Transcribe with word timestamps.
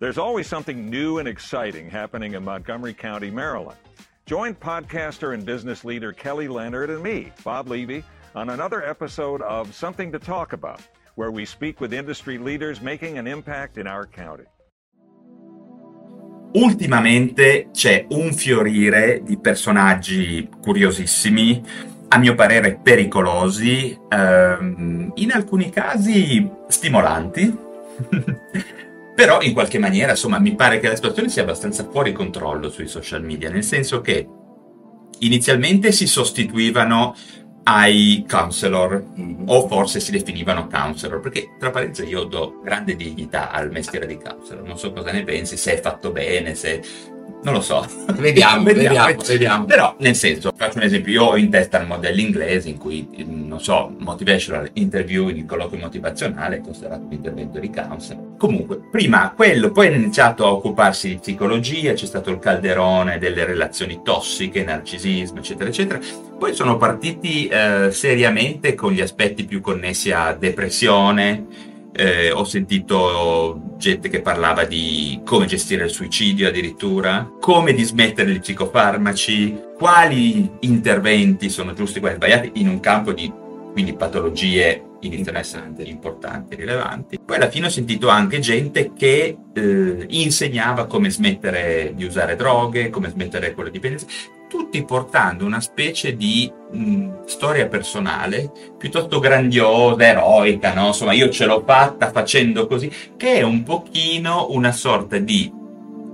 There's 0.00 0.16
always 0.18 0.46
something 0.46 0.88
new 0.88 1.18
and 1.18 1.26
exciting 1.26 1.90
happening 1.90 2.34
in 2.34 2.44
Montgomery 2.44 2.94
County, 2.94 3.32
Maryland. 3.32 3.78
Join 4.26 4.54
podcaster 4.54 5.34
and 5.34 5.44
business 5.44 5.84
leader 5.84 6.12
Kelly 6.12 6.46
Leonard 6.46 6.88
and 6.88 7.02
me, 7.02 7.32
Bob 7.42 7.66
Levy, 7.66 8.04
on 8.36 8.50
another 8.50 8.84
episode 8.84 9.42
of 9.42 9.74
Something 9.74 10.12
to 10.12 10.20
Talk 10.20 10.52
About, 10.52 10.80
where 11.16 11.32
we 11.32 11.44
speak 11.44 11.80
with 11.80 11.92
industry 11.92 12.38
leaders 12.38 12.80
making 12.80 13.18
an 13.18 13.26
impact 13.26 13.76
in 13.76 13.88
our 13.88 14.06
county. 14.06 14.44
Ultimamente 16.54 17.70
c'è 17.72 18.06
un 18.10 18.32
fiorire 18.32 19.20
di 19.24 19.36
personaggi 19.36 20.48
curiosissimi, 20.62 21.60
a 22.10 22.18
mio 22.18 22.36
parere 22.36 22.78
pericolosi, 22.80 23.98
ehm, 24.08 25.10
in 25.16 25.32
alcuni 25.32 25.70
casi 25.70 26.48
stimolanti. 26.68 27.66
Però 29.18 29.40
in 29.40 29.52
qualche 29.52 29.80
maniera, 29.80 30.12
insomma, 30.12 30.38
mi 30.38 30.54
pare 30.54 30.78
che 30.78 30.86
la 30.86 30.94
situazione 30.94 31.28
sia 31.28 31.42
abbastanza 31.42 31.84
fuori 31.90 32.12
controllo 32.12 32.70
sui 32.70 32.86
social 32.86 33.24
media, 33.24 33.50
nel 33.50 33.64
senso 33.64 34.00
che 34.00 34.28
inizialmente 35.18 35.90
si 35.90 36.06
sostituivano 36.06 37.16
ai 37.64 38.24
counselor, 38.28 39.06
mm-hmm. 39.18 39.48
o 39.48 39.66
forse 39.66 39.98
si 39.98 40.12
definivano 40.12 40.68
counselor, 40.68 41.18
perché 41.18 41.56
tra 41.58 41.70
parentesi 41.70 42.08
io 42.08 42.22
do 42.22 42.60
grande 42.62 42.94
dignità 42.94 43.50
al 43.50 43.72
mestiere 43.72 44.06
di 44.06 44.18
counselor, 44.18 44.62
non 44.62 44.78
so 44.78 44.92
cosa 44.92 45.10
ne 45.10 45.24
pensi, 45.24 45.56
se 45.56 45.74
è 45.74 45.80
fatto 45.80 46.12
bene, 46.12 46.54
se 46.54 46.80
non 47.42 47.54
lo 47.54 47.60
so. 47.60 47.86
Vediamo, 48.18 48.64
vediamo, 48.64 49.06
vediamo, 49.06 49.22
vediamo, 49.24 49.64
Però, 49.64 49.94
nel 49.98 50.16
senso, 50.16 50.52
faccio 50.56 50.78
un 50.78 50.82
esempio, 50.82 51.12
io 51.12 51.24
ho 51.24 51.36
in 51.36 51.50
testa 51.50 51.80
il 51.80 51.86
modello 51.86 52.20
inglese 52.20 52.68
in 52.68 52.78
cui, 52.78 53.06
non 53.24 53.60
so, 53.60 53.94
motivational 53.96 54.70
interview, 54.72 55.28
il 55.28 55.44
colloquio 55.44 55.78
motivazionale 55.78 56.56
è 56.56 56.60
considerato 56.60 57.04
un 57.04 57.12
intervento 57.12 57.60
di 57.60 57.70
counsel. 57.70 58.34
Comunque, 58.36 58.80
prima 58.90 59.32
quello, 59.36 59.70
poi 59.70 59.86
ha 59.86 59.92
iniziato 59.92 60.44
a 60.44 60.52
occuparsi 60.52 61.10
di 61.10 61.18
psicologia, 61.18 61.92
c'è 61.92 62.06
stato 62.06 62.30
il 62.30 62.40
calderone 62.40 63.18
delle 63.18 63.44
relazioni 63.44 64.00
tossiche, 64.02 64.64
narcisismo, 64.64 65.38
eccetera, 65.38 65.70
eccetera. 65.70 66.00
Poi 66.36 66.54
sono 66.54 66.76
partiti 66.76 67.46
eh, 67.46 67.90
seriamente 67.92 68.74
con 68.74 68.92
gli 68.92 69.00
aspetti 69.00 69.44
più 69.44 69.60
connessi 69.60 70.10
a 70.10 70.32
depressione, 70.32 71.46
eh, 71.98 72.30
ho 72.30 72.44
sentito 72.44 73.74
gente 73.76 74.08
che 74.08 74.20
parlava 74.20 74.64
di 74.64 75.20
come 75.24 75.46
gestire 75.46 75.84
il 75.84 75.90
suicidio 75.90 76.46
addirittura, 76.46 77.28
come 77.40 77.72
dismettere 77.72 78.30
gli 78.30 78.38
psicofarmaci, 78.38 79.60
quali 79.76 80.48
interventi 80.60 81.50
sono 81.50 81.74
giusti, 81.74 81.98
quali 81.98 82.14
sbagliati 82.14 82.52
in 82.54 82.68
un 82.68 82.78
campo 82.78 83.12
di 83.12 83.30
quindi 83.72 83.94
patologie 83.94 84.84
essere 85.00 85.72
importanti, 85.84 86.56
rilevanti. 86.56 87.18
Poi 87.24 87.36
alla 87.36 87.50
fine 87.50 87.66
ho 87.66 87.70
sentito 87.70 88.08
anche 88.08 88.38
gente 88.40 88.92
che 88.92 89.36
eh, 89.52 90.06
insegnava 90.08 90.86
come 90.86 91.10
smettere 91.10 91.92
di 91.94 92.04
usare 92.04 92.36
droghe, 92.36 92.90
come 92.90 93.08
smettere 93.08 93.54
con 93.54 93.64
le 93.64 93.70
dipendenze, 93.70 94.06
tutti 94.48 94.84
portando 94.84 95.44
una 95.44 95.60
specie 95.60 96.16
di 96.16 96.50
mh, 96.72 97.24
storia 97.26 97.68
personale 97.68 98.50
piuttosto 98.76 99.18
grandiosa, 99.20 100.06
eroica, 100.06 100.74
no? 100.74 100.88
Insomma, 100.88 101.12
io 101.12 101.28
ce 101.28 101.46
l'ho 101.46 101.62
fatta 101.64 102.10
facendo 102.10 102.66
così, 102.66 102.90
che 103.16 103.34
è 103.34 103.42
un 103.42 103.62
pochino 103.62 104.48
una 104.50 104.72
sorta 104.72 105.18
di 105.18 105.54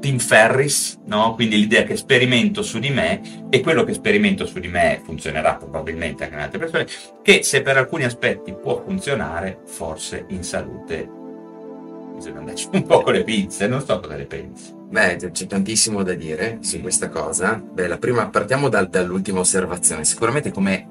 Tim 0.04 0.18
Ferris, 0.18 1.00
no? 1.06 1.34
quindi 1.34 1.56
l'idea 1.56 1.84
che 1.84 1.96
sperimento 1.96 2.62
su 2.62 2.78
di 2.78 2.90
me 2.90 3.46
e 3.48 3.62
quello 3.62 3.84
che 3.84 3.94
sperimento 3.94 4.44
su 4.44 4.58
di 4.58 4.68
me 4.68 5.00
funzionerà 5.02 5.54
probabilmente 5.54 6.24
anche 6.24 6.34
in 6.34 6.42
altre 6.42 6.58
persone, 6.58 6.86
che 7.22 7.42
se 7.42 7.62
per 7.62 7.78
alcuni 7.78 8.04
aspetti 8.04 8.52
può 8.52 8.82
funzionare, 8.84 9.60
forse 9.64 10.26
in 10.28 10.42
salute 10.42 11.22
bisogna 12.14 12.38
andarci 12.38 12.68
un 12.72 12.82
po' 12.84 13.02
con 13.02 13.12
le 13.12 13.24
pinze, 13.24 13.66
non 13.66 13.84
so 13.84 14.00
cosa 14.00 14.16
ne 14.16 14.24
pensi. 14.24 14.72
Beh, 14.88 15.16
c'è 15.16 15.46
tantissimo 15.46 16.02
da 16.02 16.14
dire 16.14 16.58
su 16.60 16.80
questa 16.80 17.08
cosa. 17.08 17.54
Beh, 17.54 17.88
la 17.88 17.98
prima, 17.98 18.28
partiamo 18.28 18.68
dal, 18.68 18.88
dall'ultima 18.88 19.40
osservazione. 19.40 20.04
Sicuramente 20.04 20.52
come 20.52 20.88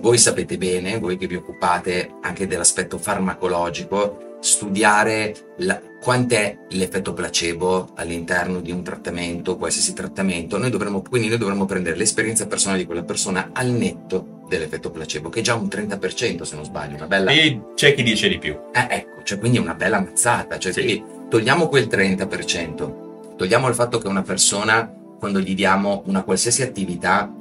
voi 0.00 0.18
sapete 0.18 0.58
bene, 0.58 0.98
voi 0.98 1.16
che 1.16 1.26
vi 1.26 1.36
occupate 1.36 2.14
anche 2.20 2.46
dell'aspetto 2.46 2.98
farmacologico, 2.98 4.36
studiare 4.40 5.34
la, 5.58 5.80
quant'è 6.00 6.66
l'effetto 6.70 7.12
placebo 7.12 7.90
all'interno 7.94 8.60
di 8.60 8.72
un 8.72 8.82
trattamento, 8.82 9.56
qualsiasi 9.56 9.92
trattamento, 9.92 10.58
noi 10.58 10.70
dovremmo, 10.70 11.02
quindi 11.02 11.28
noi 11.28 11.38
dovremmo 11.38 11.64
prendere 11.64 11.96
l'esperienza 11.96 12.46
personale 12.46 12.80
di 12.80 12.86
quella 12.86 13.04
persona 13.04 13.50
al 13.52 13.68
netto 13.68 14.40
dell'effetto 14.56 14.90
placebo, 14.90 15.28
che 15.28 15.40
è 15.40 15.42
già 15.42 15.54
un 15.54 15.66
30% 15.66 16.42
se 16.42 16.54
non 16.54 16.64
sbaglio, 16.64 16.96
una 16.96 17.06
bella... 17.06 17.30
E 17.30 17.60
c'è 17.74 17.94
chi 17.94 18.02
dice 18.02 18.28
di 18.28 18.38
più. 18.38 18.56
Eh, 18.72 18.86
ecco, 18.88 19.22
cioè 19.22 19.38
quindi 19.38 19.58
è 19.58 19.60
una 19.60 19.74
bella 19.74 20.00
mazzata, 20.00 20.58
cioè 20.58 20.72
sì. 20.72 20.82
quindi 20.82 21.04
togliamo 21.28 21.68
quel 21.68 21.86
30%, 21.90 23.36
togliamo 23.36 23.68
il 23.68 23.74
fatto 23.74 23.98
che 23.98 24.08
una 24.08 24.22
persona, 24.22 24.90
quando 25.18 25.40
gli 25.40 25.54
diamo 25.54 26.02
una 26.06 26.22
qualsiasi 26.22 26.62
attività, 26.62 27.34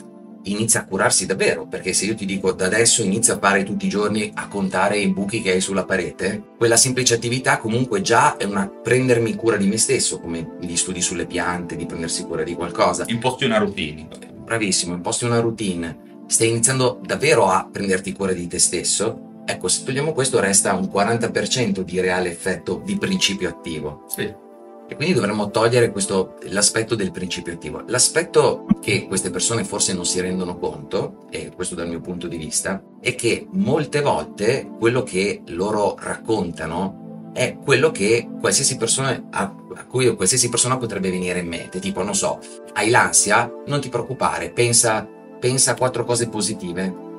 inizia 0.44 0.82
a 0.82 0.86
curarsi 0.86 1.26
davvero, 1.26 1.68
perché 1.68 1.94
se 1.94 2.06
io 2.06 2.16
ti 2.16 2.26
dico 2.26 2.52
da 2.54 2.66
adesso 2.66 3.04
inizia 3.04 3.36
a 3.36 3.40
fare 3.40 3.64
tutti 3.64 3.86
i 3.86 3.90
giorni 3.90 4.32
a 4.34 4.48
contare 4.48 4.98
i 4.98 5.10
buchi 5.10 5.42
che 5.42 5.52
hai 5.52 5.62
sulla 5.62 5.86
parete, 5.86 6.42
quella 6.58 6.78
semplice 6.78 7.14
attività 7.14 7.58
comunque 7.58 8.02
già 8.02 8.38
è 8.38 8.46
una 8.46 8.68
prendermi 8.68 9.36
cura 9.36 9.58
di 9.58 9.68
me 9.68 9.78
stesso, 9.78 10.20
come 10.20 10.56
gli 10.60 10.76
studi 10.76 11.02
sulle 11.02 11.26
piante, 11.26 11.76
di 11.76 11.86
prendersi 11.86 12.24
cura 12.24 12.44
di 12.44 12.56
qualcosa. 12.56 13.04
Imposti 13.08 13.46
una 13.46 13.58
routine. 13.58 14.08
Bravissimo, 14.44 14.96
imposti 14.96 15.26
una 15.26 15.40
routine. 15.40 16.10
Stai 16.32 16.48
iniziando 16.48 17.02
davvero 17.04 17.48
a 17.48 17.68
prenderti 17.70 18.14
cura 18.14 18.32
di 18.32 18.48
te 18.48 18.58
stesso. 18.58 19.42
Ecco, 19.46 19.68
se 19.68 19.84
togliamo 19.84 20.14
questo 20.14 20.40
resta 20.40 20.74
un 20.74 20.86
40% 20.86 21.82
di 21.82 22.00
reale 22.00 22.32
effetto 22.32 22.82
di 22.86 22.98
principio 22.98 23.50
attivo. 23.50 24.06
Sì. 24.08 24.22
E 24.22 24.96
quindi 24.96 25.14
dovremmo 25.14 25.52
togliere 25.52 25.92
questo, 25.92 26.38
l'aspetto 26.44 26.96
del 26.96 27.12
principio 27.12 27.52
attivo. 27.52 27.84
L'aspetto 27.88 28.66
che 28.80 29.08
queste 29.08 29.30
persone 29.30 29.66
forse 29.66 29.92
non 29.92 30.06
si 30.06 30.22
rendono 30.22 30.58
conto, 30.58 31.28
e 31.30 31.52
questo 31.54 31.76
dal 31.76 31.90
mio 31.90 32.00
punto 32.00 32.30
di 32.30 32.38
vista, 32.38 32.82
è 33.02 33.14
che 33.14 33.48
molte 33.52 34.00
volte 34.00 34.72
quello 34.80 35.04
che 35.04 35.42
loro 35.48 35.98
raccontano 36.00 37.32
è 37.34 37.58
quello 37.62 37.92
che 37.92 38.30
qualsiasi 38.40 38.78
persona, 38.78 39.28
a, 39.32 39.54
a 39.76 39.86
cui 39.86 40.16
qualsiasi 40.16 40.48
persona 40.48 40.78
potrebbe 40.78 41.12
venire 41.12 41.40
in 41.40 41.48
mente. 41.48 41.80
Tipo, 41.80 42.04
non 42.04 42.16
so, 42.16 42.40
hai 42.72 42.90
l'ansia? 42.90 43.54
Non 43.66 43.82
ti 43.82 43.90
preoccupare, 43.90 44.50
pensa, 44.52 45.06
pensa 45.42 45.72
a 45.72 45.76
quattro 45.76 46.06
cose 46.06 46.30
positive 46.30 47.10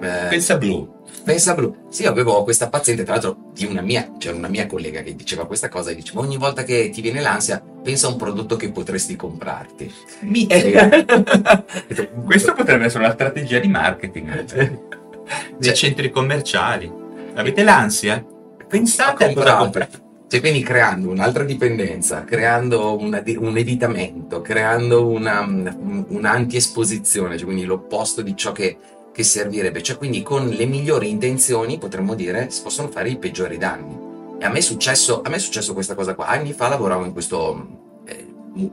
eh, 0.00 0.26
pensa 0.28 0.56
blu. 0.58 0.94
Pensa 1.24 1.54
blu. 1.54 1.86
Sì, 1.88 2.04
avevo 2.04 2.42
questa 2.44 2.68
paziente, 2.68 3.04
tra 3.04 3.14
l'altro, 3.14 3.36
di 3.52 3.64
una 3.64 3.80
mia, 3.80 4.12
c'era 4.18 4.36
una 4.36 4.48
mia 4.48 4.66
collega 4.66 5.02
che 5.02 5.14
diceva 5.14 5.46
questa 5.46 5.68
cosa 5.68 5.90
e 5.90 5.94
diceva 5.94 6.20
ogni 6.20 6.36
volta 6.36 6.62
che 6.62 6.90
ti 6.90 7.00
viene 7.00 7.20
l'ansia, 7.20 7.62
pensa 7.82 8.06
a 8.06 8.10
un 8.10 8.16
prodotto 8.16 8.56
che 8.56 8.70
potresti 8.70 9.16
comprarti. 9.16 9.92
Mica. 10.20 10.54
Questo 12.24 12.52
potrebbe 12.52 12.84
essere 12.84 13.04
una 13.04 13.14
strategia 13.14 13.58
di 13.58 13.68
marketing. 13.68 14.44
Dei 14.44 14.78
cioè, 15.60 15.72
centri 15.72 16.10
commerciali. 16.10 16.92
Avete 17.34 17.62
l'ansia? 17.62 18.24
Pensate 18.68 19.24
a 19.24 19.26
comprare. 19.32 20.04
Cioè, 20.28 20.40
quindi 20.40 20.62
creando 20.62 21.10
un'altra 21.10 21.44
dipendenza, 21.44 22.24
creando 22.24 22.98
una, 22.98 23.22
un 23.24 23.56
evitamento, 23.56 24.40
creando 24.40 25.06
una, 25.06 25.42
un'anti-esposizione, 25.46 27.36
cioè 27.36 27.44
quindi 27.44 27.64
l'opposto 27.64 28.22
di 28.22 28.36
ciò 28.36 28.50
che 28.52 28.76
che 29.16 29.22
servirebbe, 29.22 29.82
cioè 29.82 29.96
quindi 29.96 30.22
con 30.22 30.46
le 30.46 30.66
migliori 30.66 31.08
intenzioni 31.08 31.78
potremmo 31.78 32.14
dire 32.14 32.50
si 32.50 32.60
possono 32.60 32.88
fare 32.88 33.08
i 33.08 33.16
peggiori 33.16 33.56
danni. 33.56 33.96
E 34.38 34.44
a 34.44 34.50
me 34.50 34.58
è 34.58 34.60
successo, 34.60 35.22
a 35.22 35.30
me 35.30 35.36
è 35.36 35.38
successo 35.38 35.72
questa 35.72 35.94
cosa 35.94 36.14
qua, 36.14 36.26
anni 36.26 36.52
fa 36.52 36.68
lavoravo 36.68 37.02
in 37.06 37.12
questo 37.12 37.66
eh, 38.04 38.26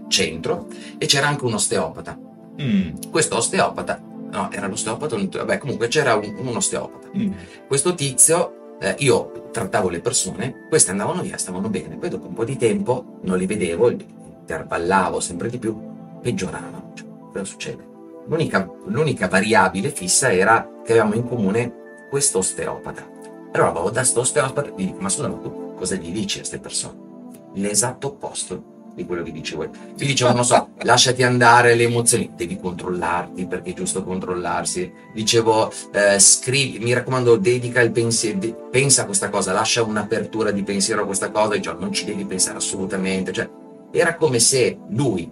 centro 0.10 0.68
e 0.98 1.06
c'era 1.06 1.30
anche 1.30 1.46
un 1.46 1.54
osteopata. 1.54 2.20
Mm. 2.62 2.90
Questo 3.10 3.38
osteopata, 3.38 4.02
no, 4.04 4.52
era 4.52 4.68
l'osteopata, 4.68 5.16
vabbè 5.16 5.58
comunque 5.60 5.88
c'era 5.88 6.16
un, 6.16 6.36
un 6.38 6.58
osteopata. 6.58 7.08
Mm. 7.18 7.32
Questo 7.66 7.96
tizio, 7.96 8.63
eh, 8.84 8.96
io 9.00 9.48
trattavo 9.52 9.88
le 9.88 10.02
persone, 10.02 10.66
queste 10.68 10.92
andavano 10.92 11.22
via, 11.22 11.38
stavano 11.38 11.70
bene, 11.70 11.96
poi 11.96 12.10
dopo 12.10 12.28
un 12.28 12.34
po' 12.34 12.44
di 12.44 12.58
tempo 12.58 13.20
non 13.22 13.38
li 13.38 13.46
vedevo, 13.46 13.90
intervallavo 13.90 15.22
sempre 15.22 15.50
di 15.50 15.58
più, 15.58 15.80
peggioravano. 16.22 16.92
Cioè, 16.94 17.08
cosa 17.32 17.46
succede? 17.46 17.92
L'unica, 18.26 18.70
l'unica 18.86 19.28
variabile 19.30 19.90
fissa 19.90 20.34
era 20.34 20.82
che 20.84 20.92
avevamo 20.92 21.16
in 21.16 21.26
comune 21.26 22.08
questo 22.10 22.40
osteopata. 22.40 23.10
Allora 23.54 23.72
vado 23.72 23.90
da 23.90 24.02
questo 24.02 24.20
osteopata 24.20 24.68
e 24.68 24.74
gli 24.76 24.86
dico, 24.88 24.98
ma 25.00 25.10
scusa, 25.10 25.30
ma 25.30 25.38
tu 25.38 25.74
cosa 25.76 25.96
gli 25.96 26.12
dici 26.12 26.38
a 26.38 26.40
queste 26.40 26.60
persone? 26.60 27.12
L'esatto 27.54 28.08
opposto 28.08 28.73
di 28.96 29.06
quello 29.06 29.24
che 29.24 29.32
dicevo. 29.32 29.70
Ti 29.96 30.06
dicevo, 30.06 30.34
non 30.34 30.46
so, 30.46 30.70
lasciati 30.84 31.24
andare 31.24 31.76
le 31.76 31.84
emozioni, 31.84 32.32
devi 32.36 32.58
controllarti 32.58 33.46
perché 33.46 33.72
è 33.72 33.74
giusto 33.74 34.04
controllarsi. 34.04 34.92
Dicevo, 35.14 35.72
eh, 35.92 36.20
scrivi, 36.20 36.80
mi 36.80 36.94
raccomando, 36.94 37.38
dedica 37.38 37.82
il 37.82 37.92
pensiero, 37.92 38.40
de- 38.40 38.56
pensa 38.70 39.04
a 39.04 39.06
questa 39.06 39.30
cosa, 39.30 39.54
lascia 39.54 39.84
un'apertura 39.84 40.52
di 40.52 40.64
pensiero 40.64 41.04
a 41.04 41.06
questa 41.06 41.32
cosa, 41.32 41.56
dicevo, 41.56 41.80
non 41.80 41.92
ci 41.92 42.06
devi 42.06 42.26
pensare 42.26 42.58
assolutamente. 42.58 43.32
Cioè, 43.32 43.50
era 43.92 44.16
come 44.16 44.40
se 44.40 44.78
lui, 44.90 45.30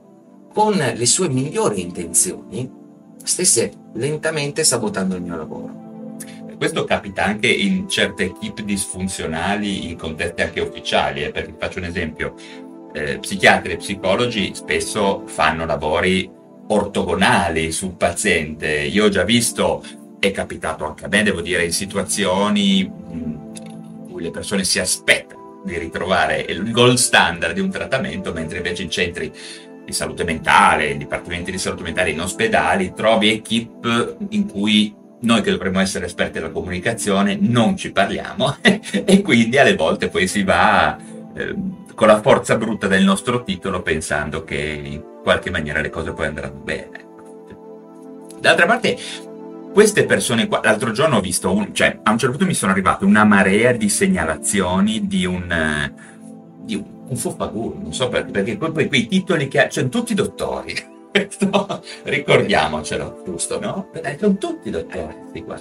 con 0.54 0.74
le 0.74 1.06
sue 1.06 1.30
migliori 1.30 1.82
intenzioni, 1.82 2.70
stesse 3.24 3.72
lentamente 3.94 4.64
sabotando 4.64 5.16
il 5.16 5.22
mio 5.22 5.36
lavoro. 5.36 5.80
Questo 6.58 6.84
capita 6.84 7.24
anche 7.24 7.48
in 7.48 7.90
certe 7.90 8.26
equip 8.26 8.62
disfunzionali, 8.62 9.90
in 9.90 9.98
contesti 9.98 10.44
anche 10.44 10.60
ufficiali, 10.60 11.24
eh, 11.24 11.32
perché 11.32 11.56
faccio 11.58 11.80
un 11.80 11.86
esempio. 11.86 12.36
Eh, 12.94 13.20
psichiatri 13.20 13.74
e 13.74 13.78
psicologi 13.78 14.52
spesso 14.54 15.24
fanno 15.26 15.66
lavori 15.66 16.30
ortogonali 16.68 17.72
sul 17.72 17.94
paziente. 17.94 18.70
Io 18.70 19.06
ho 19.06 19.10
già 19.10 19.24
visto, 19.24 19.84
è 20.20 20.32
capitato 20.32 20.86
anche 20.86 21.06
a 21.06 21.08
me, 21.08 21.24
devo 21.24 21.42
dire, 21.42 21.66
in 21.66 21.74
situazioni 21.74 22.80
in 22.80 24.08
cui 24.10 24.22
le 24.22 24.32
persone 24.32 24.64
si 24.64 24.80
aspettano 24.80 25.62
di 25.64 25.78
ritrovare 25.78 26.46
il 26.48 26.72
gold 26.72 26.98
standard 26.98 27.54
di 27.54 27.60
un 27.60 27.70
trattamento, 27.70 28.32
mentre 28.34 28.58
invece 28.58 28.84
in 28.84 28.90
centri 28.90 29.32
di 29.86 29.92
salute 29.94 30.24
mentale, 30.24 30.88
in 30.88 30.98
dipartimenti 30.98 31.52
di 31.52 31.58
salute 31.58 31.84
mentale, 31.84 32.12
in 32.12 32.22
ospedali, 32.22 32.94
trovi 32.94 33.32
equip 33.32 34.18
in 34.30 34.48
cui 34.48 34.96
noi 35.22 35.42
che 35.42 35.52
dovremmo 35.52 35.80
essere 35.80 36.06
esperti 36.06 36.34
della 36.34 36.50
comunicazione 36.50 37.38
non 37.40 37.78
ci 37.78 37.92
parliamo 37.92 38.58
e 38.62 39.22
quindi 39.22 39.58
alle 39.60 39.76
volte 39.76 40.08
poi 40.08 40.28
si 40.28 40.42
va 40.42 40.98
eh, 41.36 41.56
con 42.02 42.10
la 42.10 42.20
forza 42.20 42.58
brutta 42.58 42.88
del 42.88 43.04
nostro 43.04 43.44
titolo 43.44 43.84
pensando 43.84 44.44
che 44.44 44.58
in 44.58 45.04
qualche 45.22 45.52
maniera 45.52 45.82
le 45.82 45.92
cose 45.92 46.14
poi 46.14 46.26
andranno 46.26 46.58
bene. 46.58 47.06
D'altra 48.40 48.66
parte, 48.66 48.98
queste 49.72 50.06
persone 50.06 50.48
qua, 50.48 50.62
l'altro 50.64 50.94
giorno 50.94 51.18
ho 51.18 51.22
visto, 51.22 51.54
un, 51.54 51.76
cioè 51.76 52.00
a 52.02 52.10
un 52.10 52.18
certo 52.18 52.38
punto 52.38 52.48
mi 52.48 52.56
sono 52.56 52.72
arrivate 52.72 53.06
una 53.06 53.24
marea 53.24 53.72
di 53.74 53.88
segnalazioni 53.88 55.06
di 55.06 55.26
un, 55.26 55.94
di 56.64 56.74
un, 56.74 56.84
un 57.08 57.16
fuffagur, 57.16 57.76
non 57.76 57.94
so 57.94 58.10
perché, 58.10 58.32
perché 58.32 58.58
poi, 58.58 58.72
poi 58.72 58.88
quei 58.88 59.06
titoli 59.06 59.48
che 59.48 59.66
ha, 59.66 59.70
cioè 59.70 59.88
tutti 59.88 60.16
dottori, 60.16 60.74
no? 61.52 61.84
ricordiamocelo, 62.02 63.22
giusto, 63.24 63.60
no? 63.60 63.92
Eh, 64.02 64.18
sono 64.20 64.38
tutti 64.38 64.72
dottori, 64.72 65.16
questi 65.20 65.44
qua. 65.44 65.56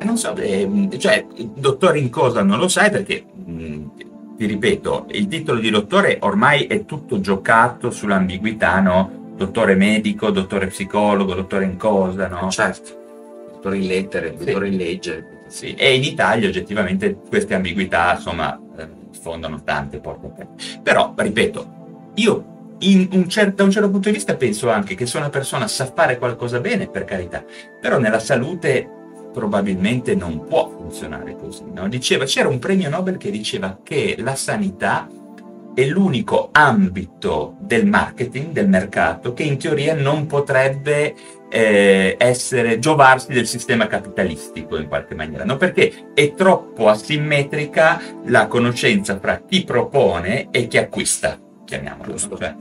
E 0.00 0.04
non 0.04 0.18
so, 0.18 0.36
eh, 0.36 0.88
cioè, 0.98 1.26
dottori 1.54 2.00
in 2.00 2.10
cosa 2.10 2.42
non 2.42 2.58
lo 2.58 2.68
sai 2.68 2.90
perché 2.90 3.24
mh, 3.24 4.12
ti 4.36 4.46
ripeto, 4.46 5.06
il 5.10 5.28
titolo 5.28 5.60
di 5.60 5.70
dottore 5.70 6.18
ormai 6.20 6.66
è 6.66 6.84
tutto 6.84 7.20
giocato 7.20 7.90
sull'ambiguità, 7.90 8.80
no? 8.80 9.32
Dottore 9.36 9.74
medico, 9.74 10.30
dottore 10.30 10.68
psicologo, 10.68 11.34
dottore 11.34 11.64
in 11.64 11.76
cosa, 11.76 12.28
no? 12.28 12.50
Certo, 12.50 13.46
dottore 13.52 13.78
in 13.78 13.86
lettere, 13.86 14.34
sì. 14.38 14.44
dottore 14.44 14.68
in 14.68 14.76
legge. 14.76 15.28
Sì, 15.46 15.74
e 15.74 15.94
in 15.94 16.02
Italia 16.02 16.48
oggettivamente 16.48 17.16
queste 17.28 17.54
ambiguità, 17.54 18.14
insomma, 18.14 18.58
eh, 18.76 18.88
sfondano 19.10 19.62
tante 19.62 19.98
porte 19.98 20.26
aperte. 20.26 20.80
Però, 20.82 21.14
ripeto, 21.16 22.10
io 22.14 22.52
un 22.80 23.28
certo, 23.28 23.56
da 23.56 23.64
un 23.64 23.70
certo 23.70 23.90
punto 23.90 24.08
di 24.08 24.14
vista 24.14 24.34
penso 24.34 24.68
anche 24.68 24.94
che 24.94 25.06
se 25.06 25.16
una 25.16 25.30
persona 25.30 25.68
sa 25.68 25.86
fare 25.86 26.18
qualcosa 26.18 26.60
bene, 26.60 26.88
per 26.88 27.04
carità, 27.04 27.44
però 27.80 27.98
nella 27.98 28.18
salute 28.18 28.88
probabilmente 29.34 30.14
non 30.14 30.46
può 30.46 30.70
funzionare 30.70 31.36
così. 31.36 31.64
No? 31.72 31.88
Diceva, 31.88 32.24
c'era 32.24 32.48
un 32.48 32.60
premio 32.60 32.88
Nobel 32.88 33.18
che 33.18 33.32
diceva 33.32 33.80
che 33.82 34.14
la 34.18 34.36
sanità 34.36 35.08
è 35.74 35.84
l'unico 35.86 36.50
ambito 36.52 37.56
del 37.58 37.84
marketing, 37.84 38.52
del 38.52 38.68
mercato, 38.68 39.34
che 39.34 39.42
in 39.42 39.58
teoria 39.58 39.92
non 39.94 40.26
potrebbe 40.26 41.14
eh, 41.50 42.14
essere, 42.16 42.78
giovarsi 42.78 43.32
del 43.32 43.48
sistema 43.48 43.88
capitalistico 43.88 44.76
in 44.76 44.86
qualche 44.86 45.16
maniera, 45.16 45.44
no? 45.44 45.56
perché 45.56 46.12
è 46.14 46.32
troppo 46.34 46.88
asimmetrica 46.88 48.00
la 48.26 48.46
conoscenza 48.46 49.18
fra 49.18 49.42
chi 49.46 49.64
propone 49.64 50.48
e 50.52 50.68
chi 50.68 50.78
acquista, 50.78 51.36
chiamiamolo. 51.64 52.12
No? 52.12 52.36
Cioè, 52.38 52.54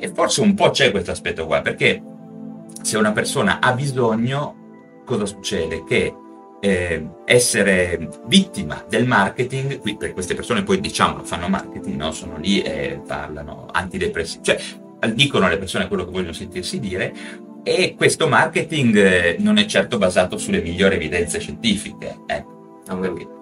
e 0.00 0.08
forse 0.12 0.40
un 0.40 0.54
po' 0.54 0.70
c'è 0.70 0.90
questo 0.90 1.12
aspetto 1.12 1.46
qua, 1.46 1.60
perché 1.60 2.02
se 2.82 2.98
una 2.98 3.12
persona 3.12 3.60
ha 3.60 3.72
bisogno 3.72 4.61
cosa 5.12 5.26
succede? 5.26 5.84
Che 5.84 6.14
eh, 6.60 7.08
essere 7.24 8.08
vittima 8.26 8.84
del 8.88 9.06
marketing, 9.06 9.78
qui 9.80 9.96
per 9.96 10.12
queste 10.12 10.34
persone 10.34 10.62
poi 10.62 10.80
diciamo 10.80 11.24
fanno 11.24 11.48
marketing, 11.48 11.96
no? 11.96 12.12
sono 12.12 12.38
lì 12.38 12.62
e 12.62 13.00
parlano 13.06 13.66
antidepressivi, 13.70 14.44
cioè 14.44 14.58
dicono 15.12 15.46
alle 15.46 15.58
persone 15.58 15.88
quello 15.88 16.04
che 16.04 16.12
vogliono 16.12 16.32
sentirsi 16.32 16.78
dire 16.78 17.12
e 17.64 17.94
questo 17.96 18.28
marketing 18.28 18.96
eh, 18.96 19.36
non 19.40 19.58
è 19.58 19.66
certo 19.66 19.98
basato 19.98 20.38
sulle 20.38 20.62
migliori 20.62 20.94
evidenze 20.94 21.40
scientifiche. 21.40 22.18
Eh. 22.26 22.44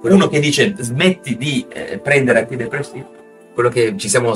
Uno 0.02 0.28
che 0.28 0.40
dice 0.40 0.74
smetti 0.78 1.36
di 1.36 1.66
eh, 1.72 1.98
prendere 1.98 2.40
antidepressivi. 2.40 3.04
Quello 3.52 3.68
che 3.68 3.94
ci 3.96 4.08
siamo 4.08 4.32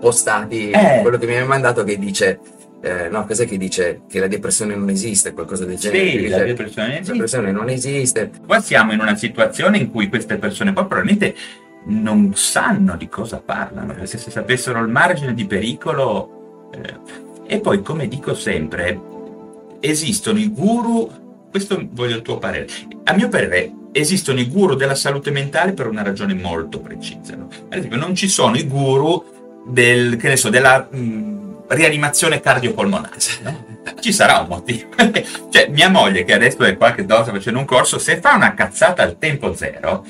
postati, 0.00 0.70
eh. 0.70 1.00
quello 1.02 1.18
che 1.18 1.26
mi 1.26 1.36
hai 1.36 1.46
mandato 1.46 1.84
che 1.84 1.98
dice 1.98 2.40
eh, 2.84 3.08
no, 3.08 3.24
cos'è 3.24 3.46
che 3.46 3.56
dice 3.56 4.02
che 4.06 4.20
la 4.20 4.26
depressione 4.26 4.76
non 4.76 4.90
esiste, 4.90 5.32
qualcosa 5.32 5.64
del 5.64 5.78
genere. 5.78 6.10
Sì, 6.10 6.28
la 6.28 6.44
depressione, 6.44 7.00
la 7.02 7.12
depressione 7.12 7.50
non 7.50 7.70
esiste. 7.70 8.30
Qua 8.46 8.60
siamo 8.60 8.92
in 8.92 9.00
una 9.00 9.16
situazione 9.16 9.78
in 9.78 9.90
cui 9.90 10.10
queste 10.10 10.36
persone 10.36 10.74
qua 10.74 10.84
probabilmente 10.84 11.34
non 11.86 12.34
sanno 12.34 12.96
di 12.96 13.08
cosa 13.08 13.40
parlano, 13.40 13.86
perché 13.86 14.06
se 14.06 14.18
sapessero 14.18 14.80
il 14.80 14.88
margine 14.88 15.32
di 15.32 15.46
pericolo... 15.46 16.68
Eh, 16.74 17.22
e 17.46 17.60
poi, 17.60 17.80
come 17.80 18.06
dico 18.06 18.34
sempre, 18.34 19.00
esistono 19.80 20.38
i 20.38 20.48
guru, 20.48 21.10
questo 21.50 21.88
voglio 21.90 22.16
il 22.16 22.22
tuo 22.22 22.36
parere, 22.36 22.66
a 23.04 23.14
mio 23.14 23.28
parere 23.30 23.72
esistono 23.92 24.40
i 24.40 24.48
guru 24.48 24.74
della 24.74 24.94
salute 24.94 25.30
mentale 25.30 25.72
per 25.72 25.86
una 25.86 26.02
ragione 26.02 26.34
molto 26.34 26.80
precisa. 26.80 27.34
No? 27.34 27.48
Ad 27.68 27.78
esempio, 27.78 27.96
non 27.96 28.14
ci 28.14 28.28
sono 28.28 28.56
i 28.56 28.66
guru 28.66 29.24
del, 29.66 30.16
che 30.16 30.28
ne 30.28 30.36
so, 30.36 30.50
della... 30.50 30.86
Mh, 30.90 31.32
rianimazione 31.74 32.40
cardiopolmonare. 32.40 33.16
No? 33.42 33.64
Ci 34.00 34.12
sarà 34.12 34.38
un 34.38 34.48
motivo. 34.48 34.88
cioè, 35.50 35.68
mia 35.68 35.88
moglie, 35.88 36.24
che 36.24 36.32
adesso 36.32 36.62
è 36.64 36.76
qualche 36.76 37.04
dose 37.04 37.30
facendo 37.30 37.58
un 37.58 37.64
corso, 37.64 37.98
se 37.98 38.20
fa 38.20 38.34
una 38.34 38.54
cazzata 38.54 39.02
al 39.02 39.18
tempo 39.18 39.54
zero, 39.54 40.04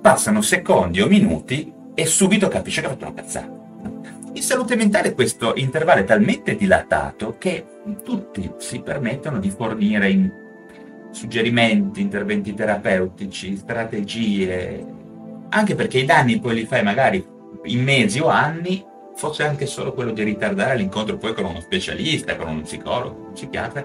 passano 0.00 0.40
secondi 0.40 1.00
o 1.00 1.06
minuti 1.06 1.72
e 1.94 2.06
subito 2.06 2.48
capisce 2.48 2.80
che 2.80 2.86
ha 2.86 2.90
fatto 2.90 3.04
una 3.04 3.14
cazzata. 3.14 3.58
In 4.32 4.42
salute 4.42 4.76
mentale 4.76 5.12
questo 5.12 5.52
intervallo 5.56 6.00
è 6.00 6.04
talmente 6.04 6.56
dilatato 6.56 7.36
che 7.36 7.64
tutti 8.04 8.50
si 8.58 8.80
permettono 8.80 9.38
di 9.38 9.50
fornire 9.50 10.08
suggerimenti, 11.10 12.00
interventi 12.00 12.54
terapeutici, 12.54 13.56
strategie, 13.56 14.86
anche 15.50 15.74
perché 15.74 15.98
i 15.98 16.04
danni 16.04 16.38
poi 16.38 16.54
li 16.54 16.64
fai 16.64 16.82
magari 16.82 17.24
in 17.64 17.82
mesi 17.82 18.20
o 18.20 18.28
anni 18.28 18.84
fosse 19.20 19.42
anche 19.42 19.66
solo 19.66 19.92
quello 19.92 20.12
di 20.12 20.22
ritardare 20.22 20.76
l'incontro 20.76 21.18
poi 21.18 21.34
con 21.34 21.44
uno 21.44 21.60
specialista, 21.60 22.36
con 22.36 22.48
uno 22.48 22.62
psicologo, 22.62 23.26
un 23.26 23.32
psichiatra, 23.34 23.84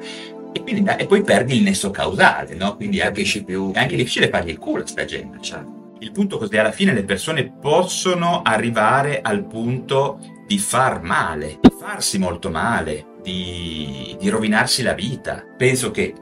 e, 0.54 0.62
quindi, 0.62 0.90
e 0.98 1.06
poi 1.06 1.24
perdi 1.24 1.58
il 1.58 1.64
nesso 1.64 1.92
causale, 1.92 2.56
no? 2.56 2.78
Quindi 2.78 3.00
capisci 3.00 3.44
più. 3.44 3.74
È 3.74 3.80
anche 3.80 3.98
difficile 3.98 4.30
fargli 4.30 4.52
il 4.52 4.58
culo 4.58 4.84
a 4.84 4.88
sta 4.88 5.04
gente. 5.04 5.40
Cioè. 5.42 5.62
Il 6.00 6.14
punto 6.14 6.38
così 6.38 6.56
alla 6.56 6.72
fine 6.72 6.94
le 6.94 7.04
persone 7.04 7.52
possono 7.52 8.42
arrivare 8.44 9.20
al 9.22 9.46
punto 9.46 10.20
di 10.48 10.58
far 10.58 11.02
male, 11.02 11.58
di 11.60 11.74
farsi 11.78 12.18
molto 12.18 12.50
male, 12.50 13.06
di, 13.22 14.16
di 14.18 14.30
rovinarsi 14.30 14.84
la 14.84 14.94
vita. 14.94 15.44
Penso 15.58 15.92
che 15.92 16.14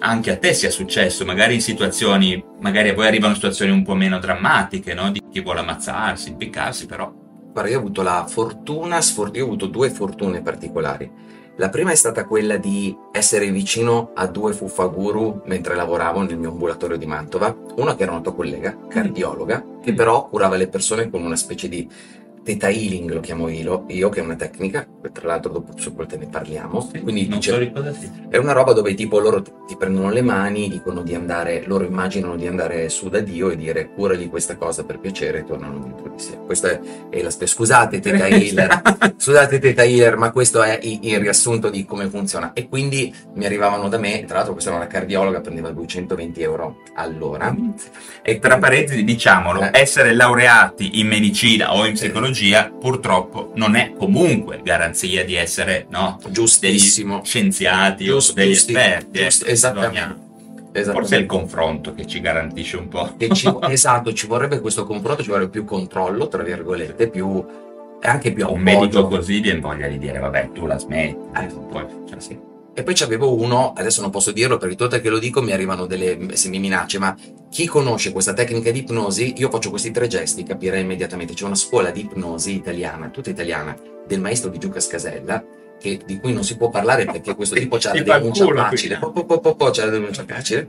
anche 0.00 0.30
a 0.30 0.36
te 0.36 0.52
sia 0.52 0.70
successo, 0.70 1.24
magari 1.24 1.54
in 1.54 1.62
situazioni, 1.62 2.44
magari 2.60 2.90
a 2.90 2.94
voi 2.94 3.06
arrivano 3.06 3.32
situazioni 3.32 3.72
un 3.72 3.82
po' 3.82 3.94
meno 3.94 4.18
drammatiche, 4.18 4.92
no? 4.92 5.10
Di 5.10 5.22
chi 5.30 5.40
vuole 5.40 5.60
ammazzarsi, 5.60 6.28
impiccarsi, 6.28 6.84
però 6.84 7.10
Guarda, 7.58 7.74
io 7.74 7.80
ho 7.80 7.84
avuto 7.84 8.02
la 8.02 8.24
fortuna, 8.28 9.00
io 9.32 9.42
ho 9.42 9.46
avuto 9.46 9.66
due 9.66 9.90
fortune 9.90 10.42
particolari. 10.42 11.10
La 11.56 11.70
prima 11.70 11.90
è 11.90 11.96
stata 11.96 12.24
quella 12.24 12.56
di 12.56 12.96
essere 13.10 13.50
vicino 13.50 14.12
a 14.14 14.28
due 14.28 14.52
fuffaguru 14.52 15.42
mentre 15.46 15.74
lavoravo 15.74 16.22
nel 16.22 16.38
mio 16.38 16.50
ambulatorio 16.50 16.96
di 16.96 17.06
Mantova. 17.06 17.52
Uno 17.74 17.96
che 17.96 18.04
era 18.04 18.12
una 18.12 18.20
tua 18.20 18.36
collega, 18.36 18.78
cardiologa, 18.86 19.64
che 19.82 19.92
però 19.92 20.28
curava 20.28 20.54
le 20.54 20.68
persone 20.68 21.10
con 21.10 21.24
una 21.24 21.34
specie 21.34 21.68
di 21.68 21.88
Theta 22.48 22.70
Healing 22.70 23.12
lo 23.12 23.20
chiamo 23.20 23.48
io, 23.48 23.84
io, 23.88 24.08
che 24.08 24.20
è 24.20 24.22
una 24.22 24.34
tecnica, 24.34 24.86
tra 25.12 25.26
l'altro 25.26 25.52
dopo 25.52 25.72
su 25.76 25.94
quel 25.94 26.06
te 26.06 26.16
ne 26.16 26.28
parliamo. 26.28 26.80
Sì, 26.90 27.02
Quindi 27.02 27.28
dice, 27.28 27.70
è 28.30 28.38
una 28.38 28.52
roba 28.52 28.72
dove 28.72 28.94
tipo 28.94 29.18
loro 29.18 29.42
ti, 29.42 29.76
prendono 29.76 30.08
le 30.08 30.22
mani, 30.22 30.70
dicono 30.70 31.02
di 31.02 31.14
andare, 31.14 31.64
loro 31.66 31.84
immaginano 31.84 32.36
di 32.36 32.46
andare 32.46 32.88
su 32.88 33.10
da 33.10 33.20
Dio 33.20 33.50
e 33.50 33.56
dire 33.56 33.90
curagli 33.90 34.30
questa 34.30 34.56
cosa 34.56 34.84
per 34.84 34.98
piacere 34.98 35.40
e 35.40 35.44
tornano 35.44 35.78
dentro 35.78 36.08
di 36.08 36.22
sé. 36.22 36.38
Questa 36.46 36.70
è, 36.70 36.80
è 37.10 37.20
la 37.20 37.28
scusate 37.28 38.00
Theta 38.00 38.26
Healer, 38.26 39.12
scusate 39.18 39.58
Theta 39.58 39.84
Healer, 39.84 40.16
ma 40.16 40.30
questo 40.30 40.62
è 40.62 40.78
il 40.80 41.18
riassunto 41.18 41.68
di 41.68 41.84
come 41.84 42.08
funziona. 42.08 42.54
E 42.54 42.66
quindi 42.66 43.14
mi 43.34 43.44
arrivavano 43.44 43.90
da 43.90 43.98
me, 43.98 44.24
tra 44.24 44.36
l'altro 44.36 44.54
questa 44.54 44.70
era 44.70 44.78
una 44.78 44.88
cardiologa, 44.88 45.42
prendeva 45.42 45.70
220 45.70 46.40
euro 46.40 46.78
all'ora. 46.94 47.54
E 48.22 48.38
tra 48.38 48.56
parentesi 48.56 49.04
diciamolo, 49.04 49.60
eh. 49.64 49.70
essere 49.72 50.14
laureati 50.14 50.98
in 50.98 51.08
medicina 51.08 51.74
o 51.74 51.84
in 51.84 51.92
psicologia 51.92 52.36
tecnologia 52.38 52.70
purtroppo 52.70 53.52
non 53.56 53.74
è 53.74 53.92
comunque 53.96 54.60
garanzia 54.62 55.24
di 55.24 55.34
essere 55.34 55.86
no, 55.90 56.18
giustissimo 56.28 57.24
scienziati 57.24 58.04
Giust, 58.04 58.30
o 58.30 58.34
degli 58.34 58.52
giusti, 58.52 58.72
esperti. 58.72 59.18
Giust, 59.18 59.46
eh, 59.46 59.50
esattamente. 59.50 60.26
Forse 60.84 61.16
è 61.16 61.18
il 61.18 61.26
confronto 61.26 61.92
che 61.92 62.06
ci 62.06 62.20
garantisce 62.20 62.76
un 62.76 62.88
po'. 62.88 63.16
Ci, 63.32 63.52
esatto, 63.68 64.12
ci 64.12 64.26
vorrebbe 64.26 64.60
questo 64.60 64.84
confronto, 64.84 65.22
ci 65.22 65.30
vorrebbe 65.30 65.50
più 65.50 65.64
controllo, 65.64 66.28
tra 66.28 66.42
virgolette, 66.42 67.08
più 67.08 67.44
anche 68.00 68.32
più 68.32 68.48
un 68.48 68.60
medico 68.60 69.08
così 69.08 69.40
viene 69.40 69.58
voglia 69.58 69.88
di 69.88 69.98
dire 69.98 70.20
vabbè 70.20 70.52
tu 70.52 70.66
la 70.66 70.78
smetti 70.78 71.18
eh, 71.34 71.46
poi, 71.68 71.84
cioè, 72.08 72.20
sì. 72.20 72.47
E 72.78 72.84
poi 72.84 72.94
c'avevo 72.94 73.34
uno, 73.34 73.72
adesso 73.76 74.00
non 74.00 74.10
posso 74.10 74.30
dirlo 74.30 74.56
perché 74.56 74.76
tutte 74.76 75.00
che 75.00 75.08
lo 75.08 75.18
dico 75.18 75.42
mi 75.42 75.50
arrivano 75.50 75.86
delle 75.86 76.36
se 76.36 76.48
mi 76.48 76.60
minacce, 76.60 77.00
ma 77.00 77.12
chi 77.50 77.66
conosce 77.66 78.12
questa 78.12 78.34
tecnica 78.34 78.70
di 78.70 78.78
ipnosi, 78.78 79.34
io 79.36 79.50
faccio 79.50 79.70
questi 79.70 79.90
tre 79.90 80.06
gesti, 80.06 80.44
capirei 80.44 80.82
immediatamente. 80.82 81.34
C'è 81.34 81.44
una 81.44 81.56
scuola 81.56 81.90
di 81.90 82.02
ipnosi 82.02 82.54
italiana, 82.54 83.08
tutta 83.08 83.30
italiana, 83.30 83.76
del 84.06 84.20
maestro 84.20 84.48
di 84.48 84.58
Giuca 84.58 84.78
Scasella, 84.78 85.44
che, 85.76 85.98
di 86.06 86.20
cui 86.20 86.32
non 86.32 86.44
si 86.44 86.56
può 86.56 86.70
parlare 86.70 87.04
perché 87.04 87.34
questo 87.34 87.56
tipo 87.56 87.78
c'ha 87.80 87.92
la 87.92 88.00
denuncia 88.00 88.46
facile, 88.46 88.98
po, 89.00 89.10
po, 89.10 89.40
po, 89.40 89.56
po, 89.56 89.70
c'ha 89.70 89.84
la 89.84 89.90
denuncia 89.90 90.24
facile. 90.24 90.68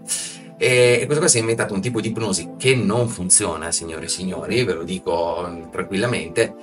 E, 0.58 0.98
e 1.01 1.06
questo 1.06 1.20
qua 1.20 1.28
si 1.28 1.38
è 1.38 1.42
inventato 1.42 1.75
un 1.75 1.82
tipo 1.82 2.01
di 2.01 2.08
ipnosi 2.08 2.54
che 2.58 2.74
non 2.74 3.08
funziona, 3.08 3.72
signore 3.72 4.06
e 4.06 4.10
signori, 4.10 4.63
ve 4.63 4.74
lo 4.74 4.84
dico 4.84 5.68
tranquillamente, 5.72 6.56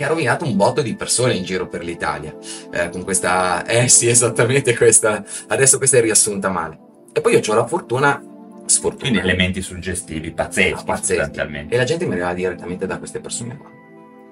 che 0.00 0.06
ha 0.06 0.08
rovinato 0.08 0.46
un 0.46 0.56
botto 0.56 0.80
di 0.80 0.94
persone 0.94 1.34
in 1.34 1.44
giro 1.44 1.68
per 1.68 1.84
l'Italia. 1.84 2.34
Eh, 2.72 2.88
con 2.88 3.04
questa, 3.04 3.66
eh 3.66 3.86
sì, 3.92 4.08
esattamente 4.08 4.74
questa, 4.74 5.22
adesso 5.48 5.76
questa 5.76 5.98
è 5.98 6.00
riassunta 6.00 6.48
male. 6.48 6.78
E 7.12 7.20
poi 7.20 7.34
io 7.34 7.40
ho 7.46 7.54
la 7.54 7.66
fortuna, 7.66 8.18
sfortuna. 8.64 9.10
Quindi 9.10 9.18
elementi 9.18 9.60
suggestivi, 9.60 10.30
pazzeschi, 10.30 10.72
ah, 10.72 10.84
pazzeschi. 10.84 11.40
E 11.68 11.76
la 11.76 11.84
gente 11.84 12.06
mi 12.06 12.12
arrivava 12.12 12.32
direttamente 12.32 12.86
da 12.86 12.96
queste 12.96 13.20
persone 13.20 13.58
qua 13.58 13.68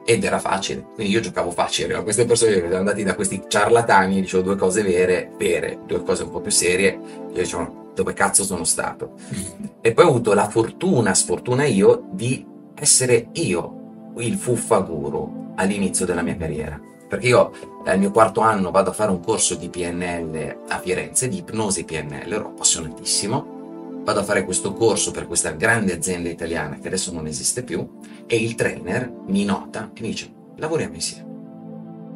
ed 0.06 0.24
era 0.24 0.38
facile. 0.38 0.86
Quindi 0.94 1.12
io 1.12 1.20
giocavo 1.20 1.50
facile, 1.50 1.92
a 1.92 2.02
queste 2.02 2.24
persone 2.24 2.52
che 2.52 2.58
erano 2.60 2.76
andati 2.76 3.02
da 3.02 3.14
questi 3.14 3.42
ciarlatani, 3.46 4.22
dicevo 4.22 4.42
due 4.42 4.56
cose 4.56 4.82
vere, 4.82 5.32
vere, 5.36 5.80
due 5.86 6.02
cose 6.02 6.22
un 6.22 6.30
po' 6.30 6.40
più 6.40 6.50
serie, 6.50 6.98
io 7.30 7.42
dicevo 7.42 7.92
dove 7.94 8.14
cazzo 8.14 8.42
sono 8.42 8.64
stato. 8.64 9.16
e 9.82 9.92
poi 9.92 10.06
ho 10.06 10.08
avuto 10.08 10.32
la 10.32 10.48
fortuna, 10.48 11.12
sfortuna 11.12 11.64
io, 11.66 12.08
di 12.10 12.42
essere 12.74 13.28
io 13.32 14.12
il 14.16 14.36
fuffa 14.36 14.78
guru 14.78 15.38
all'inizio 15.58 16.06
della 16.06 16.22
mia 16.22 16.36
carriera. 16.36 16.80
Perché 17.08 17.28
io 17.28 17.52
al 17.84 17.98
mio 17.98 18.10
quarto 18.10 18.40
anno 18.40 18.70
vado 18.70 18.90
a 18.90 18.94
fare 18.94 19.10
un 19.10 19.20
corso 19.20 19.54
di 19.54 19.68
PNL 19.68 20.64
a 20.68 20.78
Firenze, 20.78 21.28
di 21.28 21.38
ipnosi 21.38 21.84
PNL, 21.84 22.32
ero 22.32 22.48
appassionatissimo 22.48 23.56
vado 24.08 24.20
a 24.20 24.24
fare 24.24 24.44
questo 24.44 24.72
corso 24.72 25.10
per 25.10 25.26
questa 25.26 25.50
grande 25.50 25.92
azienda 25.92 26.30
italiana 26.30 26.78
che 26.78 26.86
adesso 26.86 27.12
non 27.12 27.26
esiste 27.26 27.62
più 27.62 27.86
e 28.26 28.36
il 28.36 28.54
trainer 28.54 29.12
mi 29.26 29.44
nota 29.44 29.90
e 29.92 30.00
mi 30.00 30.08
dice 30.08 30.32
lavoriamo 30.56 30.94
insieme. 30.94 31.26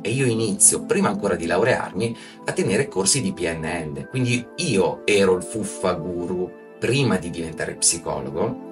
E 0.01 0.11
io 0.11 0.27
inizio, 0.27 0.85
prima 0.85 1.09
ancora 1.09 1.37
di 1.37 1.47
laurearmi, 1.47 2.17
a 2.47 2.53
tenere 2.53 2.89
corsi 2.89 3.23
di 3.23 3.33
PNL. 3.33 4.09
Quindi 4.09 4.45
io 4.57 5.03
ero 5.05 5.37
il 5.37 5.45
fuffa 5.45 5.93
guru 5.93 6.51
prima 6.81 7.19
di 7.19 7.31
diventare 7.31 7.75
psicologo. 7.75 8.72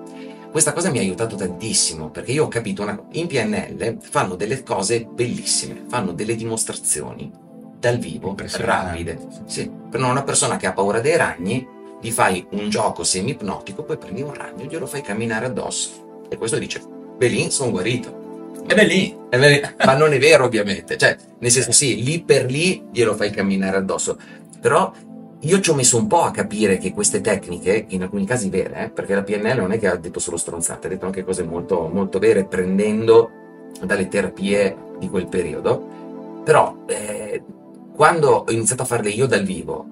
Questa 0.50 0.73
cosa 0.73 0.90
mi 0.90 0.99
ha 0.99 1.02
aiutato 1.02 1.37
tantissimo 1.37 2.11
perché 2.11 2.33
io 2.33 2.45
ho 2.45 2.49
capito 2.49 2.83
una 2.83 3.00
in 3.12 3.28
PNL 3.28 3.99
fanno 4.00 4.35
delle 4.35 4.64
cose 4.64 5.04
bellissime, 5.04 5.85
fanno 5.88 6.12
delle 6.12 6.35
dimostrazioni 6.35 7.30
dal 7.78 7.99
vivo 7.99 8.35
rapide. 8.37 9.19
Sì, 9.47 9.71
per 9.88 10.00
una 10.02 10.25
persona 10.25 10.57
che 10.57 10.66
ha 10.66 10.73
paura 10.73 11.00
dei 11.00 11.16
ragni 11.16 11.66
gli 12.00 12.11
fai 12.11 12.45
un 12.50 12.69
gioco 12.69 13.04
semi-ipnotico, 13.04 13.85
poi 13.85 13.97
prendi 13.97 14.23
un 14.23 14.35
ragno 14.35 14.62
e 14.62 14.66
glielo 14.66 14.87
fai 14.87 15.02
camminare 15.02 15.47
addosso. 15.47 16.25
E 16.28 16.37
questo 16.37 16.59
dice, 16.59 16.83
Belin, 17.16 17.50
sono 17.50 17.71
guarito. 17.71 18.19
E 18.66 18.85
lì, 18.85 19.16
è 19.28 19.38
lì. 19.38 19.61
ma 19.85 19.95
non 19.95 20.12
è 20.12 20.19
vero 20.19 20.45
ovviamente, 20.45 20.97
cioè 20.97 21.16
nel 21.38 21.50
senso 21.50 21.73
sì, 21.73 22.02
lì 22.02 22.23
per 22.23 22.47
lì 22.47 22.87
glielo 22.90 23.14
fai 23.14 23.30
camminare 23.30 23.76
addosso, 23.76 24.19
però 24.61 24.92
io 25.40 25.61
ci 25.61 25.70
ho 25.70 25.75
messo 25.75 25.97
un 25.97 26.06
po' 26.06 26.23
a 26.23 26.30
capire 26.30 26.76
che 26.76 26.92
queste 26.92 27.20
tecniche, 27.20 27.87
in 27.88 28.02
alcuni 28.02 28.26
casi 28.26 28.50
vere, 28.50 28.85
eh, 28.85 28.90
perché 28.90 29.14
la 29.14 29.23
PNL 29.23 29.56
non 29.56 29.73
è 29.73 29.78
che 29.78 29.88
ha 29.88 29.97
detto 29.97 30.20
solo 30.20 30.37
stronzate, 30.37 30.87
ha 30.87 30.90
detto 30.90 31.06
anche 31.06 31.25
cose 31.25 31.44
molto, 31.44 31.88
molto 31.90 32.18
vere, 32.18 32.44
prendendo 32.44 33.30
dalle 33.82 34.09
terapie 34.09 34.76
di 34.99 35.09
quel 35.09 35.28
periodo, 35.28 36.42
però 36.44 36.85
eh, 36.87 37.42
quando 37.94 38.44
ho 38.47 38.50
iniziato 38.50 38.82
a 38.82 38.87
farle 38.87 39.09
io 39.09 39.26
dal 39.26 39.44
vivo, 39.44 39.87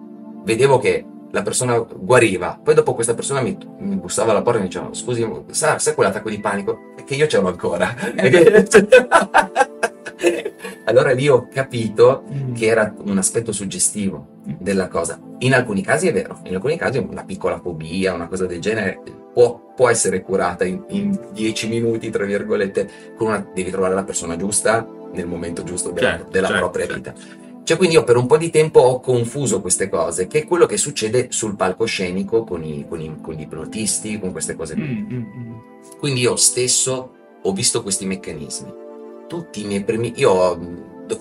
vedevo 0.44 0.78
che 0.78 1.04
la 1.30 1.42
persona 1.42 1.78
guariva. 1.78 2.58
Poi 2.62 2.74
dopo 2.74 2.94
questa 2.94 3.14
persona 3.14 3.40
mi, 3.40 3.56
mi 3.78 3.96
bussava 3.96 4.32
alla 4.32 4.42
porta 4.42 4.58
e 4.58 4.62
mi 4.62 4.68
diceva, 4.68 4.88
scusi, 4.92 5.26
sa, 5.50 5.78
sa 5.78 5.94
quell'attacco 5.94 6.28
di 6.28 6.40
panico? 6.40 6.92
È 6.96 7.04
che 7.04 7.14
io 7.14 7.26
ce 7.26 7.40
l'ho 7.40 7.48
ancora. 7.48 7.94
allora 10.84 11.12
lì 11.12 11.28
ho 11.28 11.48
capito 11.48 12.24
mm. 12.32 12.54
che 12.54 12.66
era 12.66 12.94
un 13.04 13.18
aspetto 13.18 13.52
suggestivo 13.52 14.36
della 14.58 14.88
cosa. 14.88 15.20
In 15.38 15.54
alcuni 15.54 15.82
casi 15.82 16.08
è 16.08 16.12
vero, 16.12 16.40
in 16.44 16.54
alcuni 16.54 16.76
casi 16.76 16.98
una 16.98 17.24
piccola 17.24 17.60
fobia, 17.60 18.14
una 18.14 18.28
cosa 18.28 18.46
del 18.46 18.60
genere 18.60 19.00
può, 19.32 19.72
può 19.74 19.88
essere 19.88 20.22
curata 20.22 20.64
in, 20.64 20.82
in, 20.88 21.18
dieci 21.32 21.68
minuti, 21.68 22.10
tra 22.10 22.24
virgolette, 22.24 23.14
con 23.16 23.28
una, 23.28 23.46
devi 23.54 23.70
trovare 23.70 23.94
la 23.94 24.04
persona 24.04 24.36
giusta 24.36 24.86
nel 25.12 25.26
momento 25.26 25.62
giusto 25.62 25.90
della, 25.90 26.10
certo, 26.10 26.30
della 26.30 26.48
certo, 26.48 26.62
propria 26.62 26.86
certo. 26.86 27.12
vita. 27.12 27.46
Cioè, 27.62 27.76
quindi 27.76 27.96
io 27.96 28.04
per 28.04 28.16
un 28.16 28.26
po' 28.26 28.38
di 28.38 28.48
tempo 28.50 28.80
ho 28.80 29.00
confuso 29.00 29.60
queste 29.60 29.90
cose, 29.90 30.26
che 30.26 30.40
è 30.40 30.46
quello 30.46 30.64
che 30.64 30.78
succede 30.78 31.26
sul 31.30 31.54
palcoscenico 31.54 32.42
con, 32.42 32.64
i, 32.64 32.86
con, 32.88 32.98
i, 32.98 33.18
con 33.20 33.34
gli 33.34 33.42
ipnotisti, 33.42 34.18
con 34.18 34.32
queste 34.32 34.56
cose 34.56 34.74
qui. 34.74 34.84
Mm, 34.84 35.14
mm, 35.14 35.18
mm. 35.18 35.54
Quindi 35.98 36.22
io 36.22 36.34
stesso 36.36 37.12
ho 37.42 37.52
visto 37.52 37.82
questi 37.82 38.06
meccanismi. 38.06 38.86
Tutti 39.28 39.62
i 39.62 39.66
miei 39.66 39.84
primi... 39.84 40.12
Io, 40.16 40.52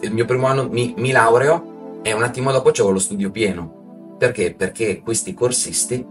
il 0.02 0.12
mio 0.12 0.26
primo 0.26 0.48
anno 0.48 0.68
mi, 0.70 0.94
mi 0.98 1.12
laureo 1.12 2.00
e 2.02 2.14
un 2.14 2.24
attimo 2.24 2.52
dopo 2.52 2.72
c'avevo 2.72 2.94
lo 2.94 3.00
studio 3.00 3.30
pieno. 3.30 4.16
Perché? 4.18 4.54
Perché 4.56 5.02
questi 5.02 5.34
corsisti, 5.34 6.06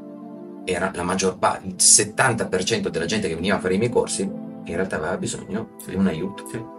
era 0.65 0.91
la 0.95 1.03
maggior 1.03 1.39
parte, 1.39 1.67
il 1.67 1.75
70% 1.77 2.89
della 2.89 3.05
gente 3.05 3.29
che 3.29 3.35
veniva 3.35 3.57
a 3.57 3.61
fare 3.61 3.75
i 3.75 3.79
miei 3.79 3.91
corsi, 3.91 4.23
in 4.23 4.75
realtà 4.75 4.97
aveva 4.97 5.17
bisogno 5.17 5.71
di 5.87 5.95
un 5.95 6.07
aiuto. 6.07 6.47
Sì 6.49 6.75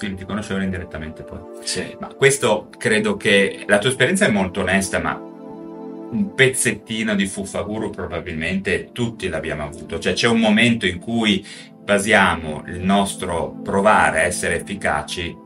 quindi 0.00 0.16
ti 0.16 0.24
conoscevano 0.24 0.64
indirettamente 0.64 1.22
poi. 1.22 1.40
Sì. 1.62 1.94
Ma 1.98 2.06
questo 2.06 2.70
credo 2.78 3.18
che 3.18 3.64
la 3.66 3.76
tua 3.76 3.90
esperienza 3.90 4.24
è 4.24 4.30
molto 4.30 4.60
onesta, 4.60 4.98
ma 4.98 5.14
un 5.14 6.32
pezzettino 6.34 7.14
di 7.14 7.26
Fuffaguru 7.26 7.90
probabilmente 7.90 8.92
tutti 8.92 9.28
l'abbiamo 9.28 9.64
avuto. 9.64 9.98
Cioè 9.98 10.14
c'è 10.14 10.26
un 10.26 10.40
momento 10.40 10.86
in 10.86 10.98
cui 10.98 11.44
basiamo 11.90 12.62
il 12.68 12.78
nostro 12.78 13.56
provare 13.64 14.20
a 14.20 14.22
essere 14.22 14.60
efficaci 14.60 15.36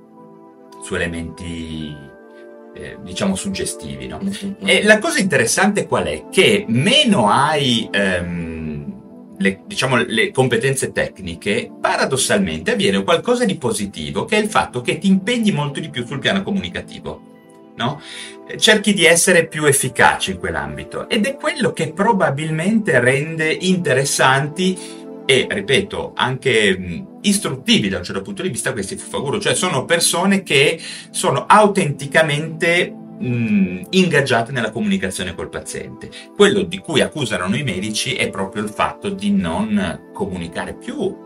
su 0.83 0.95
elementi 0.95 1.97
eh, 2.75 2.99
diciamo 3.03 3.35
suggestivi, 3.35 4.07
no? 4.07 4.21
Mm-hmm. 4.23 4.53
E 4.67 4.83
la 4.83 4.99
cosa 4.99 5.21
interessante 5.21 5.87
qual 5.87 6.05
è? 6.05 6.25
Che 6.31 6.67
meno 6.69 7.31
hai 7.31 7.89
ehm, 7.91 9.37
le, 9.39 9.61
diciamo, 9.65 9.97
le 10.07 10.31
competenze 10.33 10.93
tecniche, 10.93 11.71
paradossalmente 11.81 12.73
avviene 12.73 13.03
qualcosa 13.05 13.47
di 13.47 13.57
positivo, 13.57 14.27
che 14.27 14.37
è 14.37 14.41
il 14.41 14.51
fatto 14.51 14.83
che 14.83 14.99
ti 14.99 15.07
impegni 15.07 15.51
molto 15.51 15.81
di 15.81 15.89
più 15.89 16.05
sul 16.05 16.19
piano 16.19 16.43
comunicativo. 16.43 17.33
No? 17.77 18.03
Cerchi 18.57 18.93
di 18.93 19.07
essere 19.07 19.47
più 19.47 19.65
efficace 19.65 20.33
in 20.33 20.39
quell'ambito 20.39 21.09
ed 21.09 21.25
è 21.27 21.35
quello 21.35 21.73
che 21.73 21.93
probabilmente 21.93 23.01
rende 23.01 23.51
interessanti 23.51 25.03
e, 25.27 25.47
ripeto, 25.51 26.13
anche 26.15 27.05
istruttivi 27.23 27.89
da 27.89 27.99
un 27.99 28.05
certo 28.05 28.23
punto 28.23 28.43
di 28.43 28.51
vista 28.51 28.73
questi 28.73 28.97
fufaguru, 28.97 29.41
cioè 29.41 29.55
sono 29.55 29.85
persone 29.85 30.43
che 30.43 30.81
sono 31.11 31.45
autenticamente 31.47 32.95
ingaggiate 33.17 34.53
nella 34.53 34.71
comunicazione 34.71 35.35
col 35.35 35.49
paziente. 35.49 36.11
Quello 36.35 36.63
di 36.63 36.79
cui 36.79 37.01
accusano 37.01 37.55
i 37.55 37.63
medici 37.63 38.15
è 38.15 38.29
proprio 38.29 38.63
il 38.63 38.69
fatto 38.69 39.09
di 39.09 39.31
non 39.31 40.11
comunicare 40.13 40.75
più, 40.75 41.17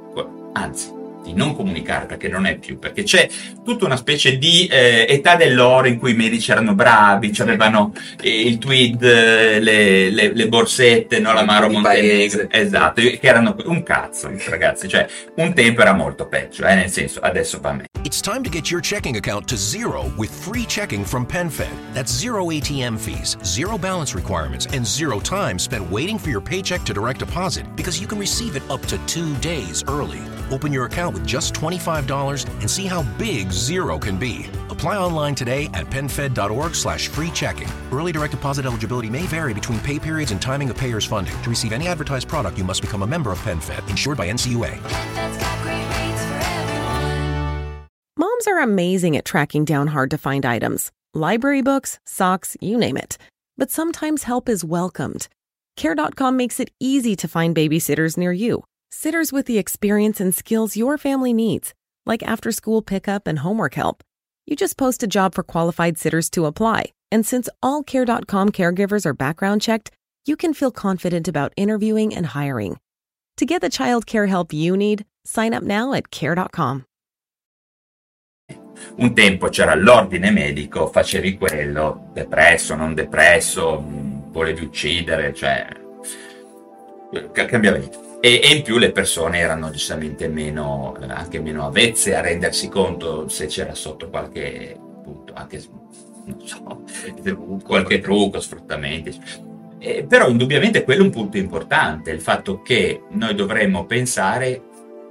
anzi, 0.53 0.98
di 1.29 1.35
non 1.35 1.55
comunicare 1.55 2.07
perché 2.07 2.29
non 2.29 2.47
è 2.47 2.57
più, 2.57 2.79
perché 2.79 3.03
c'è 3.03 3.29
tutta 3.65 3.85
una 3.85 3.97
specie 3.97 4.39
di 4.39 4.67
eh, 4.67 5.07
età 5.09 5.37
dell'oro 5.37 5.87
in 5.87 5.99
cui 5.99 6.13
i 6.13 6.17
medici 6.17 6.51
erano 6.51 6.75
bravi, 6.75 7.33
cioè 7.33 7.47
avevano 7.47 7.93
eh, 8.21 8.47
il 8.47 8.59
tweed, 8.59 9.03
eh, 9.03 9.61
le, 9.61 10.11
le, 10.11 10.33
le, 10.33 10.49
borsette, 10.49 11.19
no, 11.19 11.33
l'amaro 11.33 11.69
Montenegro, 11.69 12.49
esatto, 12.51 13.03
che 13.03 13.19
erano 13.21 13.55
un 13.67 13.83
cazzo, 13.83 14.31
ragazzi, 14.49 14.89
cioè 14.89 15.07
un 15.37 15.53
tempo 15.53 15.83
era 15.83 15.93
molto 15.93 16.27
peggio, 16.27 16.65
eh, 16.65 16.75
nel 16.75 16.91
senso, 16.91 17.21
adesso 17.21 17.61
va 17.61 17.73
me. 17.73 17.85
It's 18.05 18.23
time 18.23 18.43
to 18.43 18.49
get 18.51 18.71
your 18.71 18.81
checking 18.81 19.17
account 19.17 19.47
to 19.49 19.57
zero 19.57 20.11
with 20.17 20.31
free 20.31 20.65
checking 20.65 21.05
from 21.05 21.27
PenFed. 21.27 21.75
That's 21.93 22.11
zero 22.11 22.47
ATM 22.47 22.97
fees, 22.99 23.37
zero 23.45 23.77
balance 23.77 24.15
requirements, 24.15 24.67
and 24.73 24.87
zero 24.87 25.21
time 25.21 25.59
spent 25.59 25.91
waiting 25.91 26.17
for 26.19 26.31
your 26.31 26.41
paycheck 26.41 26.85
to 26.85 26.95
direct 26.95 27.19
deposit 27.19 27.67
because 27.77 28.01
you 28.01 28.07
can 28.07 28.19
receive 28.19 28.57
it 28.57 28.63
up 28.71 28.81
to 28.87 28.97
two 29.07 29.35
days 29.37 29.85
early. 29.89 30.23
Open 30.51 30.73
your 30.73 30.87
account 30.87 31.18
with 31.19 31.27
just 31.27 31.55
$25 31.55 32.61
and 32.61 32.71
see 32.71 32.87
how 32.87 33.03
big 33.19 33.51
zero 33.51 33.99
can 33.99 34.19
be. 34.19 34.47
Apply 34.71 34.97
online 34.97 35.35
today 35.35 35.67
at 35.75 35.87
penfed.org 35.87 36.75
slash 36.75 37.09
free 37.09 37.31
checking. 37.31 37.69
Early 37.93 38.13
direct 38.13 38.33
deposit 38.33 38.67
eligibility 38.67 39.11
may 39.11 39.23
vary 39.23 39.55
between 39.55 39.81
pay 39.81 39.99
periods 39.99 40.31
and 40.31 40.41
timing 40.41 40.71
of 40.71 40.77
payer's 40.77 41.05
funding. 41.05 41.41
To 41.43 41.51
receive 41.51 41.73
any 41.73 41.89
advertised 41.89 42.29
product, 42.29 42.59
you 42.59 42.65
must 42.65 42.81
become 42.83 43.03
a 43.03 43.07
member 43.07 43.33
of 43.33 43.39
PenFed, 43.41 43.89
insured 43.91 44.19
by 44.19 44.31
NCUA. 44.31 44.79
Moms 48.17 48.47
are 48.47 48.61
amazing 48.61 49.17
at 49.17 49.25
tracking 49.25 49.65
down 49.65 49.89
hard 49.89 50.11
to 50.11 50.19
find 50.19 50.45
items. 50.45 50.91
Library 51.15 51.63
books, 51.63 51.99
socks, 52.05 52.57
you 52.61 52.77
name 52.77 52.97
it. 52.97 53.19
But 53.57 53.71
sometimes 53.71 54.25
help 54.25 54.49
is 54.49 54.65
welcomed. 54.65 55.29
Care.com 55.77 56.37
makes 56.37 56.61
it 56.61 56.71
easy 56.81 57.15
to 57.17 57.29
find 57.29 57.55
babysitters 57.55 58.17
near 58.17 58.33
you 58.33 58.65
Sitters 58.91 59.33
with 59.33 59.47
the 59.47 59.59
experience 59.59 60.21
and 60.21 60.35
skills 60.35 60.77
your 60.77 60.99
family 60.99 61.33
needs, 61.33 61.75
like 62.07 62.23
after 62.23 62.53
school 62.53 62.83
pickup 62.83 63.27
and 63.27 63.41
homework 63.41 63.75
help. 63.75 64.03
You 64.47 64.57
just 64.57 64.77
post 64.77 65.03
a 65.03 65.07
job 65.07 65.35
for 65.35 65.43
qualified 65.43 65.99
sitters 65.99 66.31
to 66.31 66.47
apply, 66.47 66.93
And 67.11 67.25
since 67.25 67.49
all 67.63 67.83
Care.com 67.83 68.51
caregivers 68.51 69.07
are 69.07 69.15
background 69.15 69.63
checked, 69.63 69.91
you 70.27 70.37
can 70.37 70.53
feel 70.53 70.71
confident 70.71 71.29
about 71.29 71.53
interviewing 71.57 72.15
and 72.15 72.27
hiring. 72.27 72.79
To 73.39 73.47
get 73.47 73.61
the 73.61 73.71
child 73.71 74.07
care 74.07 74.27
help 74.27 74.53
you 74.53 74.77
need, 74.77 75.05
sign 75.25 75.55
up 75.55 75.63
now 75.63 75.93
at 75.93 76.11
Care.com. 76.11 76.85
Un 78.99 79.13
tempo 79.15 79.49
c'era 79.49 79.75
l'ordine 79.75 80.31
medico, 80.31 80.87
facevi 80.87 81.37
quello, 81.37 82.11
depresso, 82.13 82.77
non 82.77 82.95
depresso, 82.95 83.81
mm, 83.81 84.31
volevi 84.31 84.65
uccidere, 84.65 85.35
cioè 85.35 85.69
eh, 87.13 87.47
cambiava 87.47 87.79
vita. 87.79 88.08
E, 88.21 88.41
e, 88.43 88.55
in 88.55 88.63
più 88.63 88.79
le 88.79 88.91
persone 88.91 89.39
erano 89.39 89.71
decisamente 89.71 90.29
meno, 90.29 90.97
anche 91.09 91.41
meno 91.41 91.67
avvezze 91.67 92.17
a 92.17 92.21
rendersi 92.21 92.69
conto 92.69 93.29
se 93.29 93.47
c'era 93.47 93.75
sotto 93.75 94.09
qualche 94.11 94.77
appunto, 94.77 95.33
anche 95.35 95.63
non 96.25 96.41
so, 96.45 96.83
qualche 97.65 98.01
trucco, 98.01 98.41
sfruttamenti. 98.41 99.17
Eh, 99.79 100.05
però 100.05 100.29
indubbiamente 100.29 100.83
quello 100.83 101.03
è 101.03 101.05
un 101.05 101.13
punto 101.13 101.37
importante, 101.37 102.11
il 102.11 102.21
fatto 102.21 102.61
che 102.63 103.03
noi 103.11 103.35
dovremmo 103.35 103.87
pensare 103.87 104.63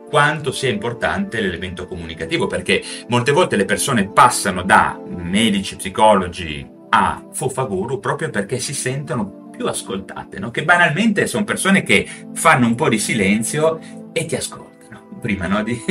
quanto 0.10 0.52
sia 0.52 0.70
importante 0.70 1.42
l'elemento 1.42 1.88
comunicativo, 1.88 2.48
perché 2.48 2.82
molte 3.08 3.32
volte 3.32 3.56
le 3.56 3.66
persone 3.66 4.10
passano 4.10 4.64
da 4.64 5.00
medici, 5.06 5.76
psicologi 5.76 6.76
a 6.90 7.26
fofaguru 7.32 8.00
proprio 8.00 8.30
perché 8.30 8.60
si 8.60 8.74
sentono 8.74 9.47
più 9.58 9.68
ascoltate, 9.68 10.40
no? 10.40 10.52
che 10.52 10.64
banalmente 10.64 11.28
sono 11.28 11.44
persone 11.44 11.84
che 11.84 12.08
fanno 12.34 12.68
un 12.68 12.76
po' 12.76 12.88
di 12.88 13.00
silenzio 13.00 13.80
e 14.14 14.26
ti 14.26 14.36
ascoltano 14.36 15.18
prima, 15.20 15.48
no? 15.48 15.64
di, 15.64 15.84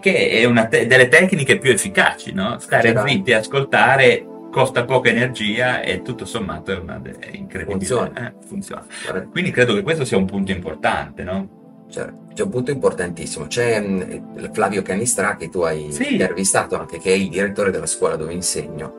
che 0.00 0.28
è 0.30 0.44
una 0.44 0.66
te- 0.66 0.86
delle 0.86 1.08
tecniche 1.08 1.58
più 1.58 1.70
efficaci, 1.72 2.32
no? 2.32 2.58
stare 2.60 2.94
zitti 3.06 3.32
e 3.32 3.34
ascoltare 3.34 4.26
costa 4.50 4.84
poca 4.84 5.08
energia 5.08 5.82
e 5.82 6.00
tutto 6.02 6.24
sommato 6.24 6.70
è, 6.70 6.76
una 6.78 7.02
è 7.02 7.30
incredibile. 7.32 7.64
Funziona. 7.64 8.28
Eh, 8.28 8.34
funziona. 8.46 8.86
Quindi 9.32 9.50
credo 9.50 9.74
che 9.74 9.82
questo 9.82 10.04
sia 10.04 10.16
un 10.16 10.26
punto 10.26 10.52
importante, 10.52 11.24
no? 11.24 11.86
C'è, 11.90 12.06
c'è 12.32 12.42
un 12.44 12.50
punto 12.50 12.70
importantissimo, 12.70 13.46
c'è 13.48 13.80
mh, 13.80 14.52
Flavio 14.52 14.82
Canistra 14.82 15.34
che 15.36 15.48
tu 15.48 15.60
hai 15.62 15.90
Sì. 15.90 16.12
intervistato 16.12 16.78
anche, 16.78 16.98
che 16.98 17.10
è 17.12 17.16
il 17.16 17.28
direttore 17.28 17.72
della 17.72 17.86
scuola 17.86 18.14
dove 18.14 18.32
insegno. 18.32 18.94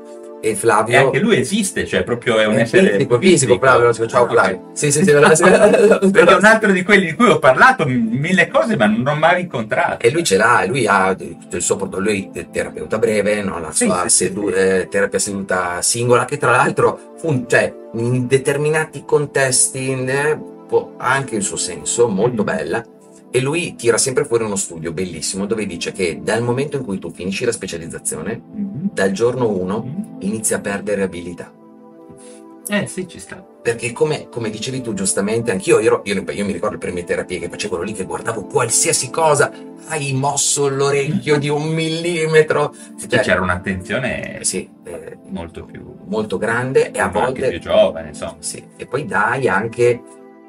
E 0.46 0.54
Flavio... 0.54 0.94
E 0.94 0.98
anche 0.98 1.18
lui 1.20 1.38
esiste, 1.38 1.88
cioè 1.88 2.04
proprio 2.04 2.38
è 2.38 2.46
un 2.46 2.54
è 2.58 2.62
essere 2.62 2.92
fisico, 2.92 3.18
fisico, 3.20 3.58
Flavio, 3.58 3.92
ciao 4.08 4.26
Ah, 4.26 4.30
Flavio. 4.30 4.70
Sì, 4.74 4.92
sì, 4.92 5.04
sì, 5.04 5.12
Perché 5.12 6.32
è 6.32 6.36
un 6.36 6.46
altro 6.46 6.72
di 6.72 6.84
quelli 6.84 7.08
di 7.08 7.14
cui 7.14 7.30
ho 7.30 7.40
parlato 7.40 7.86
mille 7.88 8.48
cose, 8.48 8.76
ma 8.78 8.86
non 8.86 9.08
ho 9.08 9.16
mai 9.16 9.42
incontrato. 9.42 10.06
E 10.06 10.12
lui 10.12 10.24
ce 10.24 10.38
l'ha, 10.38 10.62
e 10.62 10.68
lui 10.68 10.86
ha 10.86 11.16
il 11.18 11.62
suo 11.62 11.78
porto- 11.78 12.00
lui 12.00 12.30
è 12.32 12.48
terapeuta 12.52 13.00
breve, 13.00 13.42
no? 13.42 13.60
la 13.60 13.72
sua 13.72 14.04
sì, 14.04 14.10
sì, 14.10 14.26
sedu- 14.26 14.54
sì. 14.54 14.60
eh, 14.60 14.88
terapia 14.88 15.18
seduta 15.18 15.82
singola, 15.82 16.26
che 16.26 16.38
tra 16.38 16.52
l'altro 16.52 17.14
fun- 17.18 17.46
cioè, 17.48 17.74
in 17.96 18.28
determinati 18.28 19.04
contesti 19.04 19.90
eh, 20.06 20.38
può- 20.68 20.94
ha 20.98 21.12
anche 21.12 21.36
il 21.36 21.42
suo 21.42 21.58
senso, 21.58 22.08
molto 22.08 22.44
Mm. 22.44 22.46
bella. 22.46 22.84
E 23.36 23.42
lui 23.42 23.76
tira 23.76 23.98
sempre 23.98 24.24
fuori 24.24 24.46
uno 24.46 24.56
studio 24.56 24.94
bellissimo 24.94 25.46
dove 25.46 25.66
dice 25.66 25.92
che 25.92 26.22
dal 26.24 26.42
momento 26.42 26.78
in 26.78 26.86
cui 26.86 27.00
tu 27.00 27.12
finisci 27.12 27.44
la 27.44 27.52
specializzazione, 27.52 28.42
Mhm. 28.54 28.92
dal 28.94 29.12
giorno 29.12 29.50
1 29.50 29.80
Mhm. 29.84 30.16
inizi 30.20 30.54
a 30.54 30.62
perdere 30.62 31.02
abilità. 31.04 31.52
Eh 32.70 32.88
sì, 32.88 33.06
ci 33.10 33.20
sta. 33.20 33.36
Perché 33.62 33.92
come, 33.92 34.30
come 34.30 34.50
dicevi 34.50 34.80
tu 34.80 34.94
giustamente, 34.94 35.52
anch'io 35.52 35.80
io, 35.80 35.86
ero- 35.88 36.02
io, 36.06 36.24
io 36.32 36.46
mi 36.46 36.54
ricordo 36.54 36.76
le 36.76 36.82
prime 36.82 37.04
terapie 37.04 37.40
che 37.40 37.50
facevo 37.50 37.82
lì 37.82 37.92
che 37.92 38.06
guardavo 38.06 38.46
qualsiasi 38.46 39.10
cosa, 39.10 39.52
hai 39.88 40.14
mosso 40.14 40.70
l'orecchio 40.70 41.38
di 41.38 41.50
un 41.50 41.68
millimetro. 41.74 42.74
Sì, 42.96 43.10
Cioè, 43.10 43.20
c'era 43.20 43.42
un'attenzione 43.42 44.40
sì, 44.44 44.68
eh, 44.86 45.18
molto 45.28 45.66
più, 45.66 45.94
molto 46.06 46.38
grande 46.38 46.90
e 46.92 47.00
a 47.00 47.10
volte... 47.10 47.50
più 47.50 47.60
giovane, 47.60 48.08
insomma. 48.10 48.38
Sì, 48.40 48.64
e 48.78 48.86
poi 48.88 49.06
dai 49.06 49.50
anche... 49.50 50.02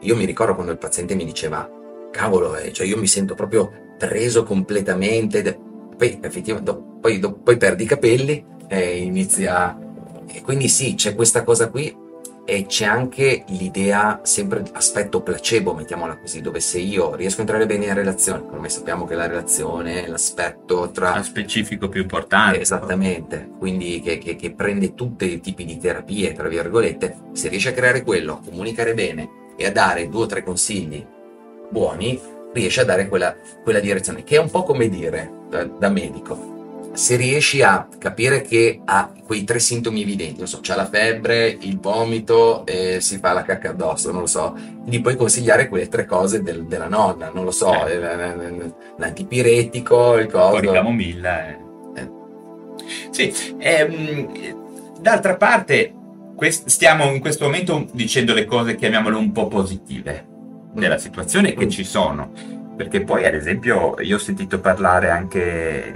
Io 0.03 0.15
mi 0.15 0.25
ricordo 0.27 0.55
quando 0.55 0.71
il 0.73 0.79
paziente 0.79 1.15
mi 1.17 1.25
diceva, 1.25 1.69
cavolo, 2.17 2.57
eh, 2.57 2.73
cioè 2.73 2.87
io 2.87 2.97
mi 2.99 3.07
sento 3.07 3.35
proprio 3.35 3.71
preso 3.99 4.43
completamente. 4.43 5.43
de-". 5.43 5.59
Poi 5.97 6.19
effettivamente 6.21 6.73
do- 6.73 6.99
poi, 7.01 7.19
do- 7.19 7.35
poi 7.35 7.57
perdi 7.57 7.85
i 7.85 7.87
capelli 7.87 8.45
e 8.69 8.99
inizi 8.99 9.47
a... 9.47 9.79
E 10.29 10.43
quindi 10.43 10.69
sì, 10.69 10.95
c'è 10.95 11.15
questa 11.15 11.45
cosa 11.45 11.71
qui 11.71 12.05
e 12.49 12.67
c'è 12.67 12.85
anche 12.85 13.45
l'idea, 13.49 14.21
sempre 14.23 14.63
aspetto 14.73 15.21
placebo, 15.21 15.75
mettiamola 15.75 16.17
così, 16.19 16.41
dove 16.41 16.61
se 16.61 16.79
io 16.79 17.15
riesco 17.17 17.39
a 17.39 17.41
entrare 17.41 17.67
bene 17.67 17.87
in 17.87 17.95
relazione, 17.95 18.45
come 18.49 18.69
sappiamo 18.69 19.05
che 19.05 19.15
la 19.17 19.27
relazione 19.27 20.05
è 20.05 20.09
l'aspetto 20.09 20.91
tra... 20.93 21.17
Lo 21.17 21.23
specifico 21.23 21.89
più 21.89 22.03
importante. 22.03 22.61
Esattamente, 22.61 23.49
quindi 23.59 24.01
che, 24.01 24.19
che- 24.19 24.37
che 24.37 24.53
prende 24.53 24.95
tutti 24.95 25.33
i 25.33 25.41
tipi 25.41 25.65
di 25.65 25.79
terapie, 25.79 26.33
tra 26.35 26.49
virgolette, 26.49 27.17
se 27.33 27.49
riesce 27.49 27.71
a 27.71 27.73
creare 27.73 28.03
quello, 28.03 28.35
a 28.35 28.41
comunicare 28.49 28.95
bene 28.95 29.29
e 29.57 29.67
a 29.67 29.73
dare 29.73 30.09
due 30.09 30.23
o 30.25 30.27
tre 30.27 30.43
consigli 30.45 31.05
buoni, 31.71 32.21
riesce 32.53 32.81
a 32.81 32.85
dare 32.85 33.09
quella, 33.09 33.35
quella 33.63 33.81
direzione, 33.81 34.25
che 34.25 34.37
è 34.37 34.41
un 34.41 34.51
po' 34.51 34.63
come 34.63 34.89
dire 34.89 35.31
da, 35.51 35.65
da 35.65 35.89
medico. 35.89 36.55
Se 36.95 37.17
riesci 37.17 37.61
a 37.61 37.87
capire 37.99 38.41
che 38.41 38.81
ha 38.83 39.13
quei 39.27 39.45
tre 39.45 39.59
sintomi 39.59 40.01
evidenti, 40.01 40.39
non 40.39 40.47
so, 40.47 40.61
c'ha 40.63 40.75
la 40.77 40.87
febbre, 40.87 41.55
il 41.61 41.79
vomito 41.79 42.65
e 42.65 43.03
si 43.03 43.19
fa 43.19 43.35
la 43.35 43.43
cacca 43.43 43.69
addosso, 43.71 44.11
non 44.13 44.21
lo 44.23 44.27
so, 44.27 44.57
gli 44.87 45.03
puoi 45.03 45.15
consigliare 45.15 45.69
quelle 45.69 45.89
tre 45.89 46.07
cose 46.07 46.43
del- 46.43 46.65
della 46.65 46.89
nonna, 46.89 47.31
non 47.35 47.45
lo 47.45 47.51
so, 47.51 47.71
Certo. 47.71 47.89
eh, 47.89 48.73
l'antipiretico, 48.97 50.15
il 50.17 50.25
un 50.25 50.31
po' 50.31 50.39
coso. 50.49 50.61
di 50.61 50.67
camomilla. 50.69 51.49
eh. 51.49 51.59
Eh. 51.97 52.11
Sì, 53.11 53.33
ehm, 53.59 54.95
d'altra 55.01 55.37
parte 55.37 55.93
quest- 56.35 56.69
stiamo 56.69 57.11
in 57.13 57.21
questo 57.21 57.45
momento 57.45 57.87
dicendo 57.93 58.33
le 58.33 58.47
cose, 58.47 58.75
chiamiamole 58.75 59.17
un 59.17 59.33
po' 59.33 59.49
positive 59.49 60.27
della 60.77 60.99
situazione 60.99 61.55
che 61.55 61.65
Mm. 61.67 61.69
ci 61.69 61.85
sono, 61.85 62.31
perché 62.77 63.03
poi 63.03 63.25
ad 63.25 63.35
esempio 63.35 63.95
io 64.01 64.17
ho 64.17 64.21
sentito 64.21 64.61
parlare 64.61 65.11
anche, 65.11 65.95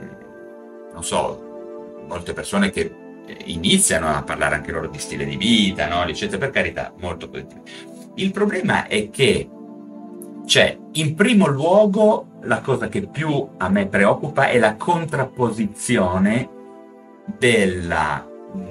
non 0.93 1.05
so, 1.05 2.03
molte 2.09 2.33
persone 2.33 2.71
che 2.71 2.95
eh, 3.27 3.37
iniziano 3.45 4.09
a 4.09 4.23
parlare 4.23 4.55
anche 4.57 4.73
loro 4.73 4.89
di 4.89 4.99
stile 4.99 5.25
di 5.25 5.37
vita, 5.37 5.87
no? 5.87 6.05
eccetera, 6.05 6.39
per 6.39 6.51
carità, 6.51 6.93
molto 6.99 7.29
positivo. 7.29 7.63
Il 8.17 8.33
problema 8.33 8.87
è 8.87 9.11
che 9.11 9.49
c'è 10.47 10.77
in 10.93 11.15
primo 11.15 11.47
luogo 11.47 12.27
la 12.43 12.61
cosa 12.61 12.89
che 12.89 13.07
più 13.07 13.49
a 13.59 13.69
me 13.69 13.87
preoccupa 13.87 14.49
è 14.49 14.59
la 14.59 14.75
contrapposizione 14.75 16.49
della- 17.39 18.27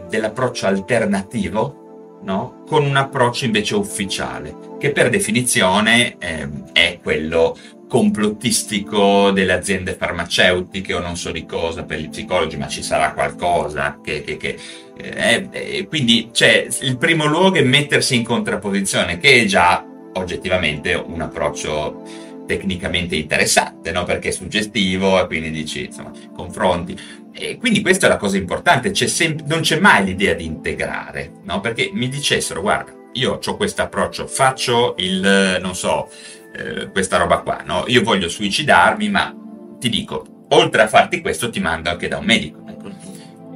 dell'approccio 0.10 0.66
alternativo 0.66 1.79
no? 2.24 2.64
con 2.68 2.84
un 2.86 2.96
approccio 2.96 3.46
invece 3.46 3.76
ufficiale, 3.76 4.56
che 4.78 4.92
per 4.92 5.10
definizione 5.10 6.16
ehm, 6.18 6.72
è 6.72 7.00
quello 7.02 7.58
complottistico 7.88 9.32
delle 9.32 9.54
aziende 9.54 9.96
farmaceutiche 9.96 10.94
o 10.94 11.00
non 11.00 11.18
so 11.18 11.32
di 11.32 11.46
cosa 11.46 11.84
per 11.84 12.00
gli 12.00 12.10
psicologi, 12.10 12.56
ma 12.58 12.68
ci 12.68 12.84
sarà 12.84 13.14
qualcosa 13.14 14.00
che... 14.04 14.22
che- 14.24 14.38
che- 14.38 14.60
eh, 15.02 15.48
eh, 15.52 15.88
quindi 15.88 16.30
c'è 16.34 16.68
il 16.82 16.98
primo 16.98 17.26
luogo 17.26 17.56
è 17.56 17.64
mettersi 17.64 18.16
in 18.18 18.26
contrapposizione, 18.26 19.18
che 19.18 19.42
è 19.42 19.46
già 19.46 19.82
oggettivamente 20.14 20.94
un 20.94 21.22
approccio 21.22 22.04
tecnicamente 22.50 23.16
interessante, 23.16 23.92
no? 23.92 24.06
perché 24.06 24.30
è 24.30 24.32
suggestivo 24.32 25.22
e 25.22 25.28
quindi 25.28 25.52
dici, 25.52 25.86
insomma, 25.86 26.12
confronti. 26.34 26.98
E 27.32 27.58
quindi 27.58 27.82
questa 27.82 28.08
è 28.08 28.10
la 28.10 28.18
cosa 28.18 28.38
importante, 28.38 28.90
c'è 28.90 29.06
sem- 29.06 29.44
non 29.46 29.62
c'è 29.62 29.80
mai 29.80 30.04
l'idea 30.04 30.34
di 30.34 30.46
integrare, 30.46 31.32
no? 31.44 31.60
perché 31.60 31.92
mi 31.94 32.10
dicessero, 32.10 32.62
guarda, 32.62 32.92
io 33.14 33.40
ho 33.46 33.56
questo 33.56 33.84
approccio, 33.84 34.26
faccio 34.26 34.96
il, 34.98 35.60
non 35.62 35.76
so, 35.76 36.10
eh, 36.56 36.90
questa 36.90 37.18
roba 37.18 37.38
qua, 37.42 37.62
no? 37.64 37.84
io 37.86 38.02
voglio 38.02 38.28
suicidarmi, 38.28 39.10
ma 39.10 39.32
ti 39.78 39.90
dico, 39.90 40.46
oltre 40.50 40.82
a 40.82 40.88
farti 40.88 41.22
questo 41.22 41.52
ti 41.52 41.60
mando 41.60 41.92
anche 41.92 42.08
da 42.08 42.18
un 42.18 42.26
medico. 42.26 42.64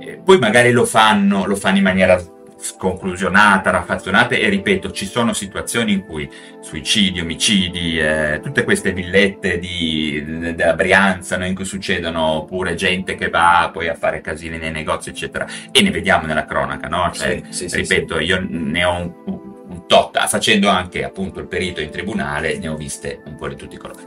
Eh, 0.01 0.21
Poi 0.23 0.38
magari 0.38 0.71
lo 0.71 0.86
fanno, 0.86 1.47
lo 1.47 1.56
fanno 1.56 1.77
in 1.77 1.84
maniera 1.84 2.23
sconclusionata, 2.63 3.71
raffazzonata 3.71 4.36
e 4.36 4.47
ripeto, 4.47 4.91
ci 4.91 5.06
sono 5.06 5.34
situazioni 5.34 5.91
in 5.91 6.06
cui 6.06 6.30
suicidi, 6.62 7.19
omicidi, 7.19 7.99
eh, 7.99 8.39
tutte 8.41 8.63
queste 8.63 8.93
villette 8.93 9.60
di, 9.60 10.23
della 10.56 10.73
Brianza 10.73 11.36
no, 11.38 11.45
in 11.45 11.56
cui 11.56 11.65
succedono 11.65 12.45
pure 12.47 12.76
gente 12.76 13.15
che 13.15 13.30
va 13.30 13.69
poi 13.71 13.89
a 13.89 13.95
fare 13.95 14.21
casini 14.21 14.58
nei 14.58 14.71
negozi 14.71 15.10
eccetera 15.10 15.45
e 15.71 15.82
ne 15.82 15.91
vediamo 15.91 16.26
nella 16.26 16.45
cronaca, 16.45 16.88
no? 16.88 17.12
Cioè, 17.13 17.41
Sì, 17.49 17.67
sì, 17.67 17.69
sì, 17.69 17.76
ripeto, 17.82 18.19
io 18.19 18.45
ne 18.47 18.84
ho 18.86 18.95
un, 18.95 19.13
un 19.26 19.86
tot, 19.86 20.17
facendo 20.28 20.69
anche 20.69 21.04
appunto 21.04 21.41
il 21.41 21.47
perito 21.47 21.82
in 21.82 21.89
tribunale, 21.89 22.58
ne 22.58 22.69
ho 22.69 22.78
viste 22.78 23.21
un 23.26 23.36
po' 23.36 23.49
di 23.49 23.58
tutti 23.58 23.76
i 23.76 23.78
colori. 23.78 24.04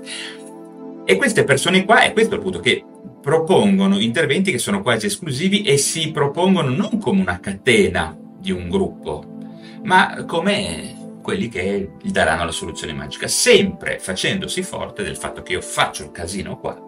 E 1.05 1.16
queste 1.16 1.45
persone 1.45 1.85
qua, 1.85 2.05
e 2.05 2.12
questo 2.14 2.35
è 2.35 2.37
il 2.38 2.42
punto, 2.42 2.61
che 2.61 2.83
propongono 3.21 3.99
interventi 3.99 4.51
che 4.51 4.59
sono 4.59 4.81
quasi 4.81 5.07
esclusivi 5.07 5.62
e 5.62 5.77
si 5.77 6.11
propongono 6.11 6.71
non 6.71 6.99
come 6.99 7.21
una 7.21 7.38
catena 7.38 8.16
di 8.38 8.51
un 8.51 8.68
gruppo, 8.68 9.38
ma 9.83 10.25
come 10.25 10.96
quelli 11.27 11.49
che 11.49 11.90
gli 12.01 12.12
daranno 12.12 12.44
la 12.44 12.53
soluzione 12.53 12.92
magica, 12.92 13.27
sempre 13.27 13.99
facendosi 13.99 14.62
forte 14.62 15.03
del 15.03 15.16
fatto 15.16 15.42
che 15.42 15.55
io 15.55 15.61
faccio 15.61 16.05
il 16.05 16.12
casino 16.12 16.57
qua, 16.57 16.81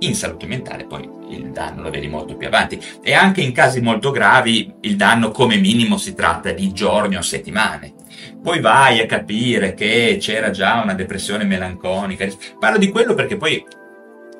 in 0.00 0.14
salute 0.14 0.44
mentale 0.44 0.84
poi 0.84 1.08
il 1.30 1.50
danno 1.52 1.80
lo 1.80 1.88
vedi 1.88 2.06
molto 2.06 2.36
più 2.36 2.46
avanti 2.46 2.78
e 3.02 3.14
anche 3.14 3.40
in 3.40 3.52
casi 3.52 3.80
molto 3.80 4.10
gravi 4.10 4.74
il 4.82 4.96
danno 4.96 5.30
come 5.30 5.56
minimo 5.56 5.96
si 5.96 6.12
tratta 6.14 6.52
di 6.52 6.70
giorni 6.72 7.16
o 7.16 7.22
settimane. 7.22 7.94
Poi 8.42 8.60
vai 8.60 9.00
a 9.00 9.06
capire 9.06 9.72
che 9.72 10.18
c'era 10.20 10.50
già 10.50 10.82
una 10.82 10.92
depressione 10.92 11.44
melanconica. 11.44 12.28
Parlo 12.58 12.76
di 12.76 12.90
quello 12.90 13.14
perché 13.14 13.38
poi 13.38 13.64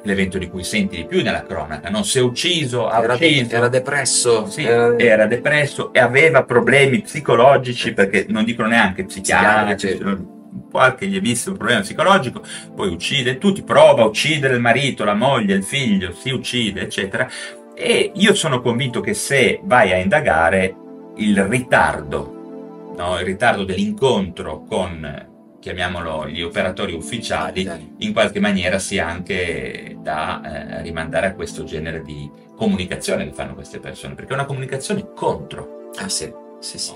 l'evento 0.02 0.38
di 0.38 0.48
cui 0.48 0.64
senti 0.64 0.96
di 0.96 1.04
più 1.04 1.22
nella 1.22 1.42
cronaca, 1.42 1.90
no? 1.90 2.02
Si 2.02 2.18
è 2.18 2.20
ucciso, 2.20 2.90
era, 2.90 3.14
ucciso. 3.14 3.54
era 3.54 3.68
depresso. 3.68 4.46
Sì, 4.46 4.64
era... 4.64 4.96
era... 4.98 5.26
depresso 5.26 5.92
e 5.92 6.00
aveva 6.00 6.44
problemi 6.44 7.00
psicologici, 7.00 7.92
perché 7.92 8.26
non 8.28 8.44
dicono 8.44 8.68
neanche 8.68 9.04
psichiatrici, 9.04 9.86
Psichiatrici. 9.86 10.26
qualche 10.70 11.06
lievissimo 11.06 11.56
problema 11.56 11.80
psicologico, 11.80 12.42
poi 12.74 12.88
uccide 12.88 13.38
tutti, 13.38 13.62
prova 13.62 14.02
a 14.02 14.06
uccidere 14.06 14.54
il 14.54 14.60
marito, 14.60 15.04
la 15.04 15.14
moglie, 15.14 15.54
il 15.54 15.64
figlio, 15.64 16.12
si 16.12 16.30
uccide, 16.30 16.82
eccetera. 16.82 17.28
E 17.74 18.10
io 18.14 18.34
sono 18.34 18.60
convinto 18.60 19.00
che 19.00 19.14
se 19.14 19.60
vai 19.62 19.92
a 19.92 19.96
indagare 19.96 20.74
il 21.16 21.42
ritardo, 21.44 22.94
no? 22.96 23.18
il 23.18 23.24
ritardo 23.24 23.64
dell'incontro 23.64 24.64
con 24.68 25.36
chiamiamolo 25.60 26.28
gli 26.28 26.42
operatori 26.42 26.94
ufficiali, 26.94 27.68
in 27.98 28.12
qualche 28.12 28.40
maniera 28.40 28.78
sia 28.78 29.06
anche 29.06 29.96
da 30.00 30.40
eh, 30.78 30.82
rimandare 30.82 31.28
a 31.28 31.34
questo 31.34 31.64
genere 31.64 32.02
di 32.02 32.30
comunicazione 32.56 33.24
che 33.24 33.32
fanno 33.32 33.54
queste 33.54 33.78
persone, 33.78 34.14
perché 34.14 34.32
è 34.32 34.34
una 34.34 34.46
comunicazione 34.46 35.12
contro. 35.14 35.90
Ah 35.96 36.08
sì, 36.08 36.32
sì, 36.60 36.78
sì. 36.78 36.92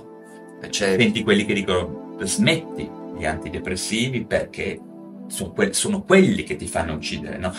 C'è... 0.69 0.97
Senti 0.97 1.23
quelli 1.23 1.45
che 1.45 1.55
dicono 1.55 2.17
smetti 2.21 2.89
gli 3.17 3.25
antidepressivi 3.25 4.25
perché 4.25 4.81
sono, 5.27 5.53
que- 5.53 5.73
sono 5.73 6.03
quelli 6.03 6.45
che 6.45 6.57
ti 6.57 6.67
fanno 6.67 6.95
uccidere, 6.95 7.39
no? 7.39 7.53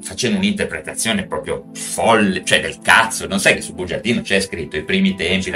Facendo 0.00 0.38
un'interpretazione 0.38 1.26
proprio 1.26 1.66
folle, 1.74 2.44
cioè 2.44 2.60
del 2.60 2.78
cazzo, 2.80 3.26
non 3.26 3.38
sai 3.38 3.54
che 3.54 3.60
su 3.60 3.74
Bugiardino 3.74 4.22
c'è 4.22 4.40
scritto 4.40 4.76
i 4.76 4.84
primi 4.84 5.14
tempi 5.14 5.50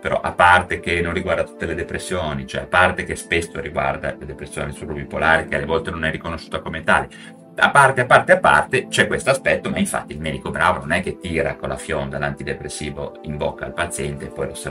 però 0.00 0.20
a 0.20 0.32
parte 0.32 0.80
che 0.80 1.00
non 1.00 1.14
riguarda 1.14 1.44
tutte 1.44 1.66
le 1.66 1.74
depressioni, 1.74 2.46
cioè 2.46 2.62
a 2.62 2.66
parte 2.66 3.04
che 3.04 3.16
spesso 3.16 3.60
riguarda 3.60 4.14
le 4.18 4.26
depressioni 4.26 4.74
bipolari, 4.78 5.48
che 5.48 5.56
alle 5.56 5.64
volte 5.64 5.90
non 5.90 6.04
è 6.04 6.10
riconosciuta 6.10 6.60
come 6.60 6.82
tale, 6.82 7.08
a 7.56 7.70
parte, 7.70 8.02
a 8.02 8.06
parte, 8.06 8.32
a 8.32 8.38
parte, 8.38 8.88
c'è 8.88 9.06
questo 9.06 9.30
aspetto, 9.30 9.70
ma 9.70 9.78
infatti 9.78 10.12
il 10.12 10.20
medico 10.20 10.50
bravo 10.50 10.80
non 10.80 10.92
è 10.92 11.02
che 11.02 11.18
tira 11.18 11.56
con 11.56 11.68
la 11.68 11.76
fionda 11.76 12.18
l'antidepressivo 12.18 13.20
in 13.22 13.36
bocca 13.36 13.64
al 13.66 13.74
paziente 13.74 14.26
e 14.26 14.28
poi 14.28 14.46
lo 14.46 14.54
sa 14.54 14.70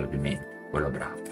quello 0.71 0.89
bravo 0.89 1.28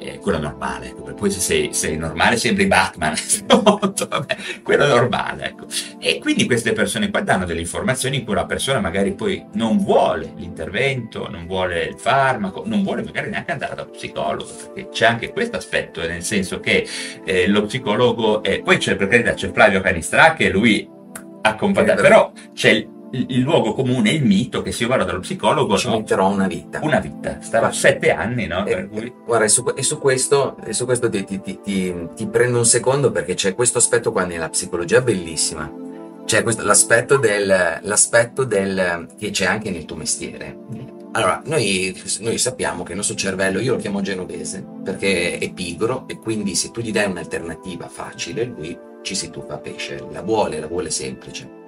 eh, 0.00 0.18
quello 0.18 0.38
normale, 0.38 0.88
ecco. 0.88 1.02
poi 1.14 1.30
se 1.30 1.68
sei, 1.72 1.96
normale 1.96 2.36
sembri 2.36 2.66
Batman, 2.66 3.14
vabbè, 3.46 4.36
quello 4.62 4.86
normale, 4.86 5.48
ecco. 5.48 5.66
E 5.98 6.18
quindi 6.18 6.46
queste 6.46 6.72
persone 6.72 7.10
qua 7.10 7.20
danno 7.20 7.44
delle 7.44 7.60
informazioni 7.60 8.18
in 8.18 8.24
cui 8.24 8.34
la 8.34 8.46
persona 8.46 8.80
magari 8.80 9.12
poi 9.12 9.44
non 9.54 9.78
vuole 9.78 10.32
l'intervento, 10.36 11.28
non 11.28 11.46
vuole 11.46 11.84
il 11.84 11.98
farmaco, 11.98 12.62
non 12.64 12.82
vuole 12.82 13.02
magari 13.02 13.28
neanche 13.30 13.52
andare 13.52 13.74
dallo 13.74 13.90
psicologo, 13.90 14.50
perché 14.72 14.88
c'è 14.90 15.06
anche 15.06 15.32
questo 15.32 15.58
aspetto, 15.58 16.00
nel 16.00 16.22
senso 16.22 16.60
che 16.60 16.86
eh, 17.24 17.46
lo 17.46 17.66
psicologo, 17.66 18.42
è, 18.42 18.62
poi 18.62 18.78
c'è 18.78 18.96
per 18.96 19.08
carità 19.08 19.34
c'è 19.34 19.52
Flavio 19.52 19.80
Canistrà 19.80 20.32
che 20.32 20.48
lui 20.48 20.88
accompagna, 21.42 21.94
però 21.94 22.32
c'è 22.54 22.70
il 22.70 22.99
il 23.12 23.40
luogo 23.40 23.74
comune, 23.74 24.10
il 24.10 24.24
mito 24.24 24.62
che 24.62 24.70
se 24.70 24.84
io 24.84 24.88
vado 24.88 25.04
dallo 25.04 25.20
psicologo 25.20 25.76
ci 25.76 25.88
no, 25.88 25.98
metterò 25.98 26.30
una 26.30 26.46
vita. 26.46 26.80
Una 26.82 27.00
vita, 27.00 27.38
starò 27.40 27.70
sette 27.72 28.12
anni, 28.12 28.46
no? 28.46 28.64
E, 28.66 28.86
cui... 28.88 29.12
Guarda, 29.24 29.46
e 29.46 29.48
su, 29.48 29.64
e 29.74 29.82
su, 29.82 29.98
questo, 29.98 30.56
e 30.64 30.72
su 30.72 30.84
questo 30.84 31.08
ti, 31.08 31.24
ti, 31.24 31.40
ti, 31.40 32.08
ti, 32.14 32.26
prendo 32.28 32.58
un 32.58 32.64
secondo 32.64 33.10
perché 33.10 33.34
c'è 33.34 33.54
questo 33.54 33.78
aspetto 33.78 34.12
qua 34.12 34.24
nella 34.24 34.48
psicologia 34.48 35.00
bellissima. 35.00 35.70
C'è 36.24 36.44
questo, 36.44 36.62
l'aspetto, 36.62 37.16
del, 37.16 37.80
l'aspetto 37.82 38.44
del, 38.44 39.08
che 39.18 39.30
c'è 39.30 39.46
anche 39.46 39.70
nel 39.70 39.84
tuo 39.84 39.96
mestiere. 39.96 40.58
Allora, 41.12 41.42
noi, 41.46 42.00
noi, 42.20 42.38
sappiamo 42.38 42.84
che 42.84 42.90
il 42.92 42.96
nostro 42.98 43.16
cervello, 43.16 43.58
io 43.58 43.74
lo 43.74 43.80
chiamo 43.80 44.00
genovese, 44.00 44.64
perché 44.84 45.38
è 45.38 45.52
pigro 45.52 46.06
e 46.06 46.18
quindi 46.18 46.54
se 46.54 46.70
tu 46.70 46.80
gli 46.80 46.92
dai 46.92 47.10
un'alternativa 47.10 47.88
facile, 47.88 48.44
lui 48.44 48.78
ci 49.02 49.16
si 49.16 49.30
tuffa 49.30 49.54
a 49.54 49.58
pesce, 49.58 50.06
la 50.12 50.22
vuole, 50.22 50.60
la 50.60 50.68
vuole 50.68 50.90
semplice 50.90 51.58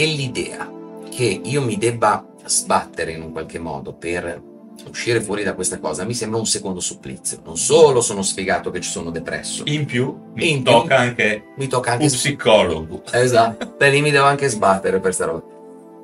e 0.00 0.06
l'idea 0.06 0.72
che 1.10 1.40
io 1.44 1.60
mi 1.60 1.76
debba 1.76 2.26
sbattere 2.46 3.12
in 3.12 3.20
un 3.20 3.32
qualche 3.32 3.58
modo 3.58 3.92
per 3.92 4.42
uscire 4.88 5.20
fuori 5.20 5.42
da 5.42 5.52
questa 5.52 5.78
cosa 5.78 6.04
mi 6.04 6.14
sembra 6.14 6.38
un 6.38 6.46
secondo 6.46 6.80
supplizio. 6.80 7.40
Non 7.44 7.58
solo 7.58 8.00
sono 8.00 8.22
sfigato 8.22 8.70
che 8.70 8.80
ci 8.80 8.88
sono 8.88 9.10
depresso. 9.10 9.62
In 9.66 9.84
più 9.84 10.16
mi, 10.32 10.52
in 10.52 10.62
tocca, 10.62 10.86
più, 10.86 10.94
anche 10.94 11.44
mi 11.54 11.66
tocca 11.66 11.92
anche 11.92 12.04
un 12.04 12.10
psicologo. 12.10 13.02
Esatto, 13.10 13.72
per 13.72 13.92
lì 13.92 14.00
mi 14.00 14.10
devo 14.10 14.24
anche 14.24 14.48
sbattere 14.48 15.00
per 15.00 15.12
sta 15.12 15.26
roba. 15.26 15.42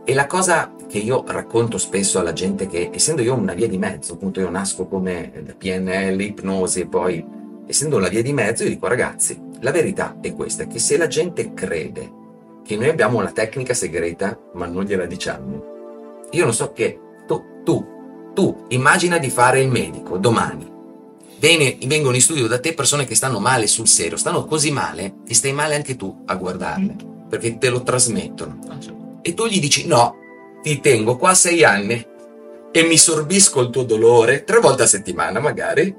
E 0.05 0.13
la 0.13 0.27
cosa 0.27 0.75
che 0.87 0.99
io 0.99 1.25
racconto 1.27 1.79
spesso 1.79 2.19
alla 2.19 2.35
gente 2.35 2.67
che, 2.67 2.91
essendo 2.93 3.23
io 3.23 3.33
una 3.33 3.55
via 3.55 3.67
di 3.67 3.79
mezzo, 3.79 4.13
appunto 4.13 4.41
io 4.41 4.51
nasco 4.51 4.87
come 4.87 5.55
PNL, 5.57 6.21
ipnosi 6.21 6.81
e 6.81 6.87
poi, 6.87 7.25
essendo 7.67 7.97
una 7.97 8.09
via 8.09 8.23
di 8.23 8.35
mezzo, 8.35 8.63
io 8.63 8.69
dico 8.69 8.89
ragazzi, 8.89 9.41
la 9.61 9.71
verità 9.71 10.19
è 10.21 10.35
questa, 10.35 10.67
che 10.67 10.79
se 10.79 10.99
la 10.99 11.07
gente 11.07 11.55
crede 11.55 12.25
che 12.67 12.77
noi 12.77 12.89
abbiamo 12.89 13.19
una 13.19 13.31
tecnica 13.31 13.75
segreta, 13.75 14.37
ma 14.55 14.67
non 14.67 14.85
gliela 14.85 15.07
diciamo. 15.07 15.75
Io 16.33 16.45
non 16.45 16.53
so 16.53 16.73
che 16.73 16.99
tu, 17.27 17.63
tu, 17.65 17.87
tu, 18.35 18.67
immagina 18.69 19.19
di 19.19 19.31
fare 19.31 19.61
il 19.61 19.69
medico 19.69 20.19
domani. 20.19 20.75
Vengono 21.39 22.17
in 22.17 22.21
studio 22.21 22.49
da 22.49 22.59
te 22.59 22.75
persone 22.75 23.05
che 23.05 23.15
stanno 23.15 23.39
male 23.39 23.69
sul 23.69 23.87
serio, 23.87 24.17
stanno 24.17 24.45
così 24.47 24.73
male 24.73 25.19
e 25.29 25.35
stai 25.35 25.53
male 25.53 25.77
anche 25.77 25.95
tu 25.95 26.25
a 26.27 26.35
guardarle, 26.35 26.97
perché 27.29 27.57
te 27.57 27.69
lo 27.69 27.83
trasmettono. 27.83 28.59
E 29.23 29.35
tu 29.35 29.47
gli 29.47 29.61
dici 29.61 29.87
no, 29.87 30.17
ti 30.63 30.81
tengo 30.81 31.17
qua 31.17 31.35
sei 31.35 31.63
anni 31.63 32.05
e 32.73 32.83
mi 32.83 32.99
sorbisco 32.99 33.61
il 33.61 33.71
tuo 33.71 33.85
dolore 33.85 34.43
tre 34.43 34.59
volte 34.59 34.83
a 34.83 34.87
settimana 34.87 35.39
magari. 35.39 35.95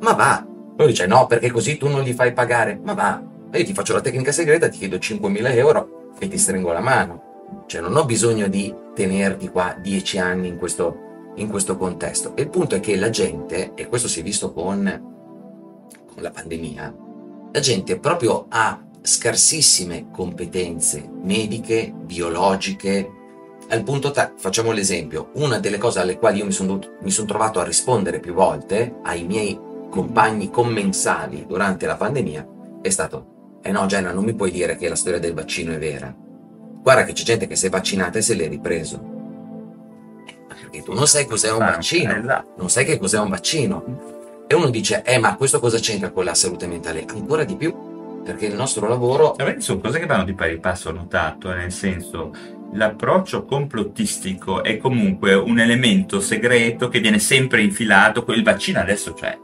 Ma 0.00 0.12
va, 0.12 0.46
lui 0.76 0.86
dice 0.88 1.06
no, 1.06 1.26
perché 1.26 1.50
così 1.50 1.78
tu 1.78 1.88
non 1.88 2.02
gli 2.02 2.12
fai 2.12 2.32
pagare. 2.34 2.78
Ma 2.82 2.92
va, 2.92 3.22
io 3.58 3.64
ti 3.64 3.74
faccio 3.74 3.94
la 3.94 4.00
tecnica 4.00 4.30
segreta, 4.32 4.68
ti 4.68 4.78
chiedo 4.78 4.96
5.000 4.96 5.56
euro 5.56 6.12
e 6.18 6.28
ti 6.28 6.38
stringo 6.38 6.72
la 6.72 6.80
mano. 6.80 7.64
Cioè 7.66 7.80
non 7.80 7.96
ho 7.96 8.04
bisogno 8.04 8.46
di 8.48 8.72
tenerti 8.94 9.48
qua 9.48 9.76
10 9.80 10.18
anni 10.18 10.48
in 10.48 10.56
questo, 10.56 11.32
in 11.36 11.48
questo 11.48 11.76
contesto. 11.76 12.36
E 12.36 12.42
il 12.42 12.50
punto 12.50 12.76
è 12.76 12.80
che 12.80 12.96
la 12.96 13.10
gente, 13.10 13.72
e 13.74 13.88
questo 13.88 14.06
si 14.06 14.20
è 14.20 14.22
visto 14.22 14.52
con, 14.52 14.84
con 16.14 16.22
la 16.22 16.30
pandemia, 16.30 16.94
la 17.52 17.60
gente 17.60 17.98
proprio 17.98 18.46
ha 18.48 18.84
scarsissime 19.02 20.10
competenze 20.12 21.10
mediche, 21.22 21.92
biologiche, 21.92 23.10
al 23.68 23.82
punto 23.82 24.10
ta- 24.10 24.32
facciamo 24.36 24.72
l'esempio, 24.72 25.30
una 25.34 25.58
delle 25.58 25.78
cose 25.78 26.00
alle 26.00 26.18
quali 26.18 26.38
io 26.38 26.44
mi 26.44 26.52
sono 26.52 26.78
son 27.06 27.26
trovato 27.26 27.60
a 27.60 27.64
rispondere 27.64 28.20
più 28.20 28.32
volte 28.32 28.96
ai 29.02 29.24
miei 29.24 29.58
compagni 29.90 30.50
commensali 30.50 31.46
durante 31.46 31.86
la 31.86 31.96
pandemia 31.96 32.46
è 32.82 32.88
stato 32.88 33.29
eh 33.62 33.72
no, 33.72 33.86
Jenna, 33.86 34.12
non 34.12 34.24
mi 34.24 34.34
puoi 34.34 34.50
dire 34.50 34.76
che 34.76 34.88
la 34.88 34.96
storia 34.96 35.18
del 35.18 35.34
vaccino 35.34 35.72
è 35.72 35.78
vera. 35.78 36.14
Guarda 36.82 37.04
che 37.04 37.12
c'è 37.12 37.24
gente 37.24 37.46
che 37.46 37.56
si 37.56 37.66
è 37.66 37.70
vaccinata 37.70 38.18
e 38.18 38.22
se 38.22 38.34
l'è 38.34 38.48
ripreso. 38.48 39.18
Perché 40.48 40.82
tu 40.82 40.94
non 40.94 41.06
sai 41.06 41.26
cos'è 41.26 41.52
un 41.52 41.58
vaccino. 41.58 42.16
Esatto. 42.16 42.54
Non 42.56 42.70
sai 42.70 42.86
che 42.86 42.98
cos'è 42.98 43.18
un 43.18 43.28
vaccino. 43.28 44.44
E 44.46 44.54
uno 44.54 44.70
dice, 44.70 45.02
eh, 45.04 45.18
ma 45.18 45.36
questo 45.36 45.60
cosa 45.60 45.78
c'entra 45.78 46.10
con 46.10 46.24
la 46.24 46.34
salute 46.34 46.66
mentale? 46.66 47.04
Ancora 47.06 47.44
di 47.44 47.54
più, 47.54 48.22
perché 48.24 48.46
il 48.46 48.54
nostro 48.54 48.88
lavoro... 48.88 49.34
Vabbè, 49.36 49.60
sono 49.60 49.80
cose 49.80 49.98
che 49.98 50.06
vanno 50.06 50.24
di 50.24 50.34
pari 50.34 50.58
passo, 50.58 50.88
ho 50.88 50.92
notato, 50.92 51.52
nel 51.52 51.70
senso, 51.70 52.32
l'approccio 52.72 53.44
complottistico 53.44 54.64
è 54.64 54.78
comunque 54.78 55.34
un 55.34 55.60
elemento 55.60 56.20
segreto 56.20 56.88
che 56.88 57.00
viene 57.00 57.18
sempre 57.18 57.62
infilato 57.62 58.24
il 58.28 58.42
vaccino 58.42 58.80
adesso, 58.80 59.14
cioè, 59.14 59.38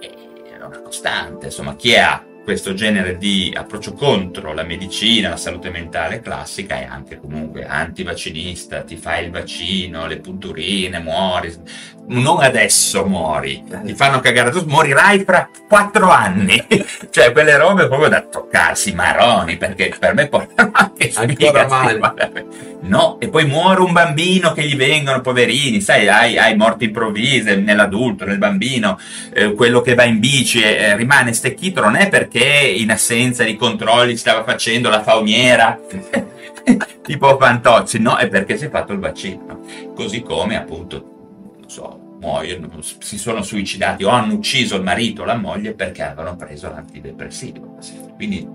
è 0.00 0.64
una 0.64 0.80
costante, 0.80 1.46
insomma, 1.46 1.76
chi 1.76 1.94
ha 1.94 2.24
questo 2.44 2.74
genere 2.74 3.16
di 3.16 3.52
approccio 3.56 3.94
contro 3.94 4.52
la 4.52 4.64
medicina, 4.64 5.30
la 5.30 5.36
salute 5.38 5.70
mentale 5.70 6.20
classica 6.20 6.78
è 6.78 6.84
anche 6.84 7.18
comunque 7.18 7.64
antivaccinista, 7.66 8.82
ti 8.82 8.96
fai 8.96 9.24
il 9.24 9.30
vaccino, 9.30 10.06
le 10.06 10.18
punturine, 10.18 11.00
muori, 11.00 11.52
non 12.08 12.42
adesso 12.42 13.06
muori, 13.06 13.64
ti 13.82 13.94
fanno 13.94 14.20
cagare 14.20 14.50
addosso, 14.50 14.66
morirai 14.66 15.24
fra 15.24 15.48
quattro 15.66 16.10
anni, 16.10 16.62
cioè 17.10 17.32
quelle 17.32 17.56
robe 17.56 17.88
proprio 17.88 18.10
da 18.10 18.20
toccarsi 18.20 18.92
maroni, 18.92 19.56
perché 19.56 19.94
per 19.98 20.12
me 20.12 20.28
portano 20.28 20.70
anche 20.74 21.10
ancora 21.14 21.66
male. 21.66 22.72
No, 22.82 23.18
e 23.18 23.28
poi 23.30 23.46
muore 23.46 23.80
un 23.80 23.92
bambino 23.92 24.52
che 24.52 24.62
gli 24.64 24.76
vengono, 24.76 25.22
poverini, 25.22 25.80
sai, 25.80 26.06
hai, 26.06 26.36
hai 26.36 26.54
morti 26.54 26.84
improvvise 26.84 27.56
nell'adulto, 27.56 28.26
nel 28.26 28.36
bambino, 28.36 28.98
eh, 29.32 29.54
quello 29.54 29.80
che 29.80 29.94
va 29.94 30.04
in 30.04 30.18
bici 30.18 30.60
e 30.60 30.74
eh, 30.74 30.96
rimane 30.96 31.32
stecchito, 31.32 31.80
non 31.80 31.96
è 31.96 32.10
perché 32.10 32.33
in 32.40 32.90
assenza 32.90 33.44
di 33.44 33.54
controlli 33.54 34.16
stava 34.16 34.42
facendo 34.42 34.88
la 34.88 35.02
fauniera, 35.02 35.78
tipo 37.02 37.38
Fantozzi, 37.38 38.00
no, 38.00 38.16
è 38.16 38.28
perché 38.28 38.56
si 38.56 38.64
è 38.64 38.70
fatto 38.70 38.92
il 38.92 38.98
vaccino, 38.98 39.60
così 39.94 40.22
come 40.22 40.56
appunto, 40.56 41.52
non 41.60 41.70
so, 41.70 42.16
muoiono, 42.20 42.68
si 42.80 43.18
sono 43.18 43.42
suicidati 43.42 44.02
o 44.02 44.08
hanno 44.08 44.34
ucciso 44.34 44.76
il 44.76 44.82
marito 44.82 45.22
o 45.22 45.24
la 45.24 45.36
moglie 45.36 45.74
perché 45.74 46.02
avevano 46.02 46.34
preso 46.34 46.68
l'antidepressivo. 46.68 47.76
Quindi 48.16 48.48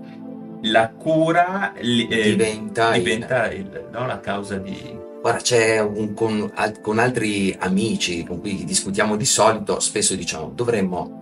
la 0.62 0.90
cura 0.90 1.72
eh, 1.74 2.06
diventa, 2.06 2.90
diventa 2.92 3.50
il, 3.50 3.60
il, 3.60 3.88
no, 3.90 4.06
la 4.06 4.20
causa 4.20 4.56
di... 4.58 4.98
Guarda, 5.22 5.40
c'è 5.40 5.80
un, 5.80 6.12
con, 6.14 6.52
con 6.82 6.98
altri 6.98 7.54
amici 7.58 8.24
con 8.24 8.40
cui 8.40 8.64
discutiamo 8.64 9.16
di 9.16 9.26
solito, 9.26 9.78
spesso 9.80 10.14
diciamo 10.14 10.50
dovremmo 10.54 11.19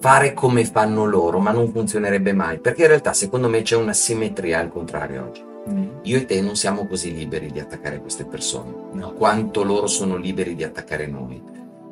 fare 0.00 0.32
come 0.32 0.64
fanno 0.64 1.04
loro, 1.04 1.38
ma 1.38 1.50
non 1.50 1.70
funzionerebbe 1.70 2.32
mai, 2.32 2.58
perché 2.58 2.82
in 2.82 2.88
realtà 2.88 3.12
secondo 3.12 3.48
me 3.48 3.62
c'è 3.62 3.76
una 3.76 3.92
simmetria 3.92 4.60
al 4.60 4.70
contrario 4.70 5.24
oggi. 5.24 5.44
Mm. 5.70 5.86
Io 6.02 6.16
e 6.16 6.24
te 6.24 6.40
non 6.40 6.56
siamo 6.56 6.86
così 6.86 7.12
liberi 7.12 7.50
di 7.50 7.60
attaccare 7.60 8.00
queste 8.00 8.24
persone, 8.24 8.72
no. 8.92 9.12
quanto 9.12 9.62
loro 9.62 9.86
sono 9.86 10.16
liberi 10.16 10.54
di 10.54 10.64
attaccare 10.64 11.06
noi, 11.06 11.42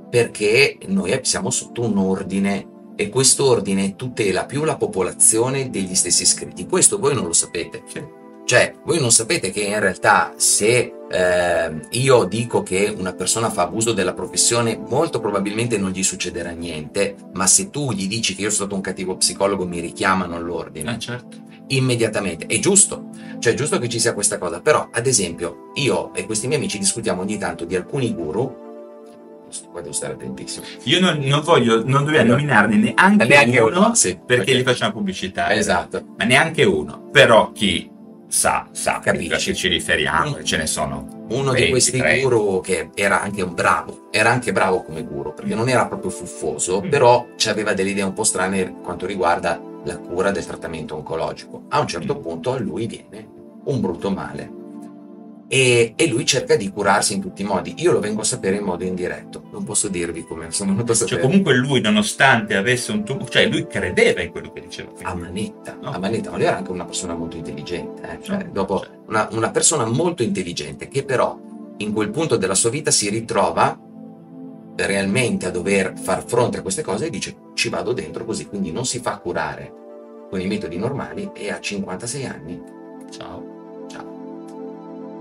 perché 0.08 0.78
noi 0.86 1.18
siamo 1.22 1.50
sotto 1.50 1.82
un 1.82 1.98
ordine 1.98 2.74
e 2.96 3.10
quest'ordine 3.10 3.94
tutela 3.94 4.46
più 4.46 4.64
la 4.64 4.76
popolazione 4.76 5.68
degli 5.68 5.94
stessi 5.94 6.22
iscritti. 6.22 6.66
Questo 6.66 6.98
voi 6.98 7.14
non 7.14 7.26
lo 7.26 7.34
sapete. 7.34 7.82
Sì. 7.86 8.15
Cioè, 8.46 8.76
voi 8.84 9.00
non 9.00 9.10
sapete 9.10 9.50
che 9.50 9.62
in 9.62 9.80
realtà 9.80 10.34
se 10.36 10.92
eh, 11.10 11.80
io 11.90 12.24
dico 12.24 12.62
che 12.62 12.94
una 12.96 13.12
persona 13.12 13.50
fa 13.50 13.62
abuso 13.62 13.92
della 13.92 14.14
professione, 14.14 14.80
molto 14.88 15.18
probabilmente 15.18 15.76
non 15.78 15.90
gli 15.90 16.04
succederà 16.04 16.50
niente, 16.50 17.16
ma 17.32 17.48
se 17.48 17.70
tu 17.70 17.90
gli 17.90 18.06
dici 18.06 18.36
che 18.36 18.42
io 18.42 18.50
sono 18.50 18.66
stato 18.66 18.74
un 18.76 18.82
cattivo 18.82 19.16
psicologo, 19.16 19.66
mi 19.66 19.80
richiamano 19.80 20.36
all'ordine. 20.36 20.94
Eh, 20.94 20.98
certo. 21.00 21.38
Immediatamente. 21.68 22.46
È 22.46 22.60
giusto. 22.60 23.08
Cioè, 23.40 23.52
è 23.52 23.56
giusto 23.56 23.80
che 23.80 23.88
ci 23.88 23.98
sia 23.98 24.14
questa 24.14 24.38
cosa. 24.38 24.60
Però, 24.60 24.90
ad 24.92 25.06
esempio, 25.08 25.72
io 25.74 26.14
e 26.14 26.24
questi 26.24 26.46
miei 26.46 26.60
amici 26.60 26.78
discutiamo 26.78 27.22
ogni 27.22 27.38
tanto 27.38 27.64
di 27.64 27.74
alcuni 27.74 28.14
guru 28.14 28.62
qua 29.72 29.80
devo 29.80 29.92
stare 29.92 30.12
attentissimo. 30.12 30.66
Io 30.84 31.00
non, 31.00 31.18
non 31.18 31.40
voglio, 31.42 31.82
non 31.84 32.04
dovrei 32.04 32.20
allora, 32.20 32.36
nominarne 32.36 32.76
neanche, 32.76 33.24
neanche 33.26 33.58
uno, 33.58 33.78
uno 33.78 33.94
sì, 33.94 34.14
perché, 34.14 34.44
perché, 34.44 34.56
gli 34.56 34.62
facciamo 34.62 34.92
pubblicità. 34.92 35.52
Esatto. 35.52 36.14
Ma 36.16 36.24
neanche 36.24 36.62
uno. 36.62 37.08
Però 37.10 37.50
chi 37.52 37.94
sa, 38.36 38.68
sa 38.70 39.00
Capisci. 39.00 39.50
che 39.50 39.54
ci 39.54 39.68
riferiamo, 39.68 40.36
mm. 40.38 40.42
ce 40.42 40.58
ne 40.58 40.66
sono. 40.66 41.24
Uno 41.30 41.52
20, 41.52 41.64
di 41.64 41.70
questi 41.70 41.98
30. 41.98 42.22
guru 42.22 42.60
che 42.60 42.90
era 42.94 43.22
anche 43.22 43.40
un 43.40 43.54
bravo, 43.54 44.08
era 44.10 44.30
anche 44.30 44.52
bravo 44.52 44.82
come 44.82 45.02
guru, 45.02 45.32
perché 45.32 45.54
non 45.54 45.70
era 45.70 45.86
proprio 45.86 46.10
fuffoso, 46.10 46.82
mm. 46.82 46.90
però 46.90 47.26
aveva 47.46 47.72
delle 47.72 47.90
idee 47.90 48.04
un 48.04 48.12
po' 48.12 48.24
strane 48.24 48.64
per 48.64 48.74
quanto 48.82 49.06
riguarda 49.06 49.58
la 49.84 49.96
cura 49.96 50.30
del 50.32 50.44
trattamento 50.44 50.94
oncologico. 50.94 51.64
A 51.70 51.80
un 51.80 51.86
certo 51.86 52.16
mm. 52.18 52.20
punto 52.20 52.52
a 52.52 52.58
lui 52.58 52.86
viene 52.86 53.26
un 53.64 53.80
brutto 53.80 54.10
male 54.10 54.55
e, 55.48 55.92
e, 55.94 56.08
lui 56.08 56.26
cerca 56.26 56.56
di 56.56 56.70
curarsi 56.70 57.14
in 57.14 57.20
tutti 57.20 57.42
i 57.42 57.44
modi. 57.44 57.74
Io 57.78 57.92
lo 57.92 58.00
vengo 58.00 58.22
a 58.22 58.24
sapere 58.24 58.56
in 58.56 58.64
modo 58.64 58.84
indiretto, 58.84 59.44
non 59.52 59.64
posso 59.64 59.88
dirvi 59.88 60.24
come 60.24 60.50
sono 60.50 60.72
venuto 60.72 60.92
a 60.92 60.94
cioè, 60.94 61.06
sapere. 61.08 61.20
Cioè, 61.20 61.30
comunque 61.30 61.54
lui, 61.54 61.80
nonostante 61.80 62.56
avesse 62.56 62.90
un 62.90 63.04
tumore, 63.04 63.30
cioè 63.30 63.46
lui 63.46 63.66
credeva 63.66 64.22
in 64.22 64.30
quello 64.30 64.50
che 64.52 64.60
diceva. 64.60 64.90
A 65.02 65.14
manetta, 65.14 65.78
no? 65.80 65.90
a 65.90 65.98
manetta, 65.98 66.30
ma 66.30 66.36
lui 66.36 66.46
era 66.46 66.56
anche 66.56 66.70
una 66.70 66.84
persona 66.84 67.14
molto 67.14 67.36
intelligente. 67.36 68.02
Eh? 68.02 68.18
Cioè, 68.22 68.44
no, 68.44 68.50
dopo, 68.52 68.80
cioè. 68.80 68.90
una, 69.06 69.28
una 69.32 69.50
persona 69.50 69.84
molto 69.86 70.22
intelligente 70.22 70.88
che 70.88 71.04
però 71.04 71.38
in 71.78 71.92
quel 71.92 72.10
punto 72.10 72.36
della 72.36 72.54
sua 72.54 72.70
vita 72.70 72.90
si 72.90 73.08
ritrova 73.08 73.78
realmente 74.76 75.46
a 75.46 75.50
dover 75.50 75.94
far 75.96 76.24
fronte 76.24 76.58
a 76.58 76.62
queste 76.62 76.82
cose 76.82 77.06
e 77.06 77.10
dice 77.10 77.34
ci 77.54 77.68
vado 77.68 77.92
dentro 77.92 78.24
così, 78.24 78.46
quindi 78.46 78.72
non 78.72 78.84
si 78.84 78.98
fa 78.98 79.16
curare 79.18 79.72
con 80.28 80.40
i 80.40 80.46
metodi 80.46 80.76
normali 80.76 81.30
e 81.34 81.50
a 81.50 81.60
56 81.60 82.24
anni, 82.26 82.62
ciao 83.10 83.45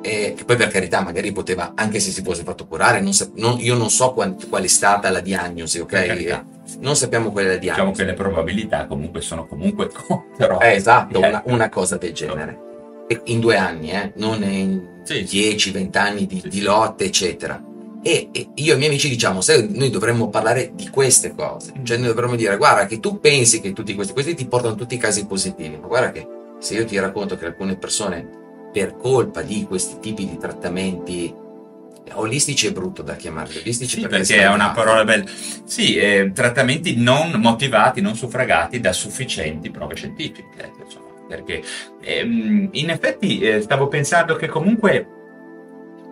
eh, 0.05 0.33
che 0.35 0.45
poi 0.45 0.55
per 0.55 0.67
carità 0.67 1.01
magari 1.01 1.31
poteva, 1.31 1.73
anche 1.75 1.99
se 1.99 2.11
si 2.11 2.21
fosse 2.21 2.43
fatto 2.43 2.67
curare, 2.67 3.01
non 3.01 3.11
sa- 3.11 3.29
non, 3.35 3.57
io 3.59 3.75
non 3.75 3.89
so 3.89 4.13
quant- 4.13 4.47
qual 4.47 4.63
è 4.63 4.67
stata 4.67 5.09
la 5.09 5.19
diagnosi, 5.19 5.79
ok? 5.79 5.93
Eh, 5.93 6.43
non 6.79 6.95
sappiamo 6.95 7.31
qual 7.31 7.45
è 7.45 7.47
la 7.47 7.57
diagnosi. 7.57 7.89
Diciamo 7.89 7.91
che 7.91 8.03
le 8.03 8.13
probabilità 8.13 8.85
comunque 8.85 9.21
sono 9.21 9.47
comunque 9.47 9.89
però... 10.37 10.59
Eh, 10.59 10.73
esatto, 10.73 11.17
una, 11.17 11.41
una, 11.45 11.69
cosa 11.69 11.97
del 11.97 12.13
genere. 12.13 12.59
E 13.07 13.21
in 13.25 13.39
due 13.39 13.57
anni, 13.57 13.91
eh? 13.91 14.13
non 14.17 14.43
in 14.43 15.01
sì, 15.03 15.23
10-20 15.23 15.97
anni 15.97 16.27
di, 16.27 16.39
sì, 16.39 16.49
di 16.49 16.61
lotte, 16.61 17.05
eccetera. 17.05 17.61
E, 18.03 18.29
e, 18.31 18.49
io 18.53 18.73
e 18.73 18.75
i 18.75 18.77
miei 18.77 18.89
amici 18.89 19.09
diciamo, 19.09 19.41
sai, 19.41 19.67
noi 19.71 19.89
dovremmo 19.89 20.29
parlare 20.29 20.71
di 20.75 20.87
queste 20.89 21.33
cose, 21.35 21.73
mm. 21.75 21.83
cioè 21.83 21.97
noi 21.97 22.07
dovremmo 22.07 22.35
dire, 22.35 22.57
guarda 22.57 22.85
che 22.85 22.99
tu 22.99 23.19
pensi 23.19 23.59
che 23.59 23.73
tutti 23.73 23.95
questi, 23.95 24.13
questi 24.13 24.35
ti 24.35 24.45
portano 24.45 24.75
tutti 24.75 24.93
i 24.93 24.99
casi 24.99 25.25
positivi, 25.25 25.77
ma 25.77 25.87
guarda 25.87 26.11
che 26.11 26.27
se 26.59 26.75
io 26.75 26.85
ti 26.85 26.99
racconto 26.99 27.35
che 27.35 27.47
alcune 27.47 27.75
persone 27.77 28.44
per 28.75 28.97
colpa 28.97 29.41
di 29.41 29.63
questi 29.63 29.99
tipi 30.01 30.27
di 30.27 30.37
trattamenti 30.37 31.33
olistici 32.15 32.67
è 32.67 32.73
brutto 32.73 33.03
da 33.03 33.15
chiamarli 33.15 33.59
olistici 33.59 33.95
sì, 33.95 34.01
perché, 34.01 34.17
perché 34.17 34.39
è 34.41 34.49
una 34.49 34.71
parola 34.71 35.05
bella. 35.05 35.23
Sì 35.63 35.95
eh, 35.95 36.31
trattamenti 36.33 36.97
non 36.97 37.31
motivati 37.37 38.01
non 38.01 38.15
suffragati 38.15 38.81
da 38.81 38.91
sufficienti 38.91 39.71
prove 39.71 39.95
scientifiche 39.95 40.49
ecco, 40.57 40.83
insomma, 40.83 41.05
perché 41.25 41.63
ehm, 42.01 42.67
in 42.73 42.89
effetti 42.89 43.39
eh, 43.39 43.61
stavo 43.61 43.87
pensando 43.87 44.35
che 44.35 44.47
comunque 44.47 45.07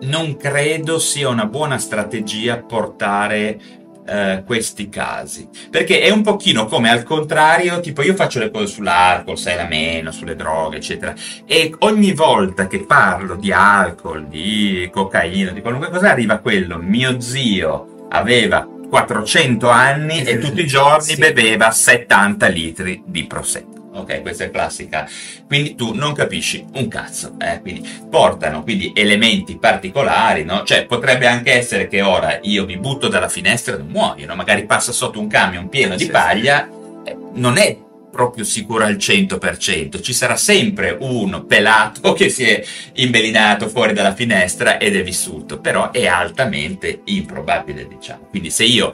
non 0.04 0.38
credo 0.38 1.00
sia 1.00 1.28
una 1.28 1.46
buona 1.46 1.78
strategia 1.78 2.64
portare 2.64 3.60
eh, 4.06 4.44
questi 4.46 4.90
casi. 4.90 5.48
Perché 5.70 6.02
è 6.02 6.10
un 6.10 6.22
pochino 6.22 6.66
come 6.66 6.90
al 6.90 7.04
contrario, 7.04 7.80
tipo 7.80 8.02
io 8.02 8.16
faccio 8.16 8.40
le 8.40 8.52
cose 8.52 8.68
sull'alcol, 8.68 9.38
sai 9.38 9.56
la 9.56 9.68
meno, 9.68 10.12
sulle 10.12 10.36
droghe, 10.36 10.78
eccetera. 10.78 11.14
E 11.46 11.74
ogni 11.80 12.14
volta 12.14 12.68
che 12.68 12.86
parlo 12.86 13.36
di 13.36 13.52
alcol, 13.52 14.28
di 14.28 14.90
cocaina, 14.92 15.52
di 15.52 15.62
qualunque 15.62 15.90
cosa, 15.90 16.12
arriva 16.12 16.38
quello, 16.38 16.78
mio 16.78 17.20
zio 17.20 18.08
aveva 18.10 18.68
400 18.90 19.70
anni 19.70 20.24
e 20.24 20.38
tutti 20.38 20.62
i 20.62 20.68
giorni 20.68 21.14
sì. 21.14 21.18
beveva 21.18 21.72
70 21.72 22.48
litri 22.48 23.02
di 23.06 23.26
prosecco 23.26 23.83
ok? 23.94 24.22
Questa 24.22 24.46
è 24.46 24.52
classica. 24.52 25.08
Quindi 25.48 25.76
tu 25.76 25.94
non 25.94 26.14
capisci 26.14 26.66
un 26.74 26.88
cazzo, 26.88 27.36
eh? 27.40 27.62
Quindi 27.62 27.88
portano 28.10 28.64
quindi 28.64 28.92
elementi 28.96 29.58
particolari, 29.58 30.44
no? 30.44 30.64
Cioè 30.64 30.86
potrebbe 30.86 31.28
anche 31.28 31.54
essere 31.54 31.88
che 31.88 32.02
ora 32.02 32.40
io 32.42 32.66
mi 32.66 32.78
butto 32.78 33.08
dalla 33.08 33.30
finestra 33.30 33.76
e 33.76 33.78
non 33.78 33.88
muoio, 33.88 34.26
no? 34.26 34.36
Magari 34.36 34.66
passa 34.66 34.92
sotto 34.92 35.20
un 35.20 35.28
camion 35.28 35.70
pieno 35.70 35.96
di 35.96 36.08
paglia, 36.08 36.68
eh, 37.06 37.18
non 37.34 37.58
è 37.58 37.78
proprio 38.14 38.44
sicuro 38.44 38.86
al 38.86 38.98
100%, 38.98 40.00
ci 40.00 40.14
sarà 40.14 40.36
sempre 40.36 40.96
uno 41.00 41.46
pelato 41.46 42.14
che 42.14 42.30
si 42.30 42.44
è 42.44 42.64
imbelinato 42.94 43.68
fuori 43.68 43.94
dalla 43.94 44.14
finestra 44.14 44.78
ed 44.78 44.96
è 44.96 45.02
vissuto, 45.02 45.60
però 45.60 45.90
è 45.90 46.06
altamente 46.06 47.02
improbabile, 47.06 47.88
diciamo. 47.88 48.28
Quindi 48.30 48.52
se 48.52 48.66
io 48.66 48.94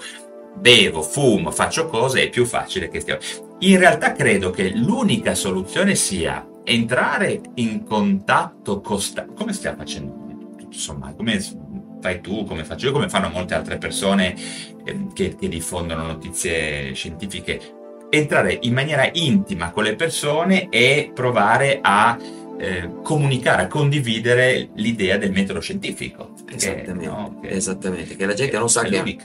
bevo, 0.56 1.02
fumo, 1.02 1.52
faccio 1.52 1.88
cose, 1.88 2.24
è 2.24 2.30
più 2.30 2.46
facile 2.46 2.90
che 2.90 3.02
stiamo. 3.02 3.49
In 3.62 3.78
realtà 3.78 4.14
credo 4.14 4.52
che 4.52 4.70
l'unica 4.70 5.36
soluzione 5.36 5.96
sia 5.96 6.48
entrare 6.64 7.42
in 7.56 7.84
contatto 7.84 8.80
costante. 8.80 9.34
Come 9.34 9.52
stiamo 9.52 9.78
facendo? 9.78 10.28
Insomma, 10.60 11.14
come 11.14 11.44
fai 12.00 12.22
tu, 12.22 12.46
come 12.46 12.64
faccio 12.64 12.86
io, 12.88 12.92
come 12.94 13.10
fanno 13.10 13.30
molte 13.30 13.56
altre 13.56 13.78
persone 13.78 14.34
eh, 14.86 15.08
che, 15.14 15.36
che 15.36 15.50
diffondono 15.50 16.04
notizie 16.04 16.94
scientifiche. 16.94 17.60
Entrare 18.10 18.60
in 18.62 18.74
maniera 18.74 19.10
intima 19.12 19.72
con 19.72 19.84
le 19.84 19.96
persone 19.96 20.70
e 20.70 21.12
provare 21.14 21.80
a 21.82 22.18
eh, 22.58 22.90
comunicare, 23.04 23.64
a 23.64 23.68
condividere 23.68 24.70
l'idea 24.76 25.18
del 25.18 25.32
metodo 25.32 25.60
scientifico. 25.60 26.34
Esattamente, 26.50 26.98
che, 26.98 27.06
no, 27.08 27.40
che, 27.42 27.50
esattamente, 27.50 28.16
che 28.16 28.26
la 28.26 28.34
gente 28.34 28.58
non 28.58 28.70
sa 28.70 28.84
che, 28.84 29.18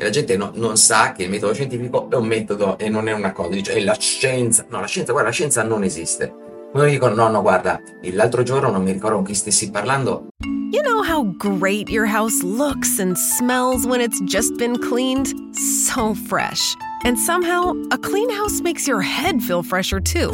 e 0.00 0.04
la 0.04 0.10
gente 0.10 0.34
no, 0.34 0.50
non 0.54 0.78
sa 0.78 1.12
che 1.12 1.24
il 1.24 1.30
metodo 1.30 1.52
scientifico 1.52 2.08
è 2.08 2.14
un 2.14 2.26
metodo 2.26 2.78
e 2.78 2.88
non 2.88 3.06
è 3.06 3.12
una 3.12 3.32
cosa, 3.32 3.50
dice 3.50 3.74
è 3.74 3.80
la 3.80 3.94
scienza, 3.98 4.64
no 4.70 4.80
la 4.80 4.86
scienza, 4.86 5.12
guarda 5.12 5.28
la 5.28 5.34
scienza 5.34 5.62
non 5.62 5.84
esiste. 5.84 6.32
Quando 6.70 6.88
mi 6.88 6.94
dicono 6.94 7.14
no 7.14 7.28
no 7.28 7.42
guarda, 7.42 7.78
l'altro 8.12 8.42
giorno 8.42 8.70
non 8.70 8.82
mi 8.82 8.92
ricordo 8.92 9.16
con 9.16 9.26
chi 9.26 9.34
stessi 9.34 9.70
parlando. 9.70 10.28
You 10.72 10.82
know 10.82 11.02
how 11.02 11.24
great 11.36 11.90
your 11.90 12.06
house 12.06 12.42
looks 12.42 12.98
and 12.98 13.14
smells 13.14 13.84
when 13.84 14.00
it's 14.00 14.18
just 14.24 14.56
been 14.56 14.78
cleaned? 14.78 15.34
So 15.54 16.14
fresh. 16.14 16.74
And 17.04 17.18
somehow, 17.18 17.74
a 17.90 17.98
clean 17.98 18.30
house 18.30 18.62
makes 18.62 18.88
your 18.88 19.02
head 19.02 19.42
feel 19.42 19.62
fresher 19.62 20.00
too. 20.00 20.30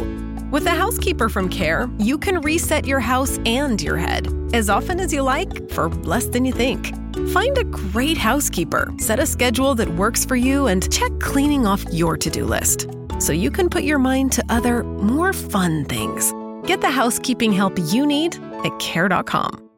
With 0.49 0.65
a 0.65 0.69
housekeeper 0.69 1.27
from 1.27 1.49
Care, 1.49 1.89
you 1.97 2.17
can 2.17 2.39
reset 2.39 2.85
your 2.85 3.01
house 3.01 3.37
and 3.45 3.81
your 3.81 3.97
head 3.97 4.27
as 4.53 4.69
often 4.69 5.01
as 5.01 5.11
you 5.11 5.23
like 5.23 5.69
for 5.71 5.89
less 6.05 6.27
than 6.27 6.45
you 6.45 6.53
think. 6.53 6.93
Find 7.33 7.57
a 7.57 7.63
great 7.63 8.17
housekeeper, 8.17 8.93
set 8.99 9.19
a 9.19 9.25
schedule 9.25 9.73
that 9.75 9.89
works 9.89 10.23
for 10.23 10.35
you, 10.35 10.67
and 10.67 10.91
check 10.91 11.11
cleaning 11.19 11.65
off 11.65 11.83
your 11.91 12.15
to 12.17 12.29
do 12.29 12.45
list 12.45 12.87
so 13.19 13.33
you 13.33 13.49
can 13.49 13.69
put 13.69 13.83
your 13.83 13.99
mind 13.99 14.31
to 14.33 14.45
other, 14.49 14.83
more 14.83 15.33
fun 15.33 15.85
things. 15.85 16.33
Get 16.67 16.81
the 16.81 16.91
housekeeping 16.91 17.51
help 17.51 17.77
you 17.87 18.05
need 18.05 18.35
at 18.63 18.77
care.com. 18.79 19.69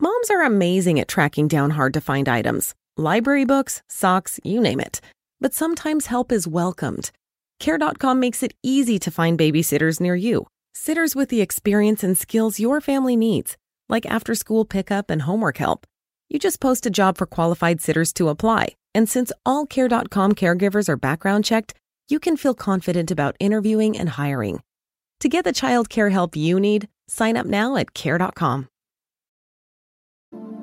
Moms 0.00 0.30
are 0.30 0.42
amazing 0.42 0.98
at 0.98 1.08
tracking 1.08 1.46
down 1.46 1.70
hard 1.70 1.92
to 1.94 2.00
find 2.00 2.28
items 2.28 2.74
library 2.96 3.44
books, 3.46 3.82
socks, 3.88 4.38
you 4.44 4.60
name 4.60 4.80
it. 4.80 5.00
But 5.40 5.54
sometimes 5.54 6.06
help 6.06 6.32
is 6.32 6.46
welcomed. 6.46 7.12
Care.com 7.60 8.20
makes 8.20 8.42
it 8.42 8.52
easy 8.62 8.98
to 8.98 9.10
find 9.10 9.38
babysitters 9.38 10.00
near 10.00 10.14
you, 10.14 10.46
sitters 10.74 11.16
with 11.16 11.28
the 11.28 11.40
experience 11.40 12.04
and 12.04 12.18
skills 12.18 12.60
your 12.60 12.80
family 12.80 13.16
needs, 13.16 13.56
like 13.88 14.04
after 14.06 14.34
school 14.34 14.64
pickup 14.64 15.08
and 15.08 15.22
homework 15.22 15.56
help 15.58 15.86
You 16.30 16.38
just 16.38 16.60
post 16.60 16.86
a 16.86 16.90
job 16.90 17.18
for 17.18 17.26
qualified 17.26 17.80
sitters 17.80 18.12
to 18.14 18.28
apply, 18.28 18.76
And 18.94 19.08
since 19.08 19.32
all 19.44 19.66
Care.com 19.66 20.34
caregivers 20.34 20.88
are 20.88 20.96
background 20.96 21.44
checked, 21.44 21.74
you 22.08 22.18
can 22.18 22.36
feel 22.36 22.54
confident 22.54 23.10
about 23.10 23.36
interviewing 23.38 23.98
and 23.98 24.10
hiring. 24.10 24.60
To 25.20 25.28
get 25.28 25.44
the 25.44 25.52
child 25.52 25.88
care 25.88 26.10
help 26.10 26.34
you 26.34 26.58
need, 26.58 26.88
sign 27.08 27.36
up 27.36 27.46
now 27.46 27.76
at 27.76 27.92
Care.com. 27.94 28.66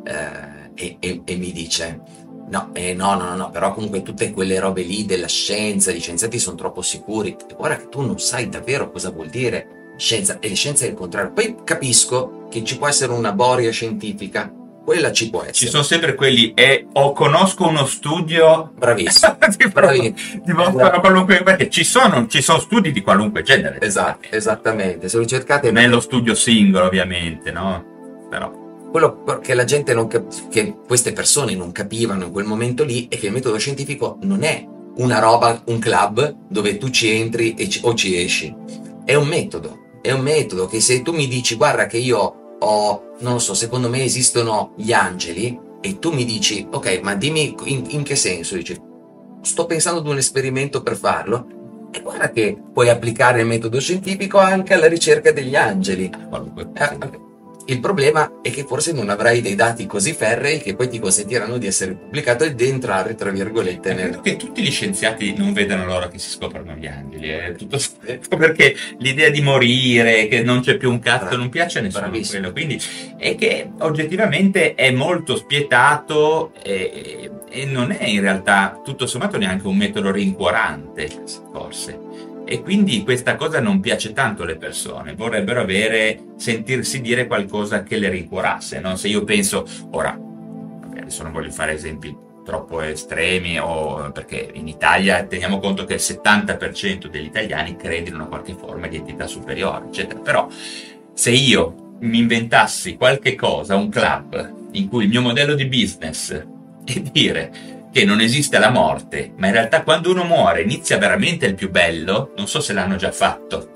Eh, 0.06 0.72
e, 0.76 0.98
e- 1.00 1.22
e 1.26 1.36
mi 1.36 1.52
dice: 1.52 2.02
No, 2.50 2.70
eh, 2.74 2.94
no, 2.94 3.16
no, 3.16 3.36
no, 3.36 3.50
però 3.50 3.74
comunque 3.74 4.02
tutte 4.04 4.32
quelle 4.32 4.60
robe 4.60 4.82
lì 4.82 5.06
della 5.06 5.28
scienza, 5.28 5.92
gli 5.92 6.00
scienziati 6.00 6.40
sono 6.40 6.56
troppo 6.56 6.82
sicuri. 6.82 7.36
Guarda 7.56 7.78
che 7.78 7.90
tu 7.90 8.02
non 8.02 8.20
sai 8.20 8.50
davvero 8.50 8.90
cosa 8.90 9.10
vuol 9.12 9.30
dire 9.30 9.96
scienza, 9.98 10.40
e 10.40 10.54
scienza 10.56 10.86
è 10.86 10.90
il 10.90 10.96
contrario. 10.96 11.34
Poi 11.34 11.58
capisco 11.64 12.48
che 12.50 12.64
ci 12.64 12.78
può 12.78 12.88
essere 12.88 13.12
una 13.12 13.34
boria 13.34 13.72
scientifica, 13.72 14.52
quella 14.88 15.12
ci 15.12 15.30
può 15.30 15.41
essere. 15.41 15.54
Ci 15.54 15.67
sono 15.67 15.84
sempre 15.84 16.15
quelli, 16.15 16.54
e 16.54 16.88
o 16.93 17.12
conosco 17.12 17.67
uno 17.67 17.86
studio 17.86 18.71
Bravissimo. 18.73 19.36
ti 19.58 19.67
Bravi. 19.67 20.15
dimostrano 20.45 20.80
Esatto. 20.80 21.00
qualunque 21.02 21.43
perché 21.43 21.69
ci 21.69 21.84
sono, 21.84 22.26
ci 22.28 22.41
sono 22.41 22.60
studi 22.60 22.93
di 22.93 23.02
qualunque 23.02 23.41
genere 23.41 23.82
Esatto, 23.82 24.30
esattamente. 24.32 25.10
Se 25.10 25.17
lo 25.17 25.26
cercate, 25.26 25.71
nello 25.71 26.00
studio 26.00 26.34
singolo 26.36 26.86
ovviamente 26.86 27.52
no 27.52 27.84
però 28.30 28.50
quello 28.89 29.23
che 29.41 29.54
la 29.54 29.65
gente 29.65 29.93
non 29.93 30.08
cap- 30.08 30.47
che 30.47 30.73
queste 30.88 31.12
persone 31.12 31.54
non 31.54 31.73
capivano 31.73 32.23
in 32.23 32.32
quel 32.32 32.45
momento 32.45 32.86
lì 32.86 33.08
è 33.10 33.17
che 33.17 33.26
il 33.28 33.34
metodo 33.34 33.58
scientifico 33.58 34.17
non 34.21 34.43
è 34.43 34.65
una 35.00 35.19
roba, 35.19 35.62
un 35.65 35.80
club 35.80 36.34
dove 36.47 36.78
tu 36.78 36.89
ci 36.91 37.10
entri 37.12 37.56
e 37.56 37.67
ci- 37.67 37.82
o 37.84 37.93
ci 37.93 38.17
esci. 38.17 38.56
È 39.04 39.13
un 39.15 39.28
metodo, 39.28 40.00
è 40.02 40.12
un 40.13 40.21
metodo 40.21 40.65
che 40.67 40.80
se 40.80 41.02
tu 41.02 41.12
mi 41.12 41.28
dici 41.28 41.56
guarda 41.56 41.88
che 41.88 41.97
io 41.97 42.47
ho, 42.60 43.13
non 43.20 43.34
lo 43.34 43.39
so, 43.39 43.54
secondo 43.54 43.89
me 43.89 44.04
esistono 44.04 44.74
gli 44.76 44.91
angeli 44.91 45.60
e 45.82 46.00
tu 46.00 46.12
mi 46.12 46.26
dici 46.26 46.67
ok, 46.70 47.00
ma 47.02 47.15
dimmi 47.15 47.56
in, 47.65 47.86
in 47.89 48.04
che 48.04 48.15
senso? 48.15 48.56
Dici, 48.56 48.80
sto 49.41 49.65
pensando 49.65 50.00
ad 50.00 50.08
un 50.08 50.17
esperimento 50.17 50.82
per 50.82 50.96
farlo. 50.96 51.48
E 51.91 52.02
guarda 52.02 52.32
che 52.32 52.58
puoi 52.74 52.89
applicare 52.89 53.41
il 53.41 53.48
metodo 53.48 53.80
scientifico 53.80 54.38
anche 54.38 54.74
alla 54.74 54.88
ricerca 54.88 55.32
degli 55.32 55.56
angeli. 55.56 56.12
qualunque 56.30 56.70
Eh, 56.74 57.26
il 57.70 57.80
problema 57.82 58.40
è 58.42 58.50
che 58.50 58.64
forse 58.64 58.94
non 58.94 59.10
avrai 59.10 59.42
dei 59.42 59.56
dati 59.56 59.86
così 59.86 60.14
ferrei 60.14 60.60
che 60.60 60.76
poi 60.76 60.88
ti 60.88 61.00
consentiranno 61.00 61.58
di 61.58 61.68
essere 61.68 61.96
pubblicato 61.96 62.46
e 62.46 62.56
di 62.56 62.68
entrare, 62.68 63.16
tra 63.16 63.30
virgolette, 63.30 63.94
credo 63.94 64.10
nel... 64.10 64.22
che 64.22 64.38
tutti 64.38 64.62
gli 64.62 64.72
scienziati 64.72 65.36
non 65.36 65.52
vedano 65.52 65.86
l'ora 65.86 66.08
che 66.08 66.18
si 66.18 66.30
scoprano 66.30 66.76
gli 66.76 66.88
angeli 66.88 67.28
è 67.28 67.54
tutto 67.56 67.78
perché 68.38 68.76
l'idea 69.00 69.30
di 69.30 69.42
morire 69.42 70.28
che 70.28 70.44
non 70.44 70.62
c'è 70.62 70.78
più 70.78 70.90
un 70.90 71.00
cazzo 71.00 71.36
non 71.36 71.50
piace 71.50 71.80
a 71.80 71.82
nessuno 71.82 72.08
bravissimo. 72.08 72.40
quello 72.40 72.54
quindi 72.54 72.82
è 73.18 73.36
che 73.36 73.70
oggettivamente 73.80 74.74
è 74.74 74.92
molto 74.92 75.36
spietato 75.36 76.54
e, 76.64 77.30
e 77.50 77.66
non 77.66 77.92
è 77.92 78.06
in 78.06 78.22
realtà 78.22 78.80
tutto 78.84 79.06
sommato 79.06 79.38
neanche 79.38 79.68
un 79.68 79.76
metodo 79.76 80.12
rincuorante 80.12 81.10
forse 81.52 82.07
e 82.48 82.62
quindi 82.62 83.04
questa 83.04 83.36
cosa 83.36 83.60
non 83.60 83.82
piace 83.82 84.14
tanto 84.14 84.44
alle 84.44 84.56
persone, 84.56 85.16
vorrebbero 85.16 85.60
avere, 85.60 86.20
sentirsi 86.38 87.02
dire 87.02 87.28
qualcosa 87.28 87.84
che 87.84 87.98
le 87.98 88.08
rincuorasse, 88.08 88.80
no? 88.80 88.96
Se 88.96 89.10
io 89.10 89.26
penso, 89.26 89.66
ora, 89.92 90.18
vabbè, 90.18 91.02
adesso 91.02 91.24
non 91.24 91.34
voglio 91.34 91.52
fare 91.52 91.74
esempi 91.74 92.16
troppo 92.46 92.80
estremi, 92.80 93.60
o, 93.60 94.12
perché 94.14 94.50
in 94.54 94.70
Italia 94.70 95.26
teniamo 95.26 95.60
conto 95.60 95.84
che 95.84 95.96
il 95.96 96.00
70% 96.02 97.08
degli 97.08 97.26
italiani 97.26 97.76
crede 97.76 98.10
in 98.10 98.16
una 98.16 98.28
qualche 98.28 98.54
forma 98.54 98.88
di 98.88 98.96
entità 98.96 99.28
superiore, 99.28 99.88
eccetera, 99.88 100.22
però 100.22 100.48
se 101.14 101.32
io 101.32 101.96
mi 102.00 102.20
inventassi 102.20 102.96
qualche 102.96 103.36
cosa, 103.36 103.76
un 103.76 103.90
club, 103.90 104.54
in 104.72 104.88
cui 104.88 105.04
il 105.04 105.10
mio 105.10 105.22
modello 105.22 105.54
di 105.54 105.66
business 105.66 106.32
è 106.86 107.00
dire 107.02 107.77
che 107.91 108.04
non 108.06 108.19
esiste 108.21 108.60
la 108.60 108.69
morte, 108.69 109.32
ma 109.38 109.47
in 109.47 109.54
realtà 109.54 109.84
quando 109.84 110.12
uno 110.12 110.23
muore 110.23 110.62
inizia 110.62 110.97
veramente 110.97 111.45
il 111.45 111.56
più 111.56 111.69
bello, 111.71 112.34
non 112.38 112.47
so 112.47 112.60
se 112.60 112.73
l'hanno 112.73 112.95
già 112.95 113.12
fatto. 113.12 113.71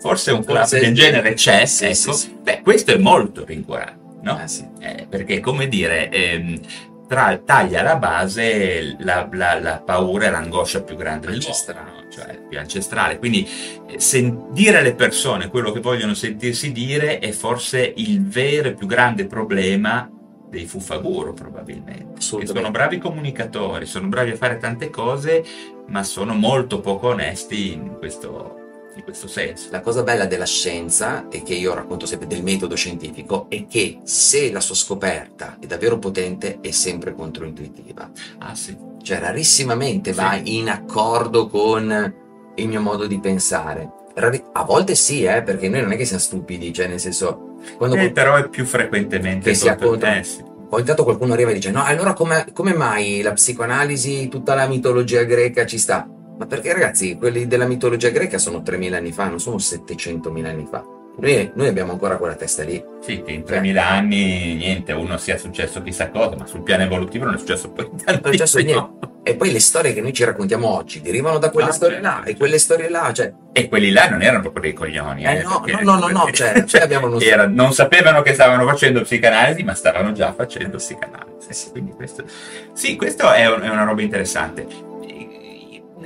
Forse 0.00 0.30
un 0.32 0.44
club 0.44 0.66
del 0.68 0.94
genere 0.94 1.34
c'è, 1.34 1.66
Sì, 1.66 1.84
ecco. 1.84 1.94
sì, 1.94 2.12
sì. 2.12 2.36
Beh, 2.40 2.60
questo 2.62 2.92
è 2.92 2.96
molto 2.96 3.44
rincuorante, 3.44 4.20
no? 4.22 4.40
Sì. 4.46 4.66
Eh, 4.80 5.06
perché, 5.08 5.40
come 5.40 5.68
dire, 5.68 6.08
ehm, 6.08 6.58
tra, 7.06 7.36
taglia 7.44 7.82
la 7.82 7.96
base 7.96 8.96
la, 9.00 9.28
la- 9.32 9.58
la 9.60 9.82
paura 9.84 10.26
e 10.26 10.30
l'angoscia 10.30 10.82
più 10.82 10.96
grande 10.96 11.26
Ancestrale. 11.26 11.90
no? 11.90 12.08
cioè 12.10 12.38
più 12.48 12.58
ancestrale. 12.58 13.18
Quindi 13.18 13.46
eh, 13.88 14.34
dire 14.52 14.78
alle 14.78 14.94
persone 14.94 15.48
quello 15.48 15.70
che 15.70 15.80
vogliono 15.80 16.14
sentirsi 16.14 16.72
dire 16.72 17.18
è 17.18 17.32
forse 17.32 17.92
il 17.96 18.24
vero 18.26 18.68
e 18.68 18.74
più 18.74 18.86
grande 18.86 19.26
problema 19.26 20.08
dei 20.50 20.66
fuffaguru, 20.66 21.32
probabilmente. 21.32 22.20
Sono 22.20 22.70
bravi 22.70 22.98
comunicatori, 22.98 23.86
sono 23.86 24.08
bravi 24.08 24.32
a 24.32 24.36
fare 24.36 24.58
tante 24.58 24.90
cose, 24.90 25.44
ma 25.86 26.02
sono 26.02 26.34
molto 26.34 26.80
poco 26.80 27.08
onesti 27.08 27.72
in 27.72 27.96
questo, 27.98 28.56
in 28.96 29.02
questo 29.04 29.28
senso. 29.28 29.68
La 29.70 29.80
cosa 29.80 30.02
bella 30.02 30.26
della 30.26 30.44
scienza, 30.44 31.28
e 31.28 31.42
che 31.42 31.54
io 31.54 31.72
racconto 31.72 32.04
sempre 32.04 32.26
del 32.26 32.42
metodo 32.42 32.74
scientifico, 32.74 33.46
è 33.48 33.66
che 33.66 34.00
se 34.02 34.50
la 34.50 34.60
sua 34.60 34.74
scoperta 34.74 35.56
è 35.60 35.66
davvero 35.66 35.98
potente, 35.98 36.58
è 36.60 36.72
sempre 36.72 37.14
controintuitiva. 37.14 38.10
Ah 38.38 38.54
sì. 38.54 38.76
Cioè, 39.02 39.18
rarissimamente 39.20 40.12
Sì. 40.12 40.18
va 40.18 40.38
in 40.42 40.68
accordo 40.68 41.46
con 41.46 42.14
il 42.56 42.68
mio 42.68 42.80
modo 42.80 43.06
di 43.06 43.18
pensare. 43.20 43.88
Rari- 44.12 44.42
a 44.52 44.64
volte 44.64 44.96
sì, 44.96 45.22
eh, 45.22 45.42
perché 45.42 45.68
noi 45.68 45.82
non 45.82 45.92
è 45.92 45.96
che 45.96 46.04
siamo 46.04 46.20
stupidi, 46.20 46.72
cioè 46.72 46.88
nel 46.88 46.98
senso, 47.00 47.49
quando 47.76 47.96
Eh, 47.96 48.10
però 48.12 48.36
è 48.36 48.48
più 48.48 48.64
frequentemente 48.64 49.50
Che 49.50 49.56
sia 49.56 49.70
contro- 49.76 49.90
contro- 49.90 50.10
eh, 50.10 50.22
sì. 50.22 50.42
poi 50.68 50.80
intanto 50.80 51.04
qualcuno 51.04 51.32
arriva 51.32 51.50
e 51.50 51.54
dice 51.54 51.70
no, 51.70 51.84
allora 51.84 52.12
come, 52.12 52.46
come 52.52 52.74
mai 52.74 53.22
la 53.22 53.32
psicoanalisi, 53.32 54.28
tutta 54.28 54.54
la 54.54 54.66
mitologia 54.66 55.22
greca 55.24 55.66
ci 55.66 55.78
sta? 55.78 56.08
Ma 56.38 56.46
perché 56.46 56.72
ragazzi, 56.72 57.16
quelli 57.16 57.46
della 57.46 57.66
mitologia 57.66 58.08
greca 58.08 58.38
sono 58.38 58.62
3000 58.62 58.96
anni 58.96 59.12
fa, 59.12 59.28
non 59.28 59.40
sono 59.40 59.56
700.000 59.56 60.46
anni 60.46 60.66
fa. 60.70 60.82
Noi, 61.18 61.50
noi 61.54 61.68
abbiamo 61.68 61.92
ancora 61.92 62.16
quella 62.16 62.34
testa 62.34 62.62
lì. 62.62 62.82
Sì, 63.00 63.22
che 63.22 63.32
in 63.32 63.44
3000 63.44 63.86
anni 63.86 64.54
niente, 64.54 64.92
uno 64.92 65.18
sia 65.18 65.36
successo 65.36 65.82
chissà 65.82 66.08
cosa, 66.10 66.36
ma 66.36 66.46
sul 66.46 66.62
piano 66.62 66.82
evolutivo 66.84 67.24
non 67.26 67.34
è 67.34 67.38
successo 67.38 67.70
poi 67.70 67.88
Non 67.90 68.00
è 68.06 68.20
successo 68.32 68.56
tantissimo. 68.58 68.98
E 69.22 69.34
poi 69.36 69.52
le 69.52 69.60
storie 69.60 69.92
che 69.92 70.00
noi 70.00 70.14
ci 70.14 70.24
raccontiamo 70.24 70.66
oggi 70.74 71.02
derivano 71.02 71.36
da 71.38 71.50
quelle 71.50 71.68
Ah, 71.68 71.72
storie 71.72 71.96
certo, 71.96 72.08
là, 72.08 72.20
e 72.20 72.24
certo. 72.24 72.38
quelle 72.38 72.58
storie 72.58 72.88
là, 72.88 73.12
cioè, 73.12 73.32
E 73.52 73.68
quelli 73.68 73.90
là 73.90 74.08
non 74.08 74.22
erano 74.22 74.40
proprio 74.40 74.62
dei 74.62 74.72
coglioni. 74.72 75.24
Eh, 75.24 75.42
no, 75.42 75.60
perché- 75.60 75.82
no, 75.84 75.98
no, 75.98 76.08
no, 76.08 76.24
no, 76.24 76.30
cioè, 76.32 76.54
noi 76.54 76.82
abbiamo 76.82 77.06
uno- 77.06 77.20
era- 77.20 77.46
non 77.46 77.74
sapevano 77.74 78.22
che 78.22 78.32
stavano 78.32 78.66
facendo 78.66 79.02
psicanalisi, 79.02 79.62
ma 79.62 79.74
stavano 79.74 80.12
già 80.12 80.32
facendo 80.32 80.78
psicanalisi. 80.78 81.70
Quindi 81.70 81.92
questo, 81.92 82.24
sì, 82.72 82.96
questo 82.96 83.30
è, 83.30 83.46
un- 83.46 83.60
è 83.60 83.68
una 83.68 83.84
roba 83.84 84.00
interessante. 84.00 84.66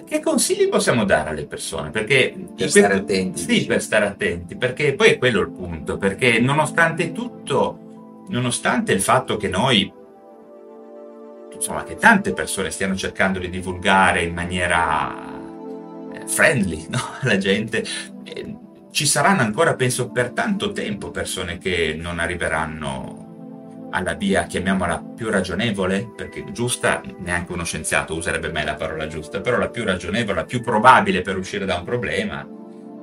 Che 0.05 0.21
consigli 0.21 0.69
possiamo 0.69 1.05
dare 1.05 1.31
alle 1.31 1.47
persone? 1.47 1.91
Perché 1.91 2.35
Per 2.57 2.69
stare 2.69 2.87
questo- 2.89 3.03
attenti, 3.05 3.41
Sì, 3.41 3.67
per 3.67 3.81
stare 3.83 4.07
attenti, 4.07 4.57
perché 4.57 4.95
poi 4.95 5.11
è 5.11 5.19
quello 5.19 5.41
il 5.41 5.51
punto. 5.51 5.97
Perché 5.97 6.41
nonostante 6.41 7.13
tutto, 7.13 8.25
nonostante 8.29 8.93
il 8.93 9.01
fatto 9.01 9.37
che 9.37 9.49
noi 9.49 9.93
insomma, 11.55 11.85
che 11.85 11.95
tante 11.97 12.33
persone 12.33 12.71
stiano 12.71 12.97
cercando 12.97 13.39
di 13.39 13.49
divulgare 13.49 14.23
in 14.25 14.35
maniera 14.35 15.15
eh, 16.13 16.27
friendly 16.27 16.87
no? 16.91 16.99
alla 17.21 17.39
gente. 17.39 17.85
Eh, 18.25 18.57
ci 18.91 19.07
saranno 19.07 19.43
ancora, 19.43 19.75
penso, 19.75 20.11
per 20.11 20.31
tanto 20.31 20.73
tempo 20.73 21.11
persone 21.11 21.59
che 21.59 21.97
non 21.99 22.19
arriveranno 22.19 23.24
alla 23.95 24.15
via, 24.15 24.45
chiamiamola 24.45 25.13
più 25.15 25.31
ragionevole, 25.31 26.11
perché 26.15 26.45
giusta, 26.51 27.01
neanche 27.19 27.53
uno 27.53 27.65
scienziato 27.65 28.15
userebbe 28.17 28.51
mai 28.51 28.65
la 28.65 28.75
parola 28.75 29.07
giusta, 29.07 29.41
però 29.41 29.57
la 29.57 29.69
più 29.69 29.85
ragionevole, 29.85 30.35
la 30.35 30.45
più 30.45 30.61
probabile 30.61 31.23
per 31.23 31.39
uscire 31.39 31.65
da 31.65 31.77
un 31.77 31.85
problema. 31.85 32.47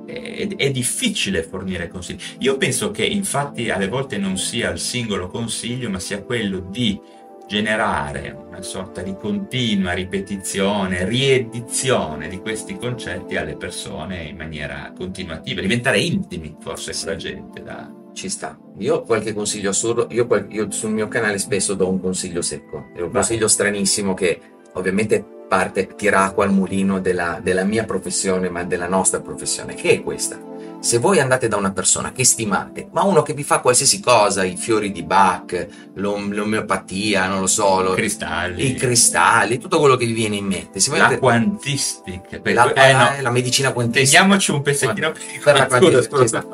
È, 0.06 0.48
è 0.54 0.70
difficile 0.70 1.42
fornire 1.42 1.88
consigli. 1.88 2.20
Io 2.40 2.58
penso 2.58 2.90
che 2.90 3.04
infatti 3.06 3.70
alle 3.70 3.88
volte 3.88 4.18
non 4.18 4.36
sia 4.36 4.70
il 4.70 4.78
singolo 4.78 5.28
consiglio, 5.28 5.88
ma 5.88 5.98
sia 5.98 6.22
quello 6.22 6.58
di 6.58 7.00
generare 7.46 8.36
una 8.46 8.62
sorta 8.62 9.02
di 9.02 9.14
continua 9.16 9.92
ripetizione, 9.92 11.04
riedizione 11.04 12.28
di 12.28 12.38
questi 12.38 12.76
concetti 12.76 13.36
alle 13.36 13.56
persone 13.56 14.24
in 14.24 14.36
maniera 14.36 14.92
continuativa, 14.96 15.60
diventare 15.60 16.00
intimi 16.00 16.56
forse 16.60 16.92
con 16.92 17.12
la 17.12 17.16
gente. 17.16 17.62
Da... 17.62 17.90
ci 18.12 18.28
sta. 18.28 18.58
Io 18.78 19.02
qualche 19.02 19.32
consiglio 19.32 19.70
assurdo, 19.70 20.06
io, 20.10 20.26
io 20.48 20.70
sul 20.70 20.90
mio 20.90 21.08
canale 21.08 21.38
spesso 21.38 21.74
do 21.74 21.88
un 21.88 22.00
consiglio 22.00 22.42
secco, 22.42 22.90
è 22.94 23.00
un 23.00 23.10
Vai. 23.10 23.12
consiglio 23.12 23.48
stranissimo 23.48 24.14
che 24.14 24.40
ovviamente 24.74 25.24
parte, 25.52 25.86
tira 25.96 26.24
acqua 26.24 26.44
al 26.44 26.52
mulino 26.52 26.98
della, 26.98 27.38
della 27.42 27.64
mia 27.64 27.84
professione, 27.84 28.48
ma 28.48 28.64
della 28.64 28.88
nostra 28.88 29.20
professione, 29.20 29.74
che 29.74 29.90
è 29.90 30.02
questa. 30.02 30.51
Se 30.82 30.98
voi 30.98 31.20
andate 31.20 31.46
da 31.46 31.56
una 31.56 31.70
persona 31.70 32.10
che 32.10 32.24
stimate, 32.24 32.88
ma 32.90 33.04
uno 33.04 33.22
che 33.22 33.34
vi 33.34 33.44
fa 33.44 33.60
qualsiasi 33.60 34.00
cosa, 34.00 34.42
i 34.42 34.56
fiori 34.56 34.90
di 34.90 35.04
Bach, 35.04 35.68
l'om- 35.94 36.32
l'omeopatia, 36.34 37.28
non 37.28 37.38
lo 37.38 37.46
so, 37.46 37.80
lo- 37.82 37.92
Cristalli, 37.94 38.70
i 38.70 38.74
cristalli, 38.74 39.58
tutto 39.58 39.78
quello 39.78 39.94
che 39.96 40.06
vi 40.06 40.12
viene 40.12 40.34
in 40.36 40.44
mente. 40.46 40.80
Se 40.80 40.90
voi 40.90 40.98
la 40.98 41.04
andate- 41.04 41.20
quantistica. 41.22 42.40
La, 42.42 42.72
eh, 42.72 42.92
no, 42.92 43.10
la 43.22 43.30
medicina 43.30 43.72
quantistica. 43.72 44.20
Teniamoci 44.22 44.50
un 44.50 44.62
pezzettino 44.62 45.12
Per 45.12 45.54
la 45.56 45.68
Scusa, 45.68 45.78
quantistica, 45.78 46.26
sta. 46.26 46.46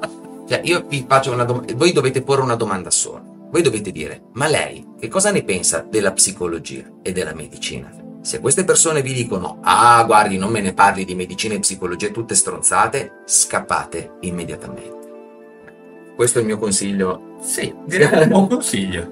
Cioè, 0.47 0.61
io 0.65 0.85
vi 0.87 1.05
faccio 1.09 1.33
una 1.33 1.45
domanda, 1.45 1.73
voi 1.75 1.93
dovete 1.93 2.21
porre 2.23 2.43
una 2.43 2.55
domanda 2.55 2.91
sola. 2.91 3.23
Voi 3.51 3.63
dovete 3.63 3.91
dire, 3.91 4.25
ma 4.35 4.47
lei 4.47 4.87
che 5.01 5.09
cosa 5.09 5.31
ne 5.31 5.43
pensa 5.43 5.87
della 5.89 6.13
psicologia 6.13 6.83
e 7.03 7.13
della 7.13 7.33
medicina? 7.35 7.91
Se 8.21 8.41
queste 8.41 8.65
persone 8.65 9.01
vi 9.01 9.13
dicono, 9.13 9.59
ah 9.63 10.03
guardi 10.05 10.39
non 10.39 10.51
me 10.51 10.61
ne 10.61 10.75
parli 10.75 11.05
di 11.05 11.15
medicina 11.15 11.55
e 11.55 11.61
psicologia 11.61 12.09
tutte 12.09 12.35
stronzate, 12.35 13.23
scappate 13.25 14.17
immediatamente. 14.21 14.97
Questo 16.17 16.39
è 16.39 16.41
il 16.41 16.49
mio 16.49 16.59
consiglio. 16.59 17.37
Sì, 17.41 17.73
direi 17.85 18.23
un 18.23 18.29
buon 18.29 18.49
consiglio. 18.49 19.09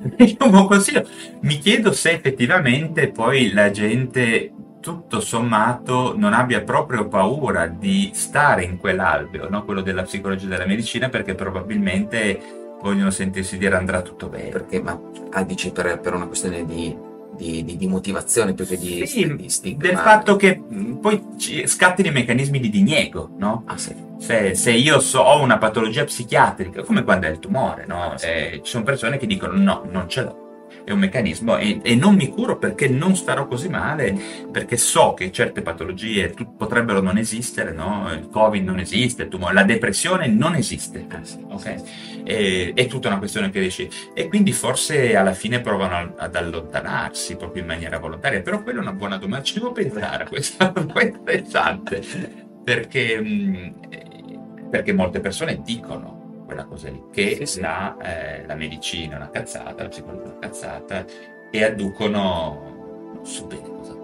un 0.00 0.50
buon 0.50 0.66
consiglio. 0.68 1.04
Mi 1.40 1.58
chiedo 1.58 1.92
se 1.92 2.12
effettivamente 2.12 3.10
poi 3.10 3.52
la 3.52 3.70
gente 3.72 4.52
tutto 4.80 5.20
sommato 5.20 6.14
non 6.16 6.32
abbia 6.32 6.62
proprio 6.62 7.08
paura 7.08 7.66
di 7.66 8.12
stare 8.14 8.62
in 8.62 8.78
quell'alveo, 8.78 9.48
no? 9.50 9.64
quello 9.64 9.80
della 9.80 10.04
psicologia 10.04 10.46
e 10.46 10.48
della 10.48 10.66
medicina, 10.66 11.08
perché 11.08 11.34
probabilmente 11.34 12.40
vogliono 12.80 13.10
sentirsi 13.10 13.58
dire 13.58 13.76
andrà 13.76 14.02
tutto 14.02 14.28
bene. 14.28 14.50
Perché, 14.50 14.80
ma 14.80 14.98
ah, 15.32 15.42
dici 15.42 15.72
per, 15.72 15.98
per 15.98 16.14
una 16.14 16.26
questione 16.26 16.64
di, 16.64 16.96
di, 17.38 17.64
di, 17.64 17.76
di 17.76 17.86
motivazione 17.86 18.52
più 18.52 18.66
che 18.66 18.76
di, 18.76 19.06
Sì, 19.06 19.34
di 19.36 19.48
stigma? 19.48 19.82
del 19.82 19.96
fatto 19.96 20.36
che 20.36 20.56
mh, 20.58 20.94
poi 20.96 21.22
scattino 21.64 22.08
i 22.08 22.12
meccanismi 22.12 22.58
di 22.60 22.68
diniego, 22.68 23.30
no? 23.38 23.62
Ah 23.66 23.78
sì. 23.78 23.94
Se, 24.18 24.54
se 24.56 24.72
io 24.72 24.98
so, 24.98 25.20
ho 25.20 25.40
una 25.40 25.58
patologia 25.58 26.04
psichiatrica, 26.04 26.82
come 26.82 27.04
quando 27.04 27.26
è 27.26 27.30
il 27.30 27.38
tumore, 27.38 27.86
no? 27.86 28.14
Eh, 28.20 28.60
ci 28.64 28.70
sono 28.70 28.82
persone 28.84 29.16
che 29.16 29.26
dicono 29.26 29.56
no, 29.56 29.86
non 29.90 30.08
ce 30.08 30.22
l'ho. 30.22 30.46
È 30.88 30.92
un 30.92 31.00
meccanismo 31.00 31.58
e, 31.58 31.80
e 31.82 31.94
non 31.96 32.14
mi 32.14 32.30
curo 32.30 32.56
perché 32.56 32.88
non 32.88 33.14
starò 33.14 33.46
così 33.46 33.68
male, 33.68 34.18
perché 34.50 34.78
so 34.78 35.12
che 35.12 35.30
certe 35.30 35.60
patologie 35.60 36.30
tu- 36.30 36.56
potrebbero 36.56 37.02
non 37.02 37.18
esistere, 37.18 37.72
no? 37.72 38.10
Il 38.10 38.28
Covid 38.30 38.64
non 38.64 38.78
esiste, 38.78 39.24
il 39.24 39.28
tumore, 39.28 39.52
la 39.52 39.64
depressione 39.64 40.28
non 40.28 40.54
esiste. 40.54 41.04
Ah, 41.10 41.22
sì. 41.22 41.44
Ok? 41.46 41.82
E- 42.24 42.72
è 42.74 42.86
tutta 42.86 43.08
una 43.08 43.18
questione 43.18 43.50
che 43.50 43.58
riesci. 43.60 43.86
E 44.14 44.28
quindi 44.28 44.52
forse 44.52 45.14
alla 45.14 45.34
fine 45.34 45.60
provano 45.60 46.14
ad 46.16 46.34
allontanarsi 46.34 47.36
proprio 47.36 47.60
in 47.60 47.68
maniera 47.68 47.98
volontaria. 47.98 48.40
Però 48.40 48.62
quella 48.62 48.78
è 48.78 48.82
una 48.82 48.94
buona 48.94 49.18
domanda. 49.18 49.44
Ci 49.44 49.54
devo 49.58 49.72
pensare, 49.72 50.26
questa 50.26 50.72
è 50.72 51.04
interessante. 51.04 52.00
Perché, 52.64 53.20
mh, 53.20 53.74
eh, 53.90 54.38
perché 54.70 54.92
molte 54.94 55.20
persone 55.20 55.60
dicono 55.62 56.17
quella 56.48 56.64
cosa 56.64 56.88
lì, 56.88 57.02
che 57.12 57.36
Sì, 57.40 57.44
sì. 57.46 57.60
La, 57.60 57.94
eh, 58.00 58.46
la 58.46 58.54
medicina 58.54 59.12
è 59.14 59.16
una 59.16 59.28
cazzata, 59.30 59.82
la 59.82 59.88
psicologia 59.90 60.22
è 60.22 60.26
una 60.28 60.38
cazzata, 60.40 61.04
e 61.50 61.62
adducono 61.62 63.10
non 63.14 63.26
so 63.26 63.44
bene 63.44 63.68
cosa. 63.68 63.94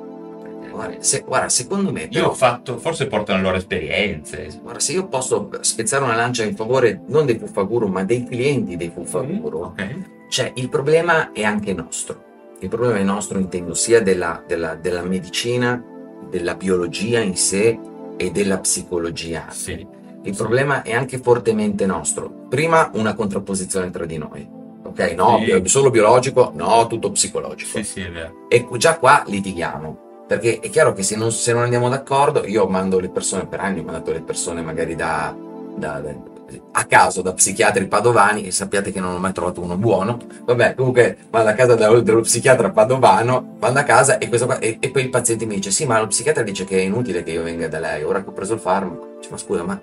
Guarda, 0.71 0.97
se- 1.03 1.23
guarda, 1.27 1.49
secondo 1.49 1.91
me, 1.91 2.03
Io 2.03 2.09
però, 2.11 2.29
ho 2.31 2.35
fatto, 2.35 2.77
forse 2.79 3.07
portano 3.07 3.39
le 3.39 3.45
loro 3.45 3.57
esperienze. 3.57 4.59
guarda, 4.61 4.81
se 4.81 4.93
io 4.93 5.07
posso 5.07 5.49
spezzare 5.61 6.05
una 6.05 6.17
lancia 6.17 6.43
in 6.45 6.55
favore 6.55 7.01
non 7.07 7.25
dei 7.25 7.39
Fuffaguru, 7.39 7.87
ma 7.87 8.05
dei 8.05 8.25
clienti 8.25 8.77
dei 8.77 8.91
Fuffaguru, 8.91 9.61
Ok. 9.61 10.27
cioè 10.29 10.53
il 10.57 10.69
problema 10.69 11.33
è 11.33 11.45
anche 11.45 11.73
nostro. 11.73 12.23
Il 12.61 12.69
problema 12.69 12.99
è 12.99 13.03
nostro, 13.05 13.39
intendo, 13.39 13.73
sia 13.73 14.03
della, 14.03 14.43
della- 14.47 14.75
della 14.75 15.03
medicina, 15.03 15.83
della 16.29 16.55
biologia 16.57 17.21
in 17.21 17.37
sé 17.37 17.79
e 18.17 18.31
della 18.31 18.59
psicologia. 18.59 19.47
Sì. 19.51 19.87
Il 20.25 20.35
problema 20.37 20.83
è 20.83 20.93
anche 20.93 21.19
fortemente 21.19 21.87
nostro. 21.87 22.47
Prima 22.49 22.91
una 22.95 23.15
contrapposizione 23.15 23.91
tra 23.91 24.07
di 24.07 24.17
noi. 24.19 24.47
Ok, 24.85 25.13
no, 25.17 25.39
Sì. 25.45 25.63
solo 25.69 25.91
biologico, 25.91 26.53
no, 26.55 26.87
tutto 26.87 27.11
psicologico. 27.11 27.79
Sì, 27.79 27.85
sì, 27.85 28.01
è 28.03 28.11
vero. 28.11 28.47
E 28.49 28.67
già 28.77 28.97
qua 28.99 29.23
litighiamo. 29.27 30.25
Perché 30.27 30.61
è 30.61 30.71
chiaro 30.71 30.95
che 30.95 31.03
se 31.03 31.17
non, 31.17 31.31
se 31.31 31.53
non 31.53 31.63
andiamo 31.63 31.89
d'accordo, 31.91 32.47
io 32.47 32.67
mando 32.67 32.99
le 32.99 33.11
persone 33.11 33.47
per 33.47 33.61
anni, 33.61 33.81
ho 33.81 33.83
mandato 33.83 34.13
le 34.13 34.23
persone 34.23 34.63
magari 34.63 34.95
da, 34.95 35.35
da- 35.77 36.01
da- 36.01 36.33
a 36.73 36.85
caso 36.85 37.21
da 37.21 37.33
psichiatri 37.35 37.87
padovani 37.87 38.45
e 38.47 38.51
sappiate 38.51 38.93
che 38.93 39.01
non 39.01 39.15
ho 39.15 39.19
mai 39.19 39.33
trovato 39.33 39.61
uno 39.61 39.77
buono. 39.77 40.19
Vabbè, 40.45 40.75
comunque 40.77 41.17
vado 41.29 41.49
a 41.51 41.53
casa 41.53 41.75
da- 41.75 42.01
dello 42.01 42.21
psichiatra 42.23 42.71
padovano, 42.71 43.57
vado 43.59 43.79
a 43.79 43.83
casa 43.83 44.17
e, 44.19 44.29
qua- 44.29 44.59
e, 44.59 44.77
e 44.81 44.91
poi 44.91 45.03
il 45.03 45.11
paziente 45.11 45.45
mi 45.45 45.57
dice: 45.57 45.71
Sì, 45.71 45.85
ma 45.85 45.99
lo 46.01 46.07
psichiatra 46.07 46.43
dice 46.43 46.65
che 46.65 46.79
è 46.79 46.83
inutile 46.83 47.23
che 47.23 47.33
io 47.33 47.43
venga 47.43 47.69
da 47.69 47.79
lei, 47.81 48.03
ora 48.05 48.23
che 48.23 48.29
ho 48.31 48.33
preso 48.33 48.55
il 48.55 48.61
farmaco. 48.61 49.17
Dice, 49.19 49.31
ma 49.31 49.37
scusa, 49.37 49.63
ma, 49.65 49.79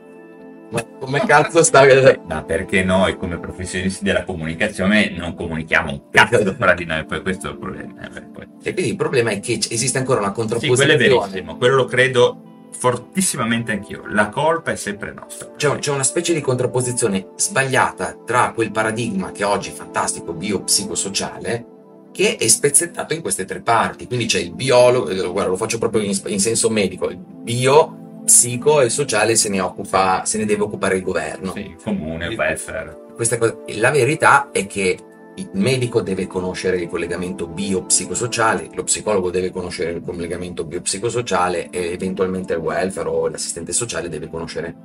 ma 0.71 0.85
come 0.99 1.19
cazzo 1.25 1.63
sta? 1.63 1.85
Ma 2.27 2.43
perché 2.43 2.83
noi 2.83 3.17
come 3.17 3.37
professionisti 3.37 4.03
della 4.03 4.23
comunicazione 4.23 5.09
non 5.09 5.35
comunichiamo 5.35 5.91
un 5.91 6.01
cazzo 6.09 6.53
fra 6.57 6.73
di 6.73 6.85
noi, 6.85 7.05
poi 7.05 7.21
questo 7.21 7.47
è 7.47 7.51
il 7.51 7.57
problema. 7.57 7.93
eh. 8.09 8.47
E 8.63 8.73
quindi 8.73 8.91
il 8.91 8.97
problema 8.97 9.31
è 9.31 9.39
che 9.39 9.59
esiste 9.69 9.97
ancora 9.97 10.19
una 10.19 10.33
Sì, 10.57 10.67
quello 10.67 10.93
è 10.93 10.97
verissimo, 10.97 11.57
quello 11.57 11.75
lo 11.75 11.85
credo 11.85 12.69
fortissimamente 12.77 13.71
anch'io. 13.71 14.03
La 14.07 14.29
colpa 14.29 14.71
è 14.71 14.75
sempre 14.75 15.13
nostra. 15.13 15.51
C'è, 15.55 15.77
c'è 15.77 15.91
una 15.91 16.03
specie 16.03 16.33
di 16.33 16.41
contrapposizione 16.41 17.27
sbagliata 17.35 18.17
tra 18.25 18.51
quel 18.53 18.71
paradigma 18.71 19.31
che 19.31 19.43
oggi 19.43 19.69
è 19.69 19.73
fantastico 19.73 20.33
biopsicosociale 20.33 21.65
che 22.11 22.35
è 22.35 22.47
spezzettato 22.47 23.13
in 23.13 23.21
queste 23.21 23.45
tre 23.45 23.61
parti. 23.61 24.07
Quindi 24.07 24.25
c'è 24.25 24.39
il 24.39 24.53
biologo, 24.53 25.09
eh, 25.09 25.21
guarda, 25.27 25.51
lo 25.51 25.57
faccio 25.57 25.77
proprio 25.77 26.01
in, 26.01 26.19
in 26.25 26.39
senso 26.39 26.69
medico, 26.69 27.09
il 27.09 27.17
bio, 27.17 28.00
psico 28.23 28.81
e 28.81 28.85
il 28.85 28.91
sociale 28.91 29.35
se 29.35 29.49
ne 29.49 29.59
occupa, 29.59 30.23
se 30.25 30.37
ne 30.37 30.45
deve 30.45 30.63
occupare 30.63 30.97
il 30.97 31.03
governo. 31.03 31.51
Sì, 31.53 31.75
comune, 31.83 32.27
welfare. 32.35 32.97
Questa 33.15 33.37
cosa- 33.37 33.57
la 33.77 33.91
verità 33.91 34.49
è 34.51 34.65
che 34.67 34.97
il 35.35 35.49
medico 35.53 36.01
deve 36.01 36.27
conoscere 36.27 36.77
il 36.77 36.89
collegamento 36.89 37.47
biopsicosociale, 37.47 38.69
lo 38.73 38.83
psicologo 38.83 39.29
deve 39.29 39.51
conoscere 39.51 39.91
il 39.91 40.01
collegamento 40.01 40.65
biopsicosociale 40.65 41.69
e 41.69 41.91
eventualmente 41.91 42.53
il 42.53 42.59
welfare 42.59 43.07
o 43.07 43.27
l'assistente 43.27 43.71
sociale 43.71 44.09
deve 44.09 44.29
conoscere. 44.29 44.75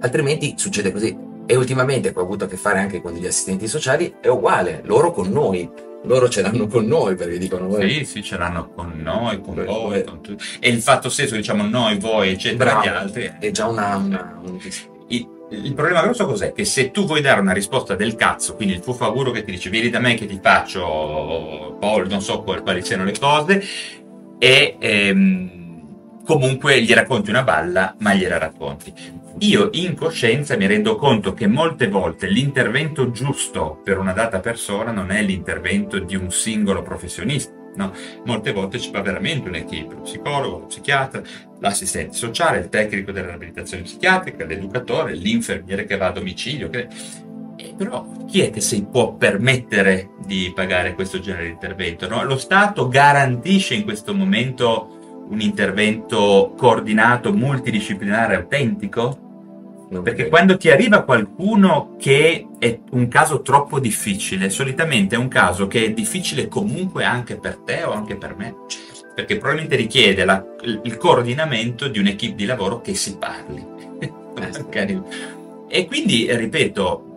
Altrimenti 0.00 0.54
succede 0.56 0.92
così. 0.92 1.26
E 1.46 1.56
ultimamente, 1.56 2.12
ho 2.14 2.20
avuto 2.20 2.44
a 2.44 2.46
che 2.46 2.58
fare 2.58 2.78
anche 2.78 3.00
con 3.00 3.12
gli 3.12 3.26
assistenti 3.26 3.66
sociali, 3.66 4.16
è 4.20 4.28
uguale, 4.28 4.82
loro 4.84 5.12
con 5.12 5.30
noi. 5.30 5.68
Loro 6.04 6.28
ce 6.28 6.42
l'hanno 6.42 6.66
con 6.68 6.86
noi 6.86 7.16
perché 7.16 7.38
dicono 7.38 7.74
Sì, 7.80 8.04
sì, 8.04 8.22
ce 8.22 8.36
l'hanno 8.38 8.70
con 8.70 8.92
noi, 9.02 9.40
con 9.40 9.54
voi, 9.64 9.98
beh. 9.98 10.04
con 10.04 10.20
tutti. 10.22 10.42
E 10.60 10.68
il 10.70 10.80
fatto 10.80 11.08
stesso, 11.08 11.34
diciamo, 11.34 11.66
noi, 11.66 11.98
voi, 11.98 12.30
eccetera, 12.30 12.70
Bravo. 12.72 12.84
gli 12.84 12.88
altri. 12.88 13.32
è 13.40 13.50
già 13.50 13.66
una, 13.66 13.96
una- 13.96 14.40
un- 14.44 14.58
Il, 15.08 15.26
il 15.50 15.74
problema 15.74 16.02
grosso 16.02 16.24
cos'è? 16.26 16.52
Che 16.52 16.64
se 16.64 16.90
tu 16.92 17.04
vuoi 17.04 17.20
dare 17.20 17.40
una 17.40 17.52
risposta 17.52 17.94
del 17.96 18.14
cazzo, 18.14 18.54
quindi 18.54 18.74
il 18.74 18.80
fuffaguro 18.82 19.30
che 19.32 19.42
ti 19.44 19.50
dice 19.50 19.70
vieni 19.70 19.90
da 19.90 19.98
me 19.98 20.14
che 20.14 20.26
ti 20.26 20.38
faccio, 20.40 21.76
Paul, 21.80 22.06
non 22.08 22.20
so 22.20 22.42
qual- 22.42 22.62
quali 22.62 22.82
siano 22.84 23.04
le 23.04 23.14
cose, 23.18 23.62
e 24.38 24.76
ehm, 24.78 25.57
comunque 26.28 26.82
gli 26.82 26.92
racconti 26.92 27.30
una 27.30 27.42
balla, 27.42 27.94
ma 28.00 28.12
gliela 28.12 28.36
racconti. 28.36 28.92
Io 29.38 29.70
in 29.72 29.94
coscienza 29.94 30.58
mi 30.58 30.66
rendo 30.66 30.96
conto 30.96 31.32
che 31.32 31.46
molte 31.46 31.88
volte 31.88 32.26
l'intervento 32.26 33.10
giusto 33.10 33.80
per 33.82 33.96
una 33.96 34.12
data 34.12 34.38
persona 34.38 34.90
non 34.90 35.10
è 35.10 35.22
l'intervento 35.22 35.98
di 35.98 36.16
un 36.16 36.30
singolo 36.30 36.82
professionista. 36.82 37.50
No? 37.76 37.92
Molte 38.26 38.52
volte 38.52 38.78
ci 38.78 38.90
va 38.90 39.00
veramente 39.00 39.48
un'equipe, 39.48 39.94
lo 39.94 40.00
psicologo, 40.02 40.58
lo 40.58 40.66
psichiatra, 40.66 41.22
l'assistente 41.60 42.14
sociale, 42.14 42.58
il 42.58 42.68
tecnico 42.68 43.10
della 43.10 43.28
riabilitazione 43.28 43.84
psichiatrica, 43.84 44.44
l'educatore, 44.44 45.14
l'infermiere 45.14 45.86
che 45.86 45.96
va 45.96 46.08
a 46.08 46.12
domicilio. 46.12 46.68
che- 46.68 46.88
Eh, 47.60 47.74
però 47.76 48.06
chi 48.28 48.42
è 48.42 48.50
che 48.50 48.60
si 48.60 48.84
può 48.84 49.14
permettere 49.14 50.10
di 50.24 50.52
pagare 50.54 50.94
questo 50.94 51.18
genere 51.20 51.46
di 51.46 51.50
intervento? 51.52 52.06
no? 52.06 52.22
Lo 52.22 52.36
Stato 52.36 52.86
garantisce 52.88 53.74
in 53.74 53.82
questo 53.84 54.14
momento 54.14 54.97
un 55.30 55.40
intervento 55.40 56.54
coordinato, 56.56 57.32
multidisciplinare, 57.32 58.36
autentico? 58.36 59.18
non 59.90 60.02
Perché 60.02 60.24
vedo. 60.24 60.28
quando 60.28 60.56
ti 60.58 60.70
arriva 60.70 61.02
qualcuno 61.02 61.94
che 61.98 62.46
è 62.58 62.78
un 62.90 63.08
caso 63.08 63.40
troppo 63.40 63.78
difficile, 63.80 64.50
solitamente 64.50 65.14
è 65.16 65.18
un 65.18 65.28
caso 65.28 65.66
che 65.66 65.84
è 65.86 65.92
difficile 65.92 66.46
comunque 66.48 67.04
anche 67.04 67.36
per 67.38 67.56
te 67.58 67.82
o 67.84 67.92
anche 67.92 68.16
per 68.16 68.36
me, 68.36 68.54
perché 69.14 69.36
probabilmente 69.38 69.76
richiede 69.76 70.24
la- 70.24 70.44
il 70.82 70.96
coordinamento 70.98 71.88
di 71.88 71.98
un'equipe 71.98 72.34
di 72.34 72.44
lavoro 72.44 72.80
che 72.80 72.94
si 72.94 73.16
parli. 73.16 73.64
Magari. 74.38 75.02
e 75.68 75.86
quindi, 75.86 76.26
eh, 76.26 76.36
ripeto, 76.36 77.07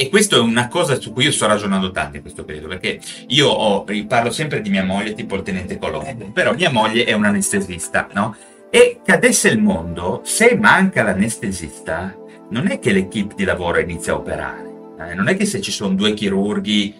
e 0.00 0.08
questo 0.08 0.36
è 0.36 0.38
una 0.40 0.68
cosa 0.68 0.98
su 0.98 1.12
cui 1.12 1.24
io 1.24 1.30
sto 1.30 1.46
ragionando 1.46 1.90
tanto 1.90 2.16
in 2.16 2.22
questo 2.22 2.42
periodo, 2.42 2.68
perché 2.68 2.98
io 3.26 3.48
ho, 3.48 3.84
parlo 4.08 4.30
sempre 4.30 4.62
di 4.62 4.70
mia 4.70 4.82
moglie, 4.82 5.12
tipo 5.12 5.36
il 5.36 5.42
tenente 5.42 5.76
Colombo, 5.76 6.30
però 6.32 6.54
mia 6.54 6.70
moglie 6.70 7.04
è 7.04 7.12
un 7.12 7.26
anestesista, 7.26 8.08
no? 8.14 8.34
E 8.70 9.00
cadesse 9.04 9.48
il 9.48 9.60
mondo, 9.60 10.22
se 10.24 10.56
manca 10.56 11.02
l'anestesista, 11.02 12.16
non 12.48 12.68
è 12.68 12.78
che 12.78 12.92
l'equipe 12.92 13.34
di 13.36 13.44
lavoro 13.44 13.78
inizia 13.78 14.14
a 14.14 14.16
operare, 14.16 14.94
eh, 15.00 15.14
non 15.14 15.28
è 15.28 15.36
che 15.36 15.44
se 15.44 15.60
ci 15.60 15.70
sono 15.70 15.94
due 15.94 16.14
chirurghi 16.14 16.94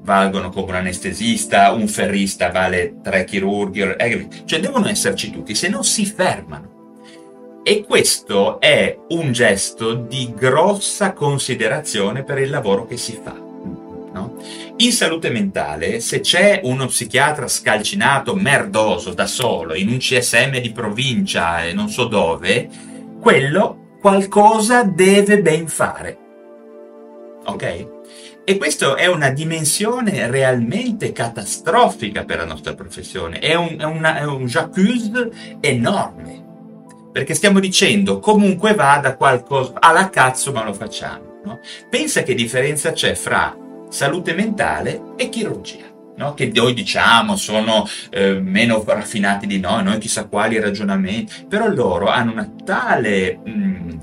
valgono 0.00 0.48
come 0.48 0.70
un 0.70 0.76
anestesista, 0.76 1.72
un 1.72 1.86
ferrista 1.88 2.50
vale 2.50 3.00
tre 3.02 3.24
chirurghi, 3.24 3.80
eh, 3.98 4.28
cioè 4.46 4.60
devono 4.60 4.88
esserci 4.88 5.30
tutti, 5.30 5.54
se 5.54 5.68
no 5.68 5.82
si 5.82 6.06
fermano. 6.06 6.75
E 7.68 7.84
questo 7.84 8.60
è 8.60 8.96
un 9.08 9.32
gesto 9.32 9.94
di 9.94 10.32
grossa 10.32 11.12
considerazione 11.12 12.22
per 12.22 12.38
il 12.38 12.48
lavoro 12.48 12.86
che 12.86 12.96
si 12.96 13.18
fa. 13.20 13.32
no? 13.32 14.36
In 14.76 14.92
salute 14.92 15.30
mentale, 15.30 15.98
se 15.98 16.20
c'è 16.20 16.60
uno 16.62 16.86
psichiatra 16.86 17.48
scalcinato, 17.48 18.36
merdoso, 18.36 19.14
da 19.14 19.26
solo, 19.26 19.74
in 19.74 19.88
un 19.88 19.98
CSM 19.98 20.60
di 20.60 20.70
provincia 20.70 21.64
e 21.64 21.72
non 21.72 21.88
so 21.88 22.04
dove, 22.04 22.68
quello 23.20 23.96
qualcosa 24.00 24.84
deve 24.84 25.42
ben 25.42 25.66
fare. 25.66 26.18
Ok? 27.46 27.88
E 28.44 28.58
questa 28.58 28.94
è 28.94 29.06
una 29.06 29.30
dimensione 29.30 30.30
realmente 30.30 31.10
catastrofica 31.10 32.24
per 32.24 32.36
la 32.36 32.44
nostra 32.44 32.74
professione, 32.74 33.40
è 33.40 33.54
un, 33.54 33.76
è 33.76 33.84
una, 33.84 34.18
è 34.18 34.24
un 34.24 34.44
j'accuse 34.44 35.58
enorme, 35.58 36.45
perché 37.16 37.32
stiamo 37.32 37.60
dicendo 37.60 38.18
comunque 38.18 38.74
vada 38.74 39.16
qualcosa, 39.16 39.72
alla 39.80 40.10
cazzo 40.10 40.52
ma 40.52 40.62
lo 40.62 40.74
facciamo. 40.74 41.40
No? 41.44 41.60
Pensa 41.88 42.22
che 42.22 42.34
differenza 42.34 42.92
c'è 42.92 43.14
fra 43.14 43.56
salute 43.88 44.34
mentale 44.34 45.14
e 45.16 45.30
chirurgia. 45.30 45.94
No? 46.18 46.34
che 46.34 46.50
noi 46.54 46.74
diciamo 46.74 47.36
sono 47.36 47.86
eh, 48.10 48.38
meno 48.38 48.82
raffinati 48.86 49.46
di 49.46 49.58
noi, 49.58 49.82
noi 49.82 49.96
chissà 49.96 50.26
quali 50.26 50.60
ragionamenti, 50.60 51.46
però 51.48 51.68
loro 51.68 52.08
hanno 52.08 52.32
una 52.32 52.52
tale 52.62 53.38
mh, 53.42 53.98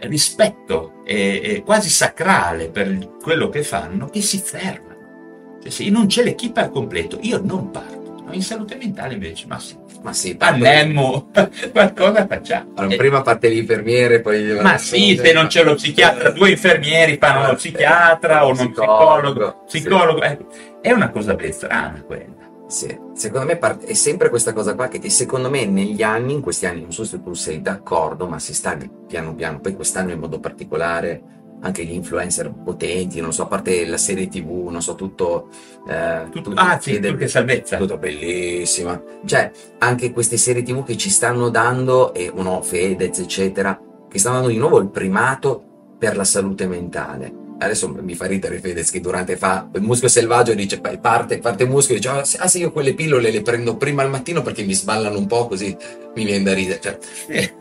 rispetto 0.00 1.04
e, 1.04 1.40
e, 1.44 1.62
quasi 1.62 1.88
sacrale 1.88 2.68
per 2.68 3.16
quello 3.22 3.48
che 3.48 3.62
fanno 3.62 4.08
che 4.08 4.22
si 4.22 4.38
fermano. 4.38 5.58
Cioè, 5.62 5.70
se 5.70 5.88
non 5.88 6.06
c'è 6.06 6.24
l'equipe 6.24 6.60
al 6.60 6.70
completo, 6.70 7.18
io 7.22 7.40
non 7.40 7.70
parto. 7.70 8.22
No? 8.26 8.32
In 8.32 8.42
salute 8.42 8.74
mentale 8.74 9.14
invece, 9.14 9.46
ma 9.46 9.58
sì, 9.60 9.76
Ma 10.06 10.12
sì, 10.12 10.36
andiamo, 10.38 11.30
qualcosa 11.72 12.28
facciamo. 12.28 12.74
Allora, 12.76 12.94
prima 12.94 13.22
parte 13.22 13.48
l'infermiere, 13.48 14.20
poi... 14.20 14.56
ma 14.60 14.78
sì, 14.78 15.20
se 15.20 15.32
non 15.32 15.48
c'è 15.48 15.64
lo 15.64 15.74
psichiatra, 15.74 16.30
due 16.30 16.50
infermieri 16.50 17.16
fanno 17.20 17.44
lo 17.48 17.56
psichiatra 17.56 18.46
o 18.46 18.50
uno 18.50 18.70
psicologo. 18.70 19.64
Sì. 19.66 19.80
Psicologo, 19.80 20.22
ecco. 20.22 20.46
è 20.80 20.92
una 20.92 21.10
cosa 21.10 21.34
ben 21.34 21.52
strana 21.52 22.00
quella. 22.06 22.34
Sì, 22.68 22.96
secondo 23.14 23.46
me 23.46 23.58
è 23.58 23.94
sempre 23.94 24.28
questa 24.28 24.52
cosa 24.52 24.76
qua 24.76 24.86
che, 24.86 25.00
che 25.00 25.10
secondo 25.10 25.50
me 25.50 25.66
negli 25.66 26.04
anni, 26.04 26.34
in 26.34 26.40
questi 26.40 26.66
anni, 26.66 26.82
non 26.82 26.92
so 26.92 27.02
se 27.02 27.20
tu 27.20 27.34
sei 27.34 27.60
d'accordo, 27.60 28.28
ma 28.28 28.38
si 28.38 28.54
sta 28.54 28.78
piano 29.08 29.34
piano, 29.34 29.58
poi 29.58 29.74
quest'anno 29.74 30.12
in 30.12 30.20
modo 30.20 30.38
particolare, 30.38 31.20
anche 31.66 31.84
gli 31.84 31.92
influencer 31.92 32.52
potenti, 32.52 33.20
non 33.20 33.32
so, 33.32 33.42
a 33.42 33.46
parte 33.46 33.84
la 33.86 33.96
serie 33.98 34.28
tv, 34.28 34.68
non 34.70 34.80
so, 34.82 34.94
tutto... 34.94 35.48
eh, 35.88 36.24
Tutto, 36.30 36.50
tutto- 36.50 36.60
ah, 36.60 36.78
sì, 36.80 36.98
tutto 36.98 37.16
che 37.16 37.28
salvezza. 37.28 37.76
tutto 37.76 37.98
bellissima. 37.98 39.00
Cioè, 39.24 39.50
anche 39.78 40.12
queste 40.12 40.36
serie 40.36 40.62
tv 40.62 40.84
che 40.84 40.96
ci 40.96 41.10
stanno 41.10 41.48
dando, 41.50 42.14
e 42.14 42.30
uno 42.32 42.62
Fedez, 42.62 43.18
eccetera, 43.18 43.78
che 44.08 44.18
stanno 44.18 44.36
dando 44.36 44.50
di 44.50 44.58
nuovo 44.58 44.78
il 44.78 44.88
primato 44.88 45.62
per 45.98 46.16
la 46.16 46.24
salute 46.24 46.66
mentale. 46.66 47.44
Adesso 47.58 47.88
mi 48.02 48.14
fa 48.14 48.26
ridere 48.26 48.58
Fedez 48.58 48.90
che 48.90 49.00
durante 49.00 49.38
fa 49.38 49.66
il 49.74 49.80
muschio 49.80 50.08
selvaggio 50.08 50.52
dice 50.52 50.78
parte, 50.78 51.38
parte 51.38 51.62
e 51.64 51.94
dice 51.94 52.08
ah 52.10 52.18
ah, 52.18 52.48
sì, 52.48 52.58
io 52.58 52.70
quelle 52.70 52.92
pillole 52.92 53.30
le 53.30 53.40
prendo 53.40 53.78
prima 53.78 54.02
al 54.02 54.10
mattino 54.10 54.42
perché 54.42 54.62
mi 54.62 54.74
sballano 54.74 55.16
un 55.16 55.26
po' 55.26 55.46
così 55.46 55.74
mi 56.16 56.24
viene 56.26 56.44
da 56.44 56.52
ridere 56.52 56.80
cioè, 56.82 56.98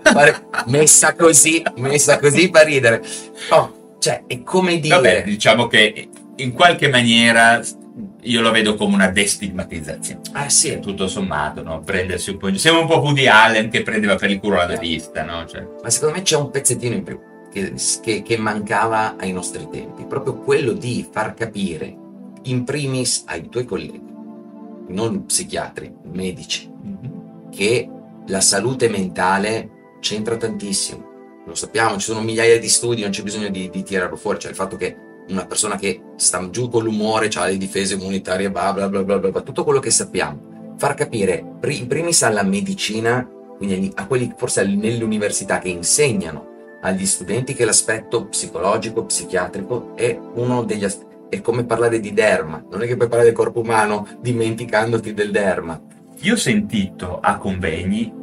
fare- 0.03 0.47
messa 0.65 1.15
così 1.15 1.63
messa 1.77 2.19
così 2.19 2.49
fa 2.51 2.63
ridere 2.63 3.01
oh, 3.51 3.84
cioè 4.05 4.23
è 4.27 4.43
come 4.43 4.79
dire 4.79 4.93
Vabbè, 4.95 5.23
diciamo 5.23 5.65
che 5.65 6.09
in 6.35 6.51
qualche 6.51 6.89
maniera 6.89 7.59
io 8.21 8.41
lo 8.41 8.51
vedo 8.51 8.75
come 8.75 8.93
una 8.93 9.07
destigmatizzazione. 9.09 10.21
ah 10.33 10.47
sì 10.47 10.77
Tutto 10.79 11.07
sommato, 11.07 11.63
no? 11.63 11.79
Prendersi 11.79 12.29
un 12.29 12.37
po'. 12.37 12.55
Siamo 12.55 12.81
un 12.81 12.87
po' 12.87 12.99
Woody 12.99 13.25
Allen 13.25 13.69
che 13.71 13.81
prendeva 13.81 14.15
per 14.15 14.29
il 14.29 14.39
culo 14.39 14.57
la 14.57 14.67
rivista, 14.67 15.23
no? 15.23 15.45
Cioè, 15.47 15.65
Ma 15.81 15.89
secondo 15.89 16.15
me 16.17 16.21
c'è 16.21 16.35
un 16.37 16.51
pezzettino 16.51 16.93
in 16.93 17.03
più 17.03 17.19
che, 17.51 17.73
che- 18.03 18.21
che 18.21 18.37
mancava 18.37 19.15
ai 19.17 19.31
nostri 19.31 19.67
tempi, 19.71 20.05
proprio 20.05 20.35
quello 20.35 20.73
di 20.73 21.07
far 21.09 21.33
capire 21.33 21.95
in 22.43 22.63
primis 22.63 23.23
ai 23.25 23.49
tuoi 23.49 23.65
colleghi, 23.65 24.03
non 24.89 25.25
psichiatri, 25.25 25.91
medici, 26.11 26.69
che 27.49 27.89
la 28.27 28.41
salute 28.41 28.87
mentale 28.87 29.69
c'entra 29.99 30.35
tantissimo. 30.37 31.13
Lo 31.45 31.53
sappiamo, 31.53 31.97
ci 31.97 32.05
sono 32.05 32.21
migliaia 32.21 32.59
di 32.59 32.67
studi, 32.67 33.01
non 33.01 33.11
c'è 33.11 33.21
bisogno 33.21 33.49
di, 33.49 33.69
di 33.69 33.83
tirarlo 33.83 34.15
fuori, 34.15 34.39
cioè 34.39 34.49
il 34.49 34.57
fatto 34.57 34.75
che 34.77 34.97
una 35.29 35.45
persona 35.45 35.75
che 35.75 36.01
sta 36.15 36.49
giù 36.49 36.69
con 36.69 36.83
l'umore, 36.83 37.29
ha 37.33 37.45
le 37.45 37.57
difese 37.57 37.95
immunitarie, 37.95 38.51
bla 38.51 38.73
bla 38.73 38.89
bla 38.89 39.03
bla 39.03 39.17
bla, 39.19 39.41
tutto 39.41 39.63
quello 39.63 39.79
che 39.79 39.91
sappiamo. 39.91 40.73
Far 40.77 40.93
capire 40.95 41.57
in 41.61 41.87
primis 41.87 42.23
alla 42.23 42.43
medicina, 42.43 43.27
quindi 43.57 43.91
a 43.95 44.07
quelli 44.07 44.33
forse 44.35 44.61
all- 44.61 44.75
nelle 44.75 45.03
università 45.03 45.59
che 45.59 45.69
insegnano 45.69 46.53
agli 46.81 47.05
studenti 47.05 47.53
che 47.53 47.65
l'aspetto 47.65 48.27
psicologico, 48.27 49.05
psichiatrico 49.05 49.95
è 49.95 50.17
uno 50.33 50.63
degli 50.63 50.83
aspetti. 50.83 51.13
È 51.27 51.41
come 51.41 51.65
parlare 51.65 51.99
di 51.99 52.13
derma, 52.13 52.63
non 52.69 52.83
è 52.83 52.85
che 52.87 52.95
puoi 52.95 53.07
parlare 53.07 53.29
del 53.29 53.37
corpo 53.37 53.61
umano 53.61 54.07
dimenticandoti 54.19 55.13
del 55.13 55.31
derma. 55.31 55.81
io 56.21 56.33
ho 56.33 56.37
sentito 56.37 57.19
a 57.19 57.37
convegni, 57.37 58.13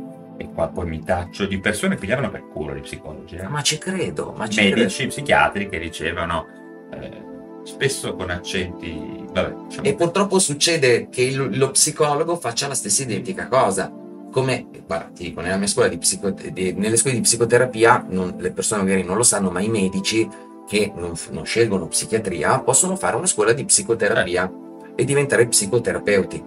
e 0.43 0.49
qua 0.53 0.69
poi 0.69 0.87
mi 0.87 1.03
taccio, 1.05 1.47
di 1.47 1.59
persone 1.61 1.95
che 1.95 2.01
pigliavano 2.01 2.31
per 2.31 2.49
culo 2.49 2.75
gli 2.75 2.81
psicologi, 2.81 3.37
eh? 3.37 3.47
Ma 3.49 3.63
ci 3.63 3.79
credo, 3.79 4.35
ma 4.37 4.49
ci 4.49 4.59
credo. 4.61 4.77
medici, 4.77 5.07
psichiatri 5.07 5.69
che 5.69 5.79
dicevano 5.79 6.47
eh, 6.93 7.23
spesso 7.65 8.15
con 8.15 8.31
accenti. 8.31 9.25
Vabbè, 9.33 9.55
diciamo, 9.67 9.87
E 9.87 9.95
purtroppo 9.95 10.39
succede 10.39 11.09
che 11.09 11.23
il- 11.23 11.57
lo 11.59 11.71
psicologo 11.71 12.37
faccia 12.37 12.67
la 12.67 12.75
stessa 12.75 13.03
identica 13.05 13.47
cosa. 13.49 13.91
Come, 14.33 14.67
guarda, 14.87 15.11
ti 15.15 15.25
dico, 15.25 15.41
nella 15.43 15.57
mia 15.57 15.67
scuola 15.69 15.89
di 15.89 15.99
psico- 15.99 16.31
di- 16.31 16.73
nelle 16.73 16.97
scuole 16.97 17.17
di 17.17 17.23
psicoterapia, 17.23 18.07
non- 18.09 18.35
le 18.39 18.51
persone 18.53 18.83
magari 18.83 19.05
non 19.05 19.17
lo 19.17 19.23
sanno, 19.23 19.51
ma 19.51 19.61
i 19.61 19.69
medici 19.69 20.29
che 20.67 20.93
non, 20.95 21.13
non 21.31 21.45
scelgono 21.45 21.87
psichiatria 21.87 22.59
possono 22.61 22.97
fare 22.97 23.17
una 23.17 23.27
scuola 23.27 23.53
di 23.53 23.65
psicoterapia 23.65 24.51
e 24.95 25.05
diventare 25.05 25.47
psicoterapeuti. 25.47 26.43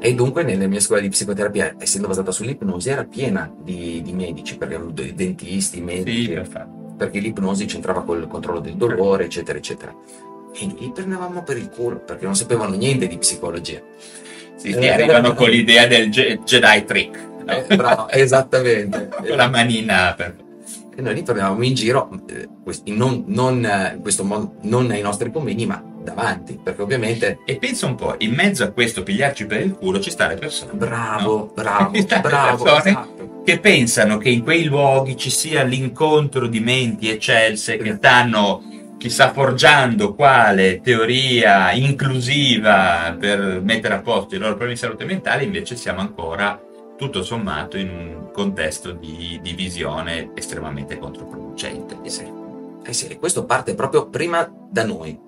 E 0.00 0.14
dunque 0.14 0.44
nelle 0.44 0.68
mie 0.68 0.80
scuole 0.80 1.02
di 1.02 1.08
psicoterapia, 1.08 1.74
essendo 1.78 2.06
basata 2.06 2.30
sull'ipnosi, 2.30 2.88
era 2.90 3.04
piena 3.04 3.52
di, 3.62 4.00
di 4.02 4.12
medici, 4.12 4.56
perché 4.56 4.74
erano 4.74 4.90
de- 4.90 5.12
dentisti, 5.14 5.80
medici, 5.80 6.24
sì, 6.26 6.28
perfetto. 6.32 6.94
perché 6.96 7.18
l'ipnosi 7.18 7.64
c'entrava 7.64 8.02
col 8.04 8.26
controllo 8.28 8.60
del 8.60 8.74
dolore, 8.74 9.24
eccetera, 9.24 9.58
eccetera. 9.58 9.92
E 10.54 10.66
li 10.78 10.90
prendevamo 10.94 11.42
per 11.42 11.56
il 11.56 11.68
culo, 11.68 11.98
perché 11.98 12.24
non 12.24 12.36
sapevano 12.36 12.76
niente 12.76 13.06
di 13.08 13.18
psicologia. 13.18 13.80
Sì, 14.54 14.72
sì, 14.72 14.86
arrivano 14.88 15.34
con 15.34 15.48
l'idea 15.50 15.86
del 15.86 16.10
Je- 16.10 16.40
Jedi 16.44 16.84
trick, 16.84 17.18
no? 17.44 17.52
Eh, 17.66 17.76
bravo, 17.76 18.08
esattamente. 18.10 19.08
con 19.26 19.36
la 19.36 19.48
manina 19.48 20.14
per... 20.16 20.36
E 20.96 21.00
noi 21.00 21.14
li 21.14 21.22
prendevamo 21.22 21.62
in 21.62 21.74
giro, 21.74 22.10
eh, 22.28 22.48
questi- 22.62 22.92
non, 22.92 23.24
non, 23.26 23.64
eh, 23.64 23.98
questo 24.00 24.24
non 24.62 24.90
ai 24.90 25.00
nostri 25.00 25.30
convegni, 25.30 25.64
ma 25.66 25.80
davanti, 26.08 26.58
perché 26.62 26.82
ovviamente, 26.82 27.40
E 27.44 27.56
pensa 27.56 27.86
un 27.86 27.94
po', 27.94 28.14
in 28.18 28.32
mezzo 28.34 28.64
a 28.64 28.70
questo 28.70 29.02
pigliarci 29.02 29.46
per 29.46 29.60
il 29.60 29.74
culo 29.74 30.00
ci 30.00 30.10
stanno 30.10 30.34
le 30.34 30.38
persone. 30.38 30.72
bravo, 30.72 31.36
no? 31.36 31.52
bravo, 31.54 31.90
bravo, 32.22 32.64
persone 32.64 32.90
esatto. 32.90 33.42
che 33.44 33.58
pensano 33.58 34.18
che 34.18 34.28
in 34.30 34.42
quei 34.42 34.64
luoghi 34.64 35.16
ci 35.16 35.30
sia 35.30 35.62
l'incontro 35.62 36.46
di 36.46 36.60
menti 36.60 37.08
eccelse 37.08 37.76
che 37.76 37.94
stanno 37.96 38.62
chissà 38.98 39.32
forgiando 39.32 40.14
quale 40.14 40.80
teoria 40.80 41.70
inclusiva 41.72 43.16
per 43.18 43.60
mettere 43.62 43.94
a 43.94 44.00
posto 44.00 44.34
i 44.34 44.38
loro 44.38 44.50
problemi 44.50 44.74
di 44.74 44.80
salute 44.80 45.04
mentale, 45.04 45.44
invece 45.44 45.76
siamo 45.76 46.00
ancora 46.00 46.60
tutto 46.96 47.22
sommato 47.22 47.76
in 47.76 47.88
un 47.90 48.30
contesto 48.32 48.90
di 48.90 49.38
divisione 49.40 50.32
estremamente 50.34 50.98
controproducente. 50.98 51.96
Eh 52.02 52.10
sì. 52.10 52.26
Eh 52.84 52.92
sì, 52.92 53.06
e 53.06 53.18
questo 53.18 53.44
parte 53.44 53.74
proprio 53.74 54.08
prima 54.08 54.50
da 54.70 54.84
noi. 54.84 55.26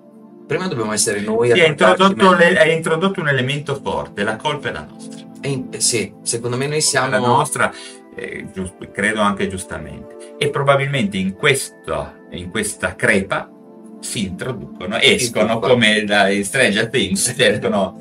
Prima 0.51 0.67
dobbiamo 0.67 0.91
essere 0.91 1.21
noi 1.21 1.49
a 1.49 1.55
Sì, 1.55 1.61
hai 1.61 1.75
trattarci 1.77 2.11
introdotto, 2.11 2.37
le- 2.37 2.59
hai 2.59 2.75
introdotto 2.75 3.21
un 3.21 3.29
elemento 3.29 3.79
forte, 3.81 4.23
la 4.23 4.35
colpa 4.35 4.67
è 4.67 4.73
la 4.73 4.85
nostra. 4.85 5.25
E 5.39 5.63
eh 5.71 5.79
sì, 5.79 6.13
secondo 6.23 6.57
me 6.57 6.65
noi 6.65 6.75
la 6.75 6.81
siamo... 6.81 7.25
nostra, 7.25 7.71
eh, 8.13 8.47
gius- 8.51 8.73
credo 8.91 9.21
anche 9.21 9.47
giustamente. 9.47 10.35
E 10.37 10.49
probabilmente 10.49 11.15
in, 11.15 11.35
questo, 11.35 12.25
in 12.31 12.49
questa 12.49 12.95
crepa 12.95 13.49
si 14.01 14.25
introducono, 14.25 14.97
escono 14.97 15.59
come 15.59 16.03
da 16.03 16.27
in 16.29 16.43
Stranger 16.43 16.89
Things, 16.89 17.29
escono 17.39 17.97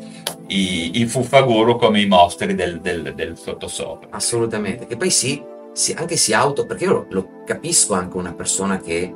i, 0.49 1.01
i 1.01 1.07
fuffaguru 1.07 1.77
come 1.77 2.01
i 2.01 2.07
mostri 2.09 2.57
del, 2.57 2.81
del, 2.81 3.13
del 3.15 3.39
sottosopra. 3.39 4.09
Assolutamente. 4.11 4.89
E 4.89 4.97
poi 4.97 5.11
sì, 5.11 5.41
sì, 5.73 5.93
anche 5.93 6.17
si 6.17 6.35
auto, 6.35 6.67
perché 6.67 6.83
io 6.83 6.91
lo, 6.91 7.07
lo 7.11 7.45
capisco 7.45 7.95
anche 7.95 8.17
una 8.17 8.35
persona 8.35 8.81
che, 8.81 9.15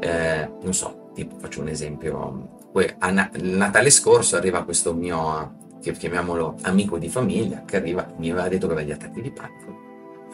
eh, 0.00 0.50
non 0.62 0.72
so, 0.72 1.10
tipo 1.12 1.36
faccio 1.38 1.60
un 1.60 1.68
esempio, 1.68 2.58
que- 2.72 2.96
a 2.98 3.10
Natale 3.10 3.90
scorso 3.90 4.36
arriva 4.36 4.64
questo 4.64 4.94
mio, 4.94 5.54
chiamiamolo 5.80 6.56
amico 6.62 6.98
di 6.98 7.08
famiglia, 7.08 7.62
che 7.64 7.76
arriva, 7.76 8.06
mi 8.16 8.30
aveva 8.30 8.48
detto 8.48 8.66
che 8.66 8.72
aveva 8.72 8.88
gli 8.88 8.92
attacchi 8.92 9.22
di 9.22 9.30
panico. 9.30 9.78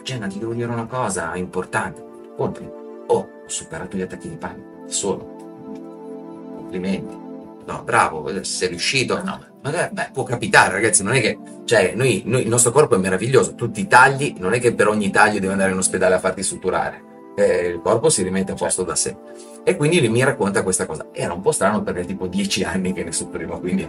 Jenna, 0.03 0.27
ti 0.27 0.39
devo 0.39 0.53
dire 0.53 0.71
una 0.71 0.85
cosa 0.85 1.35
importante. 1.35 2.03
Compri. 2.35 2.69
Oh, 3.07 3.15
ho 3.15 3.29
superato 3.47 3.97
gli 3.97 4.01
attacchi 4.01 4.29
di 4.29 4.37
panico, 4.37 4.83
da 4.85 4.91
solo. 4.91 5.35
Complimenti. 6.55 7.25
No, 7.65 7.83
bravo, 7.83 8.43
sei 8.43 8.69
riuscito. 8.69 9.21
No, 9.23 9.39
Magari, 9.61 9.93
beh, 9.93 10.09
può 10.13 10.23
capitare, 10.23 10.71
ragazzi, 10.71 11.03
non 11.03 11.13
è 11.13 11.19
che, 11.19 11.37
cioè, 11.65 11.93
noi, 11.93 12.21
noi- 12.25 12.43
il 12.43 12.47
nostro 12.47 12.71
corpo 12.71 12.95
è 12.95 12.97
meraviglioso, 12.97 13.53
tutti 13.55 13.81
i 13.81 13.87
tagli, 13.87 14.35
non 14.37 14.53
è 14.53 14.59
che 14.61 14.73
per 14.73 14.87
ogni 14.87 15.09
taglio 15.09 15.39
devi 15.39 15.51
andare 15.51 15.71
in 15.71 15.77
ospedale 15.77 16.15
a 16.15 16.19
farti 16.19 16.41
suturare, 16.41 17.03
Eh, 17.39 17.67
il 17.67 17.81
corpo 17.83 18.09
si 18.09 18.23
rimette 18.23 18.53
a 18.53 18.55
posto 18.55 18.81
da 18.83 18.95
sé. 18.95 19.15
E 19.63 19.75
quindi 19.75 19.99
lui 19.99 20.09
mi 20.09 20.23
racconta 20.23 20.63
questa 20.63 20.87
cosa. 20.87 21.09
Era 21.11 21.33
un 21.33 21.41
po' 21.41 21.51
strano 21.51 21.83
perché 21.83 22.03
tipo 22.03 22.25
dieci 22.25 22.63
anni 22.63 22.93
che 22.93 23.03
ne 23.03 23.11
soffriva, 23.11 23.59
quindi 23.59 23.87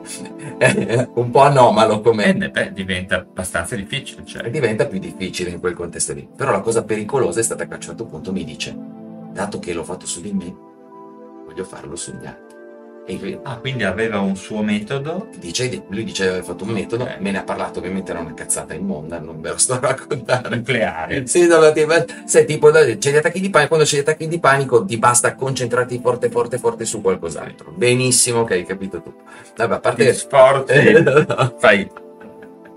è 0.58 1.08
un 1.14 1.30
po' 1.30 1.40
anomalo 1.40 2.02
come... 2.02 2.34
ne- 2.34 2.50
beh, 2.50 2.74
diventa 2.74 3.16
abbastanza 3.16 3.74
difficile. 3.74 4.22
Cioè. 4.26 4.50
Diventa 4.50 4.86
più 4.86 4.98
difficile 4.98 5.48
in 5.48 5.60
quel 5.60 5.72
contesto 5.72 6.12
lì. 6.12 6.28
Però 6.36 6.50
la 6.50 6.60
cosa 6.60 6.84
pericolosa 6.84 7.40
è 7.40 7.42
stata 7.42 7.66
che 7.66 7.72
a 7.72 7.76
un 7.76 7.80
certo 7.80 8.04
punto 8.04 8.32
mi 8.32 8.44
dice, 8.44 8.76
dato 9.32 9.58
che 9.58 9.72
l'ho 9.72 9.84
fatto 9.84 10.04
su 10.04 10.20
di 10.20 10.32
me, 10.32 10.54
voglio 11.46 11.64
farlo 11.64 11.96
sugli 11.96 12.26
altri. 12.26 12.47
E 13.10 13.40
Ah, 13.44 13.56
quindi 13.56 13.84
aveva 13.84 14.20
un 14.20 14.36
suo 14.36 14.62
metodo. 14.62 15.28
dice, 15.38 15.82
lui 15.88 16.04
dice 16.04 16.24
di 16.24 16.28
aver 16.28 16.44
fatto 16.44 16.64
un 16.64 16.70
metodo, 16.70 17.04
Ok. 17.04 17.16
me 17.20 17.30
ne 17.30 17.38
ha 17.38 17.42
parlato, 17.42 17.78
ovviamente 17.78 18.10
era 18.10 18.20
una 18.20 18.34
cazzata 18.34 18.74
immonda, 18.74 19.18
non 19.18 19.40
ve 19.40 19.48
lo 19.48 19.56
sto 19.56 19.72
a 19.74 19.78
raccontare. 19.80 20.54
nucleare. 20.56 21.26
Sì, 21.26 21.46
no, 21.46 21.72
ti- 21.72 21.86
sai, 22.26 22.44
tipo, 22.44 22.70
c'è 22.70 22.96
gli 23.10 23.16
attacchi 23.16 23.40
di 23.40 23.48
panico, 23.48 23.68
quando 23.68 23.86
c'è 23.86 23.96
gli 23.96 24.00
attacchi 24.00 24.28
di 24.28 24.38
panico 24.38 24.84
ti 24.84 24.98
basta 24.98 25.34
concentrarti 25.34 26.00
forte, 26.02 26.28
forte, 26.28 26.58
forte 26.58 26.84
su 26.84 27.00
qualcos'altro. 27.00 27.72
Benissimo, 27.74 28.44
che 28.44 28.54
hai 28.54 28.64
capito 28.64 29.00
tu. 29.00 29.14
Vabbè, 29.56 29.74
a 29.74 29.80
parte 29.80 30.02
Ti 30.04 30.10
Esatto. 30.10 31.56
fai 31.58 31.90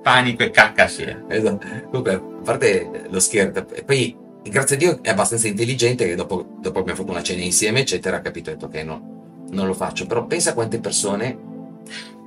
panico 0.02 0.44
e 0.44 0.50
cacca 0.52 0.86
assieme. 0.86 1.26
Esatto. 1.28 1.68
Comunque, 1.90 2.14
a 2.14 2.22
parte 2.44 2.90
lo 3.10 3.20
scherzo, 3.20 3.66
e 3.74 3.84
poi 3.84 4.16
grazie 4.44 4.76
a 4.78 4.80
Dio 4.80 5.00
è 5.02 5.10
abbastanza 5.10 5.48
intelligente 5.48 6.06
che 6.08 6.16
dopo, 6.16 6.46
dopo 6.60 6.80
abbiamo 6.80 7.00
fatto 7.00 7.12
una 7.12 7.22
cena 7.22 7.42
insieme, 7.44 7.82
eccetera, 7.82 8.18
ha 8.18 8.22
capito, 8.22 8.50
detto 8.50 8.68
che 8.70 8.84
no, 8.84 9.21
non 9.52 9.68
lo 9.68 9.74
faccio. 9.74 10.06
Però 10.06 10.26
pensa 10.26 10.54
quante 10.54 10.80
persone, 10.80 11.38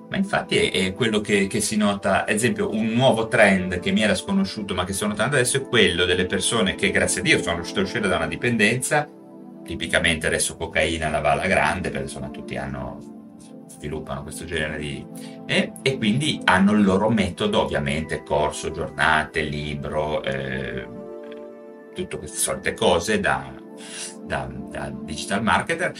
Ma 0.08 0.16
infatti 0.16 0.56
è, 0.56 0.86
è 0.86 0.92
quello 0.92 1.20
che, 1.20 1.46
che 1.46 1.60
si 1.60 1.76
nota, 1.76 2.22
ad 2.22 2.30
esempio 2.30 2.70
un 2.70 2.86
nuovo 2.88 3.26
trend 3.26 3.80
che 3.80 3.90
mi 3.90 4.02
era 4.02 4.14
sconosciuto 4.14 4.74
ma 4.74 4.84
che 4.84 4.92
sto 4.92 5.06
notando 5.06 5.36
adesso 5.36 5.56
è 5.56 5.62
quello 5.62 6.04
delle 6.04 6.26
persone 6.26 6.74
che 6.76 6.90
grazie 6.90 7.20
a 7.20 7.24
Dio 7.24 7.42
sono 7.42 7.56
riuscite 7.56 7.80
a 7.80 7.82
uscire 7.82 8.08
da 8.08 8.16
una 8.16 8.26
dipendenza, 8.28 9.08
tipicamente 9.64 10.26
adesso 10.26 10.56
cocaina 10.56 11.08
la 11.08 11.20
va 11.20 11.32
alla 11.32 11.46
grande 11.46 11.88
perché 11.88 12.04
insomma 12.04 12.28
tutti 12.28 12.56
hanno, 12.56 12.98
sviluppano 13.84 14.22
questo 14.22 14.44
genere 14.44 14.78
di... 14.78 15.04
E, 15.46 15.72
e 15.82 15.98
quindi 15.98 16.40
hanno 16.44 16.72
il 16.72 16.84
loro 16.84 17.10
metodo 17.10 17.62
ovviamente, 17.62 18.22
corso, 18.22 18.70
giornate, 18.70 19.42
libro, 19.42 20.22
eh, 20.22 20.86
tutte 21.94 22.18
queste 22.18 22.38
solite 22.38 22.74
cose 22.74 23.20
da, 23.20 23.52
da- 24.24 24.50
da 24.70 24.92
digital 25.02 25.42
marketer. 25.42 25.92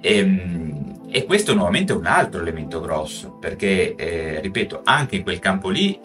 E, 0.00 0.71
e 1.12 1.24
questo 1.26 1.54
nuovamente 1.54 1.92
è 1.92 1.96
un 1.96 2.06
altro 2.06 2.40
elemento 2.40 2.80
grosso, 2.80 3.36
perché, 3.38 3.94
eh, 3.94 4.40
ripeto, 4.40 4.80
anche 4.82 5.16
in 5.16 5.22
quel 5.22 5.38
campo 5.38 5.68
lì 5.68 6.00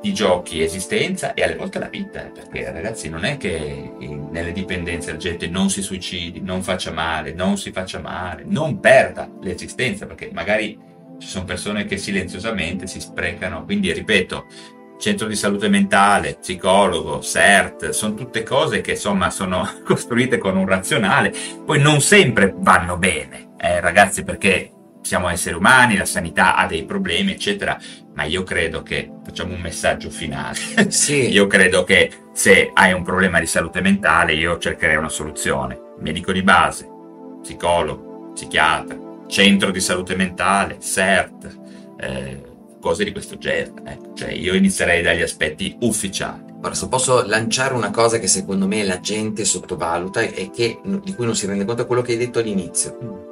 di 0.00 0.12
giochi 0.12 0.62
esistenza 0.62 1.32
e 1.32 1.44
alle 1.44 1.54
volte 1.54 1.78
la 1.78 1.88
vita, 1.88 2.26
eh, 2.26 2.30
perché 2.30 2.72
ragazzi 2.72 3.08
non 3.08 3.24
è 3.24 3.36
che 3.36 3.92
in- 4.00 4.30
nelle 4.32 4.50
dipendenze 4.50 5.12
la 5.12 5.16
gente 5.16 5.46
non 5.46 5.70
si 5.70 5.80
suicidi, 5.80 6.40
non 6.40 6.60
faccia 6.64 6.90
male, 6.90 7.32
non 7.32 7.56
si 7.56 7.70
faccia 7.70 8.00
male, 8.00 8.42
non 8.44 8.80
perda 8.80 9.30
l'esistenza, 9.40 10.06
perché 10.06 10.30
magari 10.32 10.76
ci 11.18 11.28
sono 11.28 11.44
persone 11.44 11.84
che 11.84 11.96
silenziosamente 11.96 12.88
si 12.88 13.00
sprecano, 13.00 13.64
quindi 13.64 13.92
ripeto, 13.92 14.46
centro 14.98 15.28
di 15.28 15.36
salute 15.36 15.68
mentale, 15.68 16.38
psicologo, 16.40 17.20
CERT, 17.20 17.90
sono 17.90 18.14
tutte 18.14 18.42
cose 18.42 18.80
che 18.80 18.92
insomma 18.92 19.30
sono 19.30 19.68
costruite 19.86 20.38
con 20.38 20.56
un 20.56 20.66
razionale, 20.66 21.32
poi 21.64 21.80
non 21.80 22.00
sempre 22.00 22.52
vanno 22.56 22.96
bene, 22.98 23.51
eh, 23.62 23.80
ragazzi, 23.80 24.24
perché 24.24 24.72
siamo 25.02 25.28
esseri 25.28 25.54
umani, 25.54 25.96
la 25.96 26.04
sanità 26.04 26.56
ha 26.56 26.66
dei 26.66 26.84
problemi, 26.84 27.32
eccetera, 27.32 27.78
ma 28.14 28.24
io 28.24 28.42
credo 28.42 28.82
che 28.82 29.08
facciamo 29.24 29.54
un 29.54 29.60
messaggio 29.60 30.10
finale. 30.10 30.58
sì, 30.90 31.28
Io 31.30 31.46
credo 31.46 31.84
che 31.84 32.10
se 32.32 32.70
hai 32.74 32.92
un 32.92 33.04
problema 33.04 33.38
di 33.38 33.46
salute 33.46 33.80
mentale, 33.80 34.34
io 34.34 34.58
cercherei 34.58 34.96
una 34.96 35.08
soluzione. 35.08 35.78
Medico 36.00 36.32
di 36.32 36.42
base, 36.42 36.88
psicologo, 37.40 38.32
psichiatra, 38.34 38.98
centro 39.28 39.70
di 39.70 39.80
salute 39.80 40.16
mentale, 40.16 40.78
CERT, 40.80 41.58
eh, 41.98 42.42
cose 42.80 43.04
di 43.04 43.12
questo 43.12 43.38
genere. 43.38 43.74
ecco. 43.84 44.12
Cioè, 44.14 44.32
io 44.32 44.54
inizierei 44.54 45.02
dagli 45.02 45.22
aspetti 45.22 45.76
ufficiali. 45.82 46.50
Ora, 46.64 46.74
se 46.74 46.88
posso 46.88 47.24
lanciare 47.24 47.74
una 47.74 47.90
cosa 47.90 48.18
che 48.18 48.26
secondo 48.26 48.66
me 48.66 48.82
la 48.82 48.98
gente 48.98 49.44
sottovaluta 49.44 50.20
e 50.20 50.50
che, 50.52 50.80
di 50.82 51.14
cui 51.14 51.26
non 51.26 51.36
si 51.36 51.46
rende 51.46 51.64
conto 51.64 51.82
è 51.82 51.86
quello 51.86 52.02
che 52.02 52.12
hai 52.12 52.18
detto 52.18 52.40
all'inizio. 52.40 53.30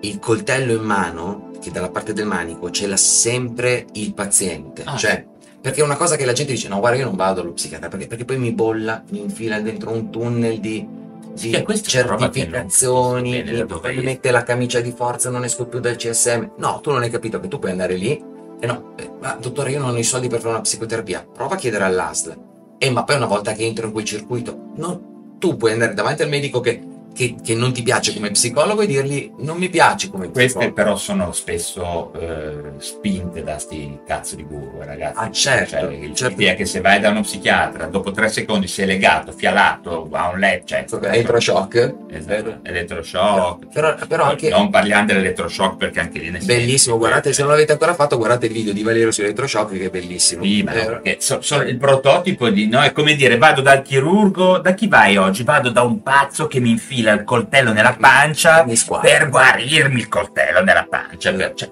Il 0.00 0.18
coltello 0.18 0.72
in 0.72 0.82
mano, 0.82 1.50
che 1.60 1.70
dalla 1.70 1.90
parte 1.90 2.12
del 2.12 2.26
manico 2.26 2.70
ce 2.70 2.86
l'ha 2.86 2.96
sempre 2.96 3.86
il 3.92 4.14
paziente. 4.14 4.82
Ah, 4.84 4.96
cioè, 4.96 5.24
perché 5.60 5.80
è 5.80 5.84
una 5.84 5.96
cosa 5.96 6.16
che 6.16 6.24
la 6.24 6.32
gente 6.32 6.52
dice: 6.52 6.68
no, 6.68 6.78
guarda, 6.78 6.98
io 6.98 7.04
non 7.04 7.16
vado 7.16 7.42
allo 7.42 7.52
psichiatra 7.52 7.88
perché, 7.88 8.06
perché 8.06 8.24
poi 8.24 8.38
mi 8.38 8.52
bolla, 8.52 9.02
mi 9.10 9.20
infila 9.20 9.60
dentro 9.60 9.90
un 9.90 10.10
tunnel 10.10 10.58
di, 10.58 10.86
di 11.34 11.62
questa 11.62 11.98
è 11.98 12.02
una 12.02 12.12
roba 12.12 12.30
che 12.30 12.46
non 12.46 12.52
certificazioni, 12.52 13.42
mi 13.42 13.90
esce. 13.90 14.00
mette 14.02 14.30
la 14.30 14.42
camicia 14.42 14.80
di 14.80 14.92
forza, 14.92 15.30
non 15.30 15.44
esco 15.44 15.66
più 15.66 15.80
dal 15.80 15.96
CSM. 15.96 16.52
No, 16.56 16.80
tu 16.80 16.90
non 16.90 17.02
hai 17.02 17.10
capito 17.10 17.38
che 17.40 17.48
tu 17.48 17.58
puoi 17.58 17.72
andare 17.72 17.94
lì 17.94 18.38
e 18.62 18.66
no, 18.66 18.92
eh, 18.96 19.10
ma 19.20 19.36
dottore, 19.40 19.70
io 19.70 19.80
non 19.80 19.94
ho 19.94 19.98
i 19.98 20.04
soldi 20.04 20.28
per 20.28 20.38
fare 20.40 20.52
una 20.52 20.60
psicoterapia. 20.60 21.26
Prova 21.32 21.54
a 21.54 21.58
chiedere 21.58 21.84
all'ASL. 21.84 22.48
E 22.78 22.90
ma 22.90 23.04
poi 23.04 23.16
una 23.16 23.26
volta 23.26 23.54
che 23.54 23.64
entro 23.64 23.86
in 23.86 23.92
quel 23.92 24.04
circuito, 24.04 24.72
no, 24.76 25.34
tu 25.38 25.56
puoi 25.56 25.72
andare 25.72 25.94
davanti 25.94 26.22
al 26.22 26.28
medico 26.28 26.60
che, 26.60 26.82
che- 27.20 27.34
che 27.44 27.54
non 27.54 27.72
ti 27.72 27.82
piace 27.82 28.14
come 28.14 28.30
psicologo 28.30 28.80
e 28.80 28.86
dirgli 28.86 29.30
non 29.40 29.58
mi 29.58 29.68
piace 29.68 30.08
come 30.08 30.30
Queste 30.30 30.44
psicologo. 30.58 30.72
però 30.72 30.96
sono 30.96 31.32
spesso 31.32 32.12
eh, 32.18 32.72
spinte 32.78 33.42
da 33.42 33.58
sti 33.58 33.98
cazzo 34.06 34.36
di 34.36 34.44
guru, 34.44 34.80
eh, 34.80 34.86
ragazzi. 34.86 35.18
Ah, 35.18 35.30
certo, 35.30 35.70
Cioè, 35.76 35.92
il- 35.92 36.14
certo. 36.14 36.36
l'idea 36.38 36.54
che 36.54 36.64
se 36.64 36.80
vai 36.80 36.98
da 36.98 37.10
uno 37.10 37.20
psichiatra, 37.20 37.86
dopo 37.86 38.10
tre 38.12 38.30
secondi 38.30 38.66
sei 38.68 38.86
legato, 38.86 39.32
fialato 39.32 40.08
a 40.12 40.30
un 40.30 40.38
letto, 40.38 40.66
cioè, 40.66 40.84
Elettroshock. 41.02 41.94
Esatto, 42.10 42.58
elettroshock. 42.62 43.66
Però, 43.72 43.94
però 44.08 44.24
anche 44.24 44.48
Non 44.48 44.70
parliamo 44.70 45.06
dell'elettroshock 45.06 45.76
perché 45.76 46.00
anche 46.00 46.18
lì 46.18 46.30
ne 46.30 46.38
bellissimo, 46.38 46.96
guardate, 46.96 47.32
se 47.34 47.42
non 47.42 47.50
l'avete 47.50 47.72
ancora 47.72 47.94
fatto, 47.94 48.16
guardate 48.16 48.46
il 48.46 48.52
video 48.52 48.72
di 48.72 48.82
Valerio 48.82 49.10
su 49.10 49.20
Elettroshock 49.20 49.76
che 49.76 49.84
è 49.86 49.90
bellissimo. 49.90 50.42
Sì, 50.42 50.62
ma 50.62 50.72
no, 50.72 51.00
so- 51.18 51.40
sono 51.42 51.62
il 51.64 51.76
prototipo 51.76 52.48
di 52.48 52.66
no, 52.68 52.80
è 52.80 52.92
come 52.92 53.14
dire 53.14 53.36
vado 53.36 53.60
dal 53.60 53.82
chirurgo, 53.82 54.58
da 54.58 54.72
chi 54.74 54.88
vai 54.88 55.16
oggi? 55.16 55.42
Vado 55.44 55.68
da 55.70 55.82
un 55.82 56.02
pazzo 56.02 56.46
che 56.46 56.60
mi 56.60 56.70
infila 56.70 57.09
il 57.12 57.24
coltello 57.24 57.72
nella 57.72 57.96
pancia 57.98 58.64
per 59.00 59.28
guarirmi 59.28 60.00
il 60.00 60.08
coltello 60.08 60.62
nella 60.62 60.86
pancia. 60.88 61.54
cioè, 61.54 61.70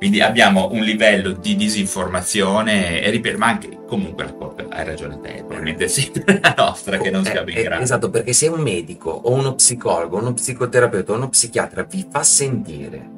quindi 0.00 0.22
abbiamo 0.22 0.70
un 0.72 0.80
livello 0.80 1.32
di 1.32 1.56
disinformazione 1.56 3.02
e 3.02 3.10
ripeto, 3.10 3.36
ma 3.36 3.48
anche 3.48 3.80
comunque 3.86 4.24
la 4.24 4.32
colpa, 4.32 4.64
hai 4.70 4.86
ragione 4.86 5.20
te, 5.20 5.44
probabilmente 5.46 5.88
sì, 5.88 6.10
la 6.40 6.54
nostra 6.56 6.96
che 6.96 7.10
non 7.10 7.26
Eh, 7.26 7.38
in 7.46 7.58
eh, 7.58 7.62
grado. 7.64 7.82
Esatto, 7.82 8.08
perché 8.08 8.32
se 8.32 8.48
un 8.48 8.60
medico 8.60 9.10
o 9.10 9.30
uno 9.32 9.54
psicologo, 9.56 10.16
uno 10.16 10.32
psicoterapeuta 10.32 11.12
o 11.12 11.16
uno 11.16 11.28
psichiatra 11.28 11.82
vi 11.82 12.06
fa 12.10 12.22
sentire 12.22 13.10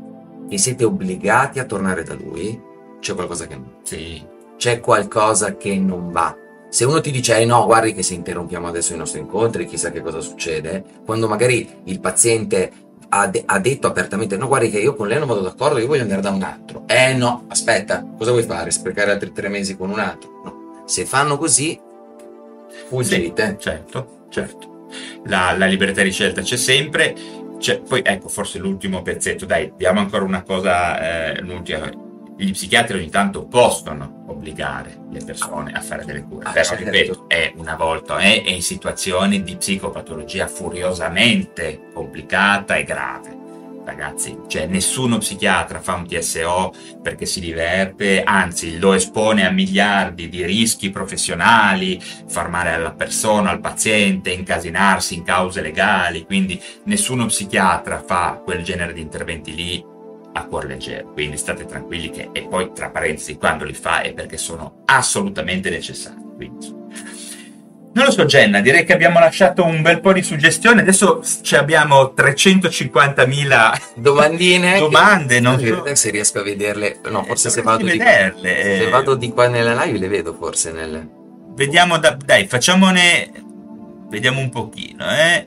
che 0.49 0.59
siete 0.59 0.83
obbligati 0.83 1.61
a 1.61 1.65
tornare 1.67 2.03
da 2.03 2.15
lui, 2.15 2.61
c'è 2.99 3.15
qualcosa 3.15 3.47
che 3.47 3.55
non 3.55 3.75
Sì, 3.85 4.21
c'è 4.57 4.81
qualcosa 4.81 5.57
che 5.57 5.79
non 5.79 6.11
va. 6.11 6.37
Se 6.73 6.87
uno 6.87 7.03
ti 7.03 7.11
dice, 7.11 7.37
eh 7.37 7.45
no, 7.45 7.67
guardi 7.67 7.93
che 7.93 8.03
se 8.03 8.15
interrompiamo 8.15 8.67
adesso 8.67 8.95
i 8.95 8.97
nostri 8.97 9.21
incontri, 9.21 9.67
chissà 9.67 9.91
che 9.91 10.01
cosa 10.01 10.21
succede, 10.21 10.83
quando 11.05 11.29
magari 11.29 11.69
il 11.85 12.01
paziente 12.01 12.73
ha, 13.11 13.27
de- 13.27 13.43
ha 13.45 13.59
detto 13.59 13.89
apertamente, 13.89 14.39
no, 14.39 14.47
guardi 14.49 14.71
che 14.71 14.79
io 14.79 14.95
con 14.95 15.07
lei 15.07 15.19
non 15.19 15.29
vado 15.29 15.43
d'accordo, 15.43 15.79
io 15.79 15.87
voglio 15.87 16.01
andare 16.01 16.23
da 16.23 16.31
un 16.31 16.43
altro. 16.43 16.85
Eh 16.87 17.13
no, 17.13 17.45
aspetta, 17.49 18.03
cosa 18.17 18.31
vuoi 18.31 18.45
fare? 18.45 18.71
Sprecare 18.71 19.11
altri 19.11 19.33
tre 19.33 19.49
mesi 19.49 19.77
con 19.77 19.91
un 19.91 19.99
altro? 19.99 20.31
No. 20.43 20.83
Se 20.87 21.05
fanno 21.05 21.37
così, 21.37 21.79
fuggite. 22.89 23.57
certo, 23.61 24.25
certo. 24.31 24.87
La, 25.25 25.55
la 25.55 25.67
libertà 25.67 26.03
di 26.03 26.11
scelta 26.11 26.41
c'è 26.41 26.57
sempre. 26.57 27.15
C'è- 27.59 27.81
poi 27.81 28.01
ecco, 28.03 28.29
forse 28.29 28.59
l'ultimo 28.59 29.03
pezzetto, 29.03 29.45
dai, 29.45 29.75
diamo 29.77 30.01
ancora 30.01 30.25
una 30.25 30.43
cosa, 30.43 31.33
eh, 31.35 31.41
l'ultima. 31.43 31.91
Gli 32.37 32.51
psichiatri 32.53 32.99
ogni 32.99 33.11
tanto 33.11 33.47
possono 33.47 34.25
obbligare 34.27 34.99
le 35.11 35.23
persone 35.25 35.73
a 35.73 35.81
fare 35.81 36.05
delle 36.05 36.23
cure, 36.23 36.47
Ah, 36.47 36.53
però 36.53 36.65
certo. 36.65 36.85
ripeto, 36.85 37.25
è 37.29 37.53
una 37.57 37.77
volta, 37.77 38.19
è, 38.19 38.43
è 38.43 38.51
in 38.51 38.63
situazioni 38.63 39.43
di 39.43 39.57
psicopatologia 39.57 40.47
furiosamente 40.49 41.89
complicata 41.93 42.77
e 42.77 42.85
grave. 42.85 43.41
Ragazzi, 43.85 44.39
cioè 44.47 44.67
nessuno 44.67 45.19
psichiatra 45.19 45.81
fa 45.81 45.95
un 45.95 46.07
TSO 46.07 46.73
perché 47.03 47.27
si 47.27 47.41
diverte, 47.41 48.23
anzi 48.23 48.79
lo 48.79 48.93
espone 48.93 49.45
a 49.45 49.51
miliardi 49.51 50.29
di 50.29 50.45
rischi 50.45 50.91
professionali, 50.91 52.01
far 52.29 52.49
male 52.49 52.71
alla 52.71 52.93
persona, 52.93 53.51
al 53.51 53.59
paziente, 53.61 54.31
incasinarsi 54.31 55.17
in 55.17 55.25
cause 55.25 55.61
legali, 55.61 56.25
quindi 56.25 56.61
nessuno 56.85 57.27
psichiatra 57.27 58.03
fa 58.07 58.41
quel 58.43 58.63
genere 58.63 58.93
di 58.93 59.01
interventi 59.01 59.53
lì 59.55 59.85
a 60.33 60.45
cuor 60.45 60.67
leggero, 60.67 61.13
quindi 61.13 61.37
state 61.37 61.67
tranquilli 61.67 62.11
che, 62.11 62.31
e 62.33 62.43
poi 62.43 62.73
tra 62.73 62.91
parentesi, 62.91 63.37
quando 63.37 63.65
li 63.65 63.75
fa 63.75 64.01
è 64.03 64.13
perché 64.13 64.39
sono 64.39 64.83
assolutamente 64.87 65.71
necessari. 65.71 66.17
Quindi, 66.37 66.81
non 67.95 68.07
lo 68.07 68.11
so 68.11 68.25
Jenna, 68.25 68.61
direi 68.61 68.85
che 68.85 68.95
abbiamo 68.95 69.19
lasciato 69.19 69.65
un 69.65 69.83
bel 69.83 70.01
po' 70.01 70.15
di 70.15 70.23
suggestioni, 70.23 70.81
adesso 70.81 71.23
ci 71.43 71.57
abbiamo 71.57 72.15
350.000 72.17 73.81
Domandine. 73.97 74.79
domande, 74.81 75.41
non 75.41 75.59
so 75.61 75.95
se 75.95 76.11
riesco 76.11 76.39
a 76.39 76.43
vederle. 76.43 77.01
No, 77.11 77.23
forse 77.25 77.51
se 77.51 77.61
dovresti 77.61 77.85
vado, 77.85 77.93
di, 77.93 77.99
vederle. 77.99 78.63
se 78.63 78.87
eh. 78.87 78.89
vado 78.89 79.15
di 79.15 79.31
qua 79.31 79.49
nella 79.49 79.85
live 79.85 79.99
le 79.99 80.09
vedo 80.09 80.33
forse 80.33 80.73
nelle... 80.73 81.07
Vediamo, 81.55 81.99
da- 81.99 82.17
dai, 82.25 82.47
facciamone. 82.47 83.31
Vediamo 84.09 84.41
un 84.41 84.49
pochino, 84.49 85.05
eh. 85.11 85.47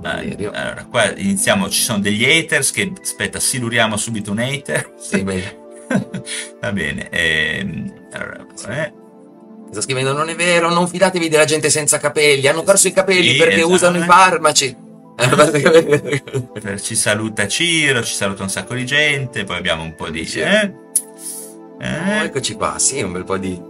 Valerio. 0.00 0.50
Allora, 0.52 0.84
qua 0.84 1.12
iniziamo. 1.16 1.68
Ci 1.68 1.80
sono 1.82 1.98
degli 2.00 2.24
haters 2.24 2.70
che. 2.72 2.92
Aspetta, 3.00 3.38
siluriamo 3.38 3.96
subito 3.96 4.30
un 4.32 4.38
hater. 4.38 4.94
Sì, 4.98 5.22
beh, 5.22 5.58
Va 6.60 6.72
bene. 6.72 7.08
ehm, 7.10 7.92
allora, 8.12 8.46
eh. 8.68 8.92
sta 9.70 9.80
scrivendo 9.80 10.12
non 10.12 10.28
è 10.28 10.34
vero, 10.36 10.70
non 10.72 10.88
fidatevi 10.88 11.28
della 11.28 11.44
gente 11.44 11.68
senza 11.70 11.98
capelli, 11.98 12.46
hanno 12.46 12.62
perso 12.62 12.88
i 12.88 12.92
capelli 12.92 13.32
Sì, 13.32 13.36
perché 13.38 13.54
esatto. 13.56 13.72
usano 13.72 13.98
i 13.98 14.02
farmaci. 14.02 14.76
Per- 15.20 16.80
ci 16.80 16.94
saluta 16.94 17.46
Ciro, 17.46 18.02
ci 18.02 18.14
saluta 18.14 18.42
un 18.42 18.48
sacco 18.50 18.74
di 18.74 18.86
gente, 18.86 19.44
poi 19.44 19.56
abbiamo 19.58 19.82
un 19.82 19.94
po' 19.94 20.08
di... 20.08 20.22
Eh? 20.22 20.72
Oh, 21.78 21.82
Eh? 21.82 22.24
eccoci 22.24 22.54
qua, 22.54 22.78
sì, 22.78 23.02
un 23.02 23.12
bel 23.12 23.24
po' 23.24 23.36
di... 23.36 23.60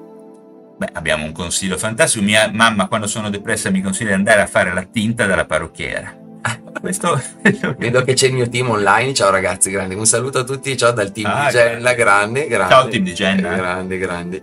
Beh, 0.78 0.88
abbiamo 0.92 1.24
un 1.24 1.32
consiglio 1.32 1.76
fantastico. 1.76 2.24
Mia 2.24 2.48
mamma, 2.52 2.86
quando 2.88 3.06
sono 3.06 3.28
depressa, 3.30 3.70
mi 3.70 3.82
consiglia 3.82 4.10
di 4.10 4.14
andare 4.16 4.40
a 4.42 4.46
fare 4.46 4.72
la 4.72 4.82
tinta 4.84 5.26
dalla 5.26 5.44
parrucchiera. 5.44 6.16
Questo 6.80 7.20
Vedo 7.78 8.02
che 8.02 8.14
c'è 8.14 8.26
il 8.28 8.34
mio 8.34 8.48
team 8.48 8.70
online, 8.70 9.12
ciao 9.14 9.30
ragazzi, 9.30 9.70
grandi. 9.70 9.94
Un 9.94 10.06
saluto 10.06 10.38
a 10.38 10.44
tutti, 10.44 10.76
ciao 10.76 10.92
dal 10.92 11.12
team 11.12 11.30
Ah, 11.30 11.46
di 11.46 11.50
Gella, 11.52 11.92
grande, 11.94 12.46
grande. 12.46 12.74
Ciao, 12.74 12.88
team 12.88 13.04
di 13.04 13.12
Jenna. 13.12 13.54
Grande, 13.54 13.98
grande. 13.98 14.42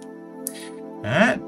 Eh? 1.04 1.40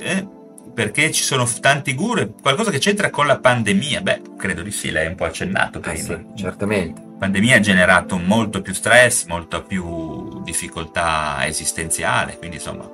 Eh, 0.00 0.26
Perché 0.74 1.10
ci 1.10 1.22
sono 1.24 1.48
tanti 1.60 1.94
guru, 1.94 2.34
qualcosa 2.40 2.70
che 2.70 2.78
c'entra 2.78 3.10
con 3.10 3.26
la 3.26 3.38
pandemia. 3.38 4.00
Beh, 4.00 4.22
credo 4.36 4.62
di 4.62 4.70
sì, 4.70 4.90
lei 4.90 5.06
è 5.06 5.08
un 5.08 5.16
po' 5.16 5.24
accennato 5.24 5.78
Eh 5.78 5.80
prima. 5.80 5.96
sì, 5.96 6.26
certamente. 6.36 7.00
La 7.00 7.16
pandemia 7.18 7.56
ha 7.56 7.60
generato 7.60 8.16
molto 8.16 8.60
più 8.62 8.72
stress, 8.72 9.24
molta 9.26 9.60
più 9.60 10.40
difficoltà 10.44 11.44
esistenziale, 11.46 12.38
quindi 12.38 12.56
insomma, 12.56 12.88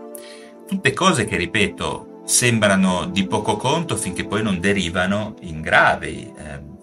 tutte 0.66 0.92
cose 0.94 1.26
che, 1.26 1.36
ripeto, 1.36 2.13
sembrano 2.24 3.06
di 3.06 3.26
poco 3.26 3.56
conto 3.56 3.96
finché 3.96 4.24
poi 4.24 4.42
non 4.42 4.60
derivano 4.60 5.34
in 5.40 5.60
gravi, 5.60 6.32
ehm, 6.36 6.76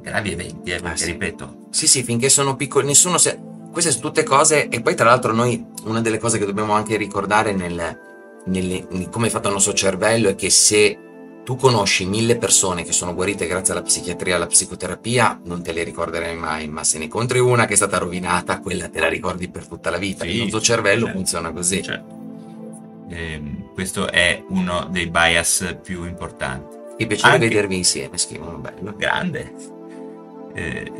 gravi 0.00 0.32
eventi, 0.32 0.70
eh, 0.70 0.80
perché 0.80 0.96
sì. 1.04 1.12
ripeto, 1.12 1.56
Sì, 1.70 1.86
sì, 1.86 2.02
finché 2.02 2.28
sono 2.28 2.56
piccoli, 2.56 2.86
nessuno 2.86 3.18
se... 3.18 3.52
Queste 3.74 3.90
sono 3.90 4.04
tutte 4.04 4.22
cose, 4.22 4.68
e 4.68 4.80
poi 4.82 4.94
tra 4.94 5.06
l'altro 5.06 5.32
noi, 5.32 5.66
una 5.86 6.00
delle 6.00 6.18
cose 6.18 6.38
che 6.38 6.46
dobbiamo 6.46 6.74
anche 6.74 6.96
ricordare 6.96 7.52
nel, 7.52 7.98
nelle- 8.44 8.86
in 8.90 9.10
come 9.10 9.26
è 9.26 9.30
fatto 9.30 9.48
il 9.48 9.54
nostro 9.54 9.72
cervello 9.72 10.28
è 10.28 10.36
che 10.36 10.48
se 10.48 10.96
tu 11.44 11.56
conosci 11.56 12.06
mille 12.06 12.36
persone 12.36 12.84
che 12.84 12.92
sono 12.92 13.14
guarite 13.14 13.48
grazie 13.48 13.72
alla 13.72 13.82
psichiatria, 13.82 14.36
alla 14.36 14.46
psicoterapia, 14.46 15.40
non 15.46 15.60
te 15.62 15.72
le 15.72 15.82
ricorderai 15.82 16.36
mai, 16.36 16.68
ma 16.68 16.84
se 16.84 16.98
ne 16.98 17.04
incontri 17.04 17.40
una 17.40 17.66
che 17.66 17.72
è 17.72 17.76
stata 17.76 17.98
rovinata, 17.98 18.60
quella 18.60 18.88
te 18.88 19.00
la 19.00 19.08
ricordi 19.08 19.48
per 19.48 19.66
tutta 19.66 19.90
la 19.90 19.98
vita. 19.98 20.24
Sì, 20.24 20.30
il 20.30 20.38
nostro 20.42 20.60
cervello 20.60 21.06
certo. 21.06 21.18
funziona 21.18 21.52
così. 21.52 21.82
certo, 21.82 22.14
ehm, 23.10 23.63
questo 23.74 24.10
è 24.10 24.42
uno 24.48 24.86
dei 24.90 25.08
bias 25.08 25.78
più 25.82 26.04
importanti. 26.06 26.76
Mi 26.96 27.06
piacerebbe 27.06 27.44
Anche- 27.44 27.48
vedervi 27.48 27.76
insieme, 27.76 28.16
scrivono 28.16 28.56
bello. 28.58 28.94
grande. 28.96 29.52
Eh, 30.54 30.92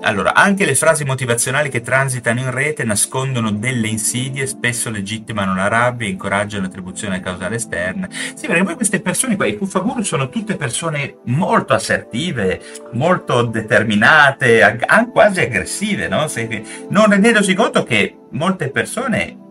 allora, 0.00 0.32
anche 0.34 0.64
le 0.64 0.76
frasi 0.76 1.04
motivazionali 1.04 1.68
che 1.68 1.80
transitano 1.80 2.38
in 2.38 2.50
rete 2.52 2.84
nascondono 2.84 3.50
delle 3.50 3.88
insidie, 3.88 4.46
spesso 4.46 4.90
legittimano 4.90 5.54
la 5.56 5.66
rabbia, 5.66 6.06
incoraggiano 6.08 6.64
l'attribuzione 6.64 7.20
causale 7.20 7.56
esterna. 7.56 8.08
Sì, 8.34 8.46
perché 8.46 8.62
poi 8.62 8.74
queste 8.76 9.00
persone 9.00 9.34
qua, 9.34 9.46
i 9.46 9.54
Puffaguru, 9.54 10.02
sono 10.02 10.28
tutte 10.28 10.56
persone 10.56 11.18
molto 11.24 11.72
assertive, 11.72 12.60
molto 12.92 13.42
determinate, 13.42 14.78
quasi 15.12 15.40
aggressive, 15.40 16.06
no? 16.06 16.28
Se- 16.28 16.62
non 16.90 17.08
rendendosi 17.08 17.54
conto 17.54 17.82
che 17.82 18.16
molte 18.30 18.70
persone 18.70 19.46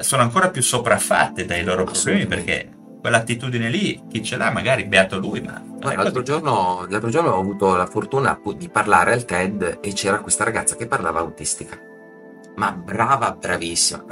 sono 0.00 0.22
ancora 0.22 0.50
più 0.50 0.62
sopraffatte 0.62 1.44
dai 1.44 1.62
loro 1.62 1.84
problemi 1.84 2.22
Assolutamente. 2.22 2.54
perché 2.54 2.76
quell'attitudine 3.00 3.68
lì, 3.68 4.02
chi 4.10 4.22
ce 4.22 4.36
l'ha, 4.36 4.50
magari 4.50 4.84
beato 4.84 5.18
lui, 5.18 5.40
ma... 5.40 5.62
Guarda, 5.62 6.02
L'altro 6.04 6.22
giorno, 6.22 6.86
l'altro 6.88 7.10
giorno 7.10 7.30
ho 7.32 7.40
avuto 7.40 7.76
la 7.76 7.86
fortuna 7.86 8.40
di 8.56 8.68
parlare 8.70 9.12
al 9.12 9.26
TED 9.26 9.78
e 9.82 9.92
c'era 9.92 10.20
questa 10.20 10.44
ragazza 10.44 10.76
che 10.76 10.86
parlava 10.86 11.20
autistica. 11.20 11.78
Ma 12.56 12.72
brava, 12.72 13.32
bravissima. 13.32 14.04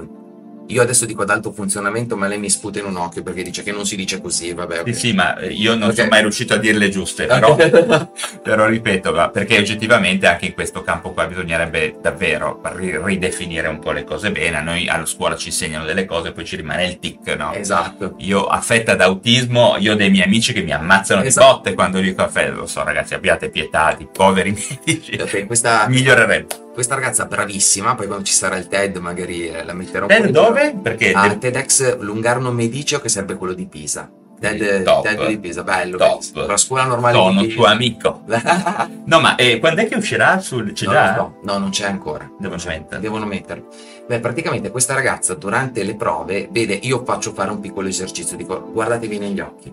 Io 0.68 0.80
adesso 0.80 1.04
dico 1.04 1.22
ad 1.22 1.30
alto 1.30 1.52
funzionamento, 1.52 2.16
ma 2.16 2.26
lei 2.26 2.38
mi 2.38 2.48
sputa 2.48 2.78
in 2.78 2.86
un 2.86 2.96
occhio 2.96 3.22
perché 3.22 3.42
dice 3.42 3.62
che 3.62 3.72
non 3.72 3.84
si 3.84 3.94
dice 3.96 4.20
così, 4.20 4.54
vabbè. 4.54 4.80
ok. 4.80 4.94
Sì, 4.94 5.08
sì, 5.08 5.12
ma 5.12 5.36
io 5.42 5.74
non 5.74 5.88
Ok. 5.88 5.94
sono 5.96 6.08
mai 6.08 6.20
riuscito 6.22 6.54
a 6.54 6.56
dirle 6.56 6.88
giuste, 6.88 7.26
però, 7.26 7.54
però 8.42 8.66
ripeto, 8.66 9.30
perché 9.32 9.58
oggettivamente 9.58 10.26
anche 10.26 10.46
in 10.46 10.54
questo 10.54 10.82
campo 10.82 11.12
qua 11.12 11.26
bisognerebbe 11.26 11.96
davvero 12.00 12.60
ri- 12.76 12.98
ridefinire 13.02 13.68
un 13.68 13.80
po' 13.80 13.92
le 13.92 14.04
cose 14.04 14.30
bene. 14.30 14.56
A 14.56 14.62
noi 14.62 14.88
alla 14.88 15.04
scuola 15.06 15.36
ci 15.36 15.48
insegnano 15.48 15.84
delle 15.84 16.06
cose, 16.06 16.32
poi 16.32 16.44
ci 16.44 16.56
rimane 16.56 16.86
il 16.86 16.98
tic, 16.98 17.26
no? 17.36 17.52
esatto. 17.52 18.14
Io 18.18 18.46
affetta 18.46 18.94
da 18.94 19.04
autismo, 19.04 19.76
io 19.78 19.92
ho 19.92 19.96
dei 19.96 20.10
miei 20.10 20.24
amici 20.24 20.52
che 20.52 20.62
mi 20.62 20.72
ammazzano 20.72 21.22
Esatto. 21.22 21.46
di 21.46 21.52
botte 21.52 21.74
quando 21.74 22.00
dico 22.00 22.22
affetta. 22.22 22.52
Lo 22.52 22.66
so, 22.66 22.82
ragazzi, 22.82 23.14
abbiate 23.14 23.50
pietà 23.50 23.94
di 23.96 24.06
poveri 24.10 24.52
medici. 24.86 25.18
Questa, 25.46 25.86
Migliorerebbe. 25.88 26.60
Questa 26.72 26.94
ragazza 26.94 27.26
bravissima, 27.26 27.94
poi 27.94 28.06
quando 28.06 28.24
ci 28.24 28.32
sarà 28.32 28.56
il 28.56 28.66
TED 28.68 28.96
magari 28.96 29.48
eh, 29.48 29.62
la 29.64 29.74
metterò 29.74 30.06
TED 30.06 30.30
dove? 30.30 30.74
Perché 30.82 31.12
Ah, 31.12 31.28
de- 31.28 31.38
TEDx 31.38 31.98
Lungarno 31.98 32.50
Medicio 32.52 33.00
che 33.00 33.08
serve 33.08 33.36
quello 33.36 33.52
di 33.52 33.66
Pisa. 33.66 34.10
TED, 34.40 34.82
Top. 34.82 35.02
TED 35.04 35.26
di 35.28 35.38
Pisa, 35.38 35.62
bello. 35.62 35.96
Top. 35.98 36.22
La 36.46 36.56
scuola 36.56 36.84
normale 36.84 37.16
sono 37.16 37.40
di 37.40 37.46
Pisa. 37.46 37.56
tuo 37.56 37.66
amico. 37.66 38.24
No, 39.04 39.20
ma 39.20 39.34
eh, 39.34 39.58
quando 39.58 39.80
è 39.82 39.88
che 39.88 39.96
uscirà 39.96 40.38
sul... 40.40 40.72
C'è 40.72 40.86
No, 40.86 40.92
già? 40.92 41.14
no, 41.16 41.38
no, 41.42 41.58
non 41.58 41.70
c'è 41.70 41.86
ancora. 41.86 42.30
Devono 42.38 42.62
mettere. 42.66 43.00
Devono 43.00 43.26
metterlo. 43.26 43.66
Beh, 44.06 44.20
praticamente 44.20 44.70
questa 44.70 44.94
ragazza 44.94 45.34
durante 45.34 45.82
le 45.82 45.94
prove, 45.96 46.48
vede, 46.50 46.74
io 46.82 47.04
faccio 47.04 47.32
fare 47.32 47.50
un 47.50 47.60
piccolo 47.60 47.88
esercizio, 47.88 48.36
dico 48.36 48.70
guardatevi 48.72 49.18
negli 49.18 49.40
occhi 49.40 49.72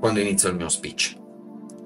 quando 0.00 0.20
inizio 0.20 0.48
il 0.48 0.56
mio 0.56 0.68
speech. 0.68 1.16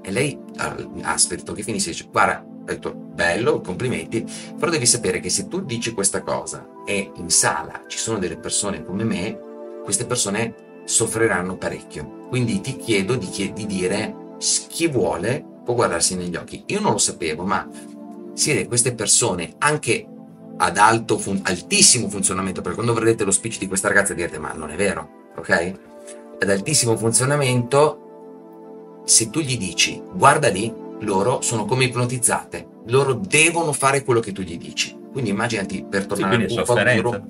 E 0.03 0.11
lei 0.13 0.39
ha, 0.59 0.75
ha 1.03 1.13
aspetto 1.13 1.53
che 1.53 1.63
finisse 1.63 1.89
e 1.89 1.93
dice 1.93 2.09
guarda, 2.11 2.45
ho 2.67 2.75
detto 2.75 2.93
bello, 2.93 3.61
complimenti, 3.61 4.25
però 4.59 4.71
devi 4.71 4.87
sapere 4.87 5.21
che 5.21 5.31
se 5.31 5.47
tu 5.47 5.65
dici 5.65 5.93
questa 5.93 6.23
cosa 6.23 6.69
e 6.85 7.13
in 7.15 7.31
sala 7.31 7.85
ci 7.87 7.97
sono 7.97 8.19
delle 8.19 8.37
persone 8.37 8.85
come 8.85 9.05
me, 9.05 9.39
queste 9.85 10.05
persone 10.05 10.83
soffriranno 10.85 11.57
parecchio. 11.57 12.27
Quindi 12.29 12.61
ti 12.61 12.77
chiedo 12.77 13.15
di, 13.15 13.29
chie- 13.29 13.53
di 13.53 13.67
dire 13.67 14.15
chi 14.69 14.89
vuole 14.89 15.45
può 15.65 15.75
guardarsi 15.75 16.17
negli 16.17 16.35
occhi. 16.35 16.65
Io 16.67 16.81
non 16.81 16.93
lo 16.93 16.99
sapevo, 16.99 17.45
ma 17.45 17.67
si 18.35 18.53
vede 18.53 18.67
queste 18.67 18.95
persone 18.95 19.55
anche 19.59 20.07
ad 20.59 20.77
alto, 20.77 21.19
fun- 21.19 21.41
altissimo 21.45 22.09
funzionamento, 22.09 22.61
perché 22.61 22.77
quando 22.77 22.95
vedrete 22.95 23.25
lo 23.25 23.31
speech 23.31 23.59
di 23.59 23.69
questa 23.69 23.89
ragazza 23.89 24.13
direte 24.13 24.39
ma 24.39 24.53
non 24.53 24.71
è 24.71 24.77
vero, 24.77 25.31
ok? 25.37 25.73
Ad 26.41 26.51
altissimo 26.51 26.97
funzionamento, 26.97 29.03
se 29.05 29.31
tu 29.31 29.41
gli 29.41 29.57
dici 29.57 30.03
guarda 30.13 30.49
lì, 30.49 30.85
loro 31.01 31.41
sono 31.41 31.65
come 31.65 31.85
ipnotizzate, 31.85 32.67
loro 32.87 33.15
devono 33.15 33.73
fare 33.73 34.03
quello 34.05 34.21
che 34.21 34.33
tu 34.33 34.43
gli 34.43 34.57
dici. 34.59 34.97
Quindi 35.13 35.31
immaginati 35.31 35.85
per 35.89 36.07
tornare 36.07 36.37
quindi 36.37 36.55
al. 36.57 36.65
Puffaguru, 36.65 37.25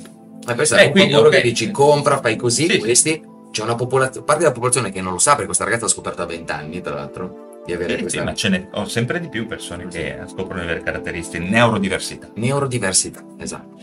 ma 0.46 0.54
questo 0.54 0.76
Eh, 0.76 0.86
un 0.86 0.90
quindi, 0.92 1.10
lavoro 1.12 1.28
ok. 1.30 1.36
che 1.36 1.42
dici 1.42 1.70
compra, 1.70 2.20
fai 2.20 2.36
così, 2.36 2.64
Sì, 2.66 2.72
sì. 2.72 2.78
questi, 2.78 3.22
c'è 3.50 3.62
una 3.62 3.74
popolazione, 3.74 4.24
parte 4.26 4.42
della 4.42 4.52
popolazione 4.54 4.90
che 4.90 5.00
non 5.00 5.12
lo 5.12 5.18
sa 5.18 5.30
perché 5.30 5.46
questa 5.46 5.64
ragazza 5.64 5.84
l'ha 5.84 5.90
scoperto 5.90 6.22
a 6.22 6.26
20 6.26 6.52
anni, 6.52 6.80
tra 6.80 6.94
l'altro, 6.94 7.62
di 7.64 7.72
avere 7.72 7.92
Eh, 7.94 7.96
sì, 7.96 8.02
questa 8.02 8.22
ma 8.24 8.34
ce 8.34 8.48
ne 8.48 8.68
ho 8.72 8.86
sempre 8.86 9.18
di 9.20 9.28
più 9.28 9.46
persone 9.46 9.88
che 9.88 10.18
scoprono 10.26 10.60
di 10.60 10.66
avere 10.66 10.82
caratteristiche 10.82 11.42
neurodiversità. 11.44 12.28
neurodiversità, 12.34 13.24
esatto. 13.38 13.78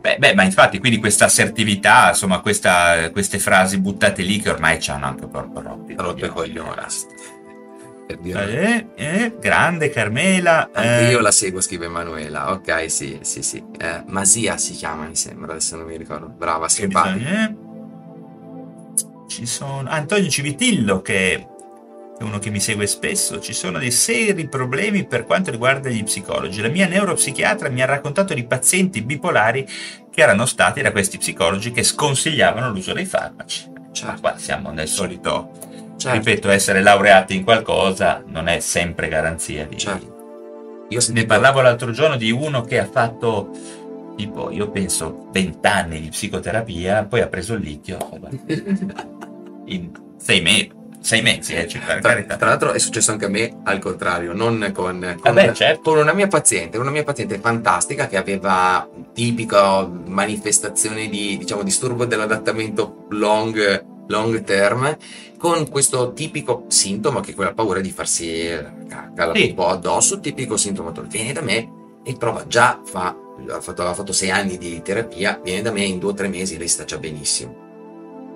Beh, 0.00 0.16
beh, 0.18 0.34
ma 0.34 0.42
infatti, 0.42 0.80
quindi 0.80 0.98
questa 0.98 1.26
assertività, 1.26 2.08
insomma, 2.08 2.40
questa- 2.40 3.08
queste 3.12 3.38
frasi 3.38 3.78
buttate 3.78 4.22
lì 4.22 4.40
che 4.40 4.50
ormai 4.50 4.80
ci 4.80 4.90
hanno 4.90 5.06
anche 5.06 5.28
proprio 5.28 5.62
rotti. 5.62 5.94
Rotto 5.96 6.24
i 6.24 6.28
coglioni. 6.28 6.70
Per 8.12 8.18
dire. 8.18 8.86
Eh, 8.94 9.04
eh, 9.04 9.36
grande 9.40 9.90
Carmela. 9.90 10.70
Anche 10.72 11.08
eh, 11.08 11.10
io 11.10 11.20
la 11.20 11.30
seguo, 11.30 11.60
scrive 11.60 11.86
Emanuela. 11.86 12.52
Ok, 12.52 12.90
sì, 12.90 13.18
sì, 13.22 13.42
sì. 13.42 13.62
Eh, 13.78 14.02
Masia 14.06 14.56
si 14.58 14.74
chiama, 14.74 15.06
mi 15.06 15.16
sembra, 15.16 15.52
adesso 15.52 15.76
non 15.76 15.86
mi 15.86 15.96
ricordo. 15.96 16.28
Brava, 16.28 16.68
simpatica. 16.68 17.44
eh. 17.44 17.54
Ci 19.28 19.46
sono 19.46 19.88
Antonio 19.88 20.28
Civitillo 20.28 21.00
che 21.00 21.46
è 22.18 22.22
uno 22.22 22.38
che 22.38 22.50
mi 22.50 22.60
segue 22.60 22.86
spesso, 22.86 23.40
ci 23.40 23.52
sono 23.54 23.78
dei 23.78 23.90
seri 23.90 24.46
problemi 24.46 25.06
per 25.06 25.24
quanto 25.24 25.50
riguarda 25.50 25.88
gli 25.88 26.04
psicologi. 26.04 26.60
La 26.60 26.68
mia 26.68 26.86
neuropsichiatra 26.86 27.68
mi 27.70 27.80
ha 27.82 27.86
raccontato 27.86 28.34
di 28.34 28.44
pazienti 28.44 29.00
bipolari 29.02 29.66
che 30.10 30.20
erano 30.20 30.44
stati 30.44 30.82
da 30.82 30.92
questi 30.92 31.16
psicologi 31.18 31.72
che 31.72 31.82
sconsigliavano 31.82 32.70
l'uso 32.70 32.92
dei 32.92 33.06
farmaci. 33.06 33.70
Certo. 33.92 34.20
Qua 34.20 34.36
siamo 34.36 34.70
nel 34.70 34.88
solito, 34.88 35.50
Certo, 36.02 36.18
ripeto, 36.18 36.50
essere 36.50 36.82
laureati 36.82 37.36
in 37.36 37.44
qualcosa 37.44 38.24
non 38.26 38.48
è 38.48 38.58
sempre 38.58 39.06
garanzia 39.06 39.66
di... 39.66 39.76
certo. 39.78 40.86
Io 40.88 40.98
ho 40.98 41.00
Ne 41.00 41.00
sentito- 41.00 41.26
parlavo 41.28 41.60
l'altro 41.60 41.92
giorno 41.92 42.16
di 42.16 42.32
uno 42.32 42.62
che 42.62 42.80
ha 42.80 42.86
fatto 42.86 43.50
tipo, 44.16 44.50
io 44.50 44.68
penso, 44.70 45.28
20 45.30 45.66
anni 45.66 46.00
di 46.00 46.08
psicoterapia, 46.08 47.04
poi 47.04 47.20
ha 47.20 47.28
preso 47.28 47.54
il 47.54 47.62
litio 47.62 47.98
in 49.66 49.90
sei 50.16 50.40
mesi, 50.40 50.70
sei 51.00 51.22
mesi, 51.22 51.54
eh, 51.54 51.66
cioè, 51.68 52.00
Tra, 52.00 52.22
tra 52.22 52.46
l'altro 52.48 52.72
è 52.72 52.78
successo 52.80 53.12
anche 53.12 53.26
a 53.26 53.28
me 53.28 53.60
al 53.62 53.78
contrario, 53.78 54.32
non 54.32 54.70
con, 54.74 54.98
con, 55.20 55.34
Vabbè, 55.34 55.52
certo. 55.52 55.90
con 55.92 55.98
una 56.00 56.12
mia 56.12 56.26
paziente, 56.26 56.78
una 56.78 56.90
mia 56.90 57.04
paziente 57.04 57.38
fantastica 57.38 58.08
che 58.08 58.16
aveva 58.16 58.88
tipica 59.14 59.86
manifestazione 59.86 61.08
di 61.08 61.38
diciamo 61.38 61.62
disturbo 61.62 62.04
dell'adattamento 62.04 63.06
long, 63.10 63.90
long 64.12 64.44
term 64.44 64.96
con 65.38 65.68
questo 65.68 66.12
tipico 66.12 66.66
sintomo 66.68 67.18
che 67.20 67.32
è 67.32 67.34
quella 67.34 67.52
paura 67.54 67.80
di 67.80 67.90
farsi 67.90 68.48
cagare 68.88 69.38
Sì. 69.40 69.48
un 69.48 69.54
po' 69.54 69.68
addosso, 69.68 70.20
tipico 70.20 70.56
sintomo, 70.56 70.92
viene 71.08 71.32
da 71.32 71.40
me 71.40 71.80
e 72.04 72.14
prova 72.16 72.46
già, 72.46 72.80
fa, 72.84 73.16
ha 73.48 73.60
fatto, 73.60 73.80
aveva 73.80 73.94
fatto 73.96 74.12
sei 74.12 74.30
anni 74.30 74.58
di 74.58 74.80
terapia, 74.82 75.40
viene 75.42 75.62
da 75.62 75.72
me 75.72 75.82
in 75.84 75.98
due 75.98 76.10
o 76.10 76.14
tre 76.14 76.28
mesi 76.28 76.58
lei 76.58 76.68
sta 76.68 76.84
già 76.84 76.98
benissimo. 76.98 77.56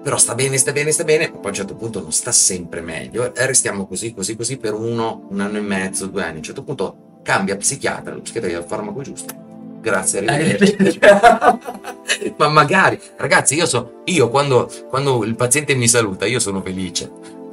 però 0.03 0.17
sta 0.19 0.35
bene, 0.35 0.57
sta 0.57 0.71
bene, 0.73 0.93
sta 0.93 1.03
bene, 1.05 1.29
ma 1.29 1.39
poi 1.39 1.47
a 1.47 1.49
un 1.49 1.55
certo 1.55 1.75
punto 1.75 2.01
non 2.01 2.13
sta 2.13 2.31
sempre 2.33 2.81
meglio 2.81 3.35
e 3.35 3.47
restiamo 3.47 3.87
così, 3.87 4.15
così, 4.15 4.37
così 4.37 4.57
per 4.57 4.73
uno, 4.75 5.27
un 5.31 5.41
anno 5.41 5.59
e 5.59 5.61
mezzo, 5.61 6.07
due 6.07 6.23
anni. 6.23 6.35
A 6.35 6.39
un 6.39 6.43
certo 6.45 6.63
punto 6.63 7.21
cambia 7.23 7.57
psichiatra, 7.57 8.15
lo 8.15 8.21
psichiatra 8.21 8.49
gli 8.49 8.53
dà 8.55 8.59
il 8.61 8.65
farmaco 8.67 9.03
giusto. 9.03 9.46
Grazie, 9.87 10.25
arrivederci. 10.27 10.99
ma 12.39 12.49
magari, 12.49 12.99
ragazzi, 13.19 13.55
io, 13.55 13.67
so, 13.67 14.01
io 14.07 14.29
quando, 14.31 14.69
quando 14.89 15.23
il 15.25 15.37
paziente 15.37 15.77
mi 15.77 15.87
saluta, 15.87 16.27
io 16.27 16.41
sono 16.41 16.61
felice. 16.61 17.09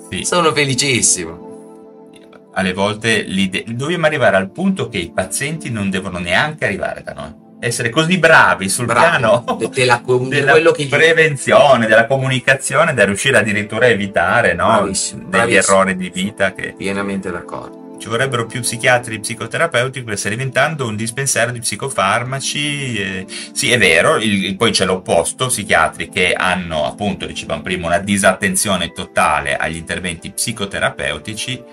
Sì. 0.09 0.23
Sono 0.23 0.51
felicissimo. 0.51 2.09
Alle 2.55 2.73
volte 2.73 3.23
dobbiamo 3.67 4.07
arrivare 4.07 4.35
al 4.35 4.49
punto 4.49 4.89
che 4.89 4.97
i 4.97 5.11
pazienti 5.11 5.69
non 5.69 5.91
devono 5.91 6.17
neanche 6.17 6.65
arrivare 6.65 7.03
da 7.03 7.13
noi. 7.13 7.41
Essere 7.59 7.89
così 7.91 8.17
bravi 8.17 8.67
sul 8.67 8.85
Bravi, 8.85 9.17
piano 9.17 9.45
de- 9.59 9.69
della 9.69 10.01
com- 10.01 10.27
della 10.27 10.57
gli- 10.57 10.89
prevenzione, 10.89 11.85
della 11.87 12.07
comunicazione, 12.07 12.95
da 12.95 13.05
riuscire 13.05 13.37
addirittura 13.37 13.85
a 13.85 13.89
evitare 13.89 14.53
no? 14.53 14.65
Bravissimo, 14.67 15.21
degli 15.21 15.29
bravissimo. 15.29 15.75
errori 15.77 15.95
di 15.95 16.09
vita 16.09 16.51
che 16.53 16.73
Pienamente 16.75 17.31
d'accordo. 17.31 17.82
Ci 18.03 18.09
vorrebbero 18.09 18.45
più 18.45 18.59
psichiatri 18.59 19.21
psicoterapeuti 19.21 20.03
perché 20.03 20.19
sta 20.19 20.27
diventando 20.27 20.85
un 20.85 20.97
dispensario 20.97 21.53
di 21.53 21.59
psicofarmaci. 21.59 22.97
eh, 22.97 23.25
sì, 23.53 23.71
è 23.71 23.77
vero, 23.77 24.17
il- 24.17 24.57
poi 24.57 24.71
c'è 24.71 24.83
l'opposto, 24.83 25.47
psichiatri 25.47 26.09
che 26.09 26.33
hanno 26.33 26.85
appunto, 26.85 27.25
dicevamo 27.25 27.61
prima, 27.61 27.87
una 27.87 27.99
disattenzione 27.99 28.91
totale 28.91 29.55
agli 29.55 29.77
interventi 29.77 30.31
psicoterapeutici. 30.31 31.63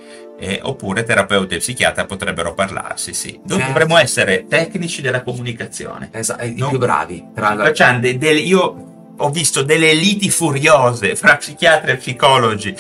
eh, 0.43 0.59
oppure 0.63 1.03
terapeuta 1.03 1.55
e 1.55 1.59
psichiatra 1.59 2.07
potrebbero 2.07 2.55
parlarsi, 2.55 3.13
sì. 3.13 3.39
Noi 3.45 3.59
Certo. 3.59 3.67
dovremmo 3.73 3.99
essere 3.99 4.47
tecnici 4.49 5.03
della 5.03 5.23
comunicazione. 5.23 6.09
Esatto, 6.13 6.43
i 6.47 6.55
più 6.55 6.79
bravi. 6.79 7.23
Tra 7.35 7.55
Facciamo 7.57 7.99
de- 8.01 8.17
delle- 8.17 8.41
io 8.41 9.13
ho 9.19 9.29
visto 9.31 9.61
delle 9.63 9.93
liti 9.93 10.31
furiose 10.31 11.15
fra 11.15 11.37
psichiatri 11.37 11.91
e 11.91 11.97
psicologi 11.99 12.75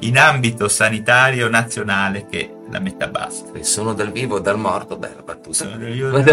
in 0.00 0.18
ambito 0.18 0.68
sanitario 0.68 1.48
nazionale 1.48 2.26
che 2.30 2.50
la 2.70 2.78
metà 2.80 3.06
basta. 3.08 3.62
Sono 3.62 3.92
dal 3.94 4.10
vivo 4.12 4.36
o 4.36 4.40
dal 4.40 4.58
morto, 4.58 4.96
bella 4.96 5.22
battuta. 5.22 5.54
Sono 5.54 5.86
io- 5.88 6.10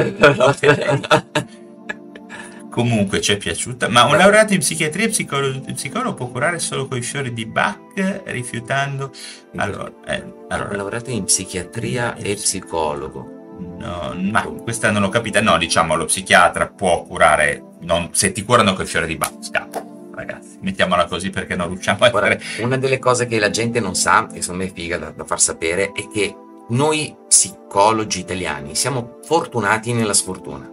Comunque 2.70 3.22
ci 3.22 3.34
è 3.34 3.38
piaciuta, 3.38 3.88
ma 3.88 4.04
un 4.06 4.18
laureato 4.18 4.54
in 4.54 4.60
psichiatria 4.60 5.06
e 5.06 5.10
psicolo- 5.10 5.62
psicologo 5.74 6.16
può 6.16 6.28
curare 6.30 6.58
solo 6.58 6.88
con 6.88 6.98
i 6.98 7.04
fiori 7.04 7.32
di 7.32 7.46
Bach, 7.46 8.22
rifiutando... 8.26 9.12
Allora, 9.58 9.92
eh, 10.08 10.24
allora, 10.50 10.76
Laureato 10.76 11.12
in 11.12 11.26
psichiatria 11.26 12.16
e 12.16 12.34
psicologo. 12.34 13.42
No, 13.78 14.16
ma 14.20 14.42
questa 14.42 14.90
non 14.90 15.04
l'ho 15.04 15.10
capita. 15.10 15.40
No, 15.40 15.56
diciamo, 15.60 15.96
lo 15.96 16.06
psichiatra 16.06 16.68
può 16.68 17.04
curare. 17.04 17.64
non- 17.82 18.10
se 18.12 18.32
ti 18.32 18.44
curano 18.44 18.74
con 18.74 18.82
il 18.86 18.88
fiore 18.90 19.06
di 19.06 19.18
Bach, 19.18 19.34
scappa. 19.42 19.86
Ragazzi, 20.16 20.58
mettiamola 20.62 21.06
così 21.06 21.32
perché 21.32 21.56
non 21.56 21.70
riusciamo 21.70 22.04
a 22.04 22.08
essere. 22.08 22.42
una 22.60 22.78
delle 22.78 23.00
cose 23.00 23.26
che 23.26 23.40
la 23.40 23.50
gente 23.50 23.80
non 23.80 23.96
sa, 23.96 24.28
e 24.32 24.42
secondo 24.42 24.64
me 24.64 24.70
è 24.70 24.74
figa 24.74 24.98
da, 24.98 25.10
da 25.10 25.24
far 25.24 25.42
sapere, 25.42 25.92
è 25.92 26.08
che 26.08 26.36
noi 26.70 27.16
psicologi 27.28 28.20
italiani 28.20 28.76
siamo 28.76 29.18
fortunati 29.24 29.92
nella 29.94 30.14
sfortuna. 30.14 30.70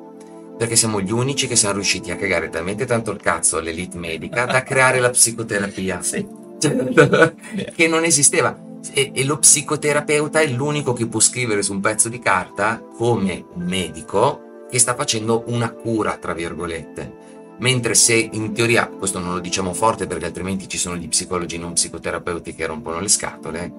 Perché 0.59 0.77
siamo 0.77 1.01
gli 1.01 1.11
unici 1.11 1.47
che 1.47 1.57
siamo 1.57 1.77
riusciti 1.77 2.11
a 2.11 2.17
cagare 2.17 2.51
talmente 2.51 2.85
tanto 2.85 3.13
il 3.13 3.21
cazzo 3.21 3.57
all'elite 3.57 3.97
medica 3.97 4.45
da 4.45 4.63
creare 4.63 5.01
la 5.01 5.09
psicoterapia. 5.09 6.03
Sì. 6.03 6.27
che 7.75 7.89
non 7.89 8.05
esisteva. 8.05 8.69
E, 8.93 9.13
e 9.15 9.25
lo 9.25 9.39
psicoterapeuta 9.39 10.41
è 10.41 10.47
l'unico 10.49 10.93
che 10.93 11.07
può 11.07 11.19
scrivere 11.19 11.63
su 11.63 11.73
un 11.73 11.81
pezzo 11.81 12.11
di 12.11 12.19
carta 12.19 12.83
come 12.95 13.43
un 13.55 13.63
medico 13.63 14.67
che 14.71 14.79
sta 14.79 14.95
facendo 14.95 15.45
una 15.47 15.71
cura, 15.71 16.19
tra 16.19 16.35
virgolette. 16.35 17.30
Mentre 17.61 17.95
se 17.95 18.15
in 18.33 18.53
teoria, 18.55 18.87
questo 18.87 19.19
non 19.19 19.35
lo 19.35 19.41
diciamo 19.41 19.73
forte 19.75 20.07
perché 20.07 20.25
altrimenti 20.27 20.67
ci 20.69 20.79
sono 20.79 20.97
gli 20.97 21.09
psicologi 21.09 21.59
non 21.59 21.75
psicoterapeuti 21.75 22.55
che 22.55 22.67
rompono 22.67 23.01
le 23.01 23.09
scatole. 23.09 23.73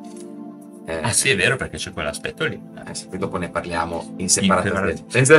Eh, 0.86 1.00
Ah, 1.02 1.12
sì, 1.14 1.30
è 1.30 1.36
vero, 1.36 1.56
perché 1.56 1.78
c'è 1.78 1.92
quell'aspetto 1.92 2.44
lì. 2.46 2.60
eh 2.88 2.94
sì, 2.96 3.08
poi 3.08 3.18
dopo 3.20 3.38
ne 3.38 3.50
parliamo 3.50 4.14
in 4.18 4.30
separata 4.30 4.68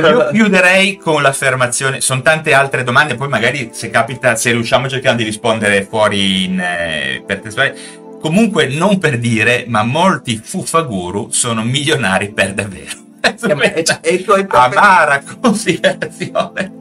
Io 0.09 0.29
chiuderei 0.31 0.97
con 0.97 1.21
l'affermazione. 1.21 2.01
Sono 2.01 2.21
tante 2.21 2.53
altre 2.53 2.83
domande, 2.83 3.15
poi 3.15 3.27
magari 3.27 3.69
se 3.71 3.89
capita, 3.89 4.35
se 4.35 4.51
riusciamo 4.51 4.89
cerchiamo 4.89 5.17
di 5.17 5.23
rispondere 5.23 5.83
fuori 5.85 6.45
in, 6.45 6.59
eh, 6.59 7.23
per 7.25 7.39
testuali. 7.39 7.73
Comunque, 8.19 8.67
non 8.67 8.97
per 8.99 9.19
dire, 9.19 9.65
ma 9.67 9.83
molti 9.83 10.37
fuffaguru 10.41 11.29
sono 11.31 11.63
milionari 11.63 12.31
per 12.31 12.53
davvero. 12.53 13.01
È- 13.19 13.35
è- 13.35 13.83
è- 14.01 14.45
Amara 14.49 15.23
considerazione. 15.41 16.71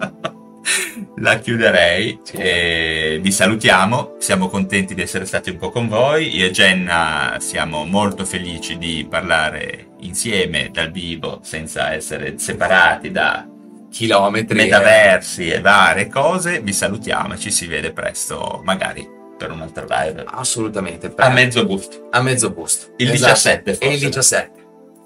La 1.16 1.38
chiuderei. 1.38 2.20
e 2.32 3.18
vi 3.22 3.32
salutiamo. 3.32 4.16
Siamo 4.18 4.48
contenti 4.48 4.94
di 4.94 5.02
essere 5.02 5.24
stati 5.24 5.50
un 5.50 5.56
po' 5.58 5.70
con 5.70 5.88
voi. 5.88 6.34
Io 6.36 6.46
e 6.46 6.50
Jenna 6.50 7.36
siamo 7.40 7.84
molto 7.84 8.24
felici 8.24 8.78
di 8.78 9.06
parlare 9.08 9.88
insieme 10.00 10.70
dal 10.72 10.90
vivo 10.90 11.40
senza 11.42 11.92
essere 11.92 12.38
separati 12.38 13.10
da 13.10 13.46
chilometri. 13.90 14.58
eh. 14.58 14.62
metaversi 14.64 15.48
e 15.50 15.60
varie 15.60 16.08
cose. 16.08 16.60
Vi 16.60 16.72
salutiamo 16.72 17.34
e 17.34 17.38
ci 17.38 17.50
si 17.50 17.66
vede 17.66 17.92
presto, 17.92 18.60
magari 18.64 19.08
per 19.36 19.50
un 19.50 19.60
altro 19.60 19.86
live. 19.88 20.24
Assolutamente. 20.26 21.12
A 21.16 21.28
mezzo 21.30 21.66
gusto. 21.66 22.08
a 22.10 22.22
mezzo 22.22 22.50
busto. 22.50 22.92
Il 22.98 23.10
Esatto. 23.10 23.32
17 23.32 23.70
E 23.70 23.72
il 23.72 23.78
forse. 24.00 24.06
17. 24.06 24.52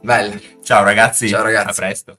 Bella. 0.03 0.35
Ciao 0.63 0.85
ragazzi. 0.85 1.29
Ciao, 1.29 1.43
ragazzi. 1.43 1.71
A 1.71 1.73
presto. 1.73 2.19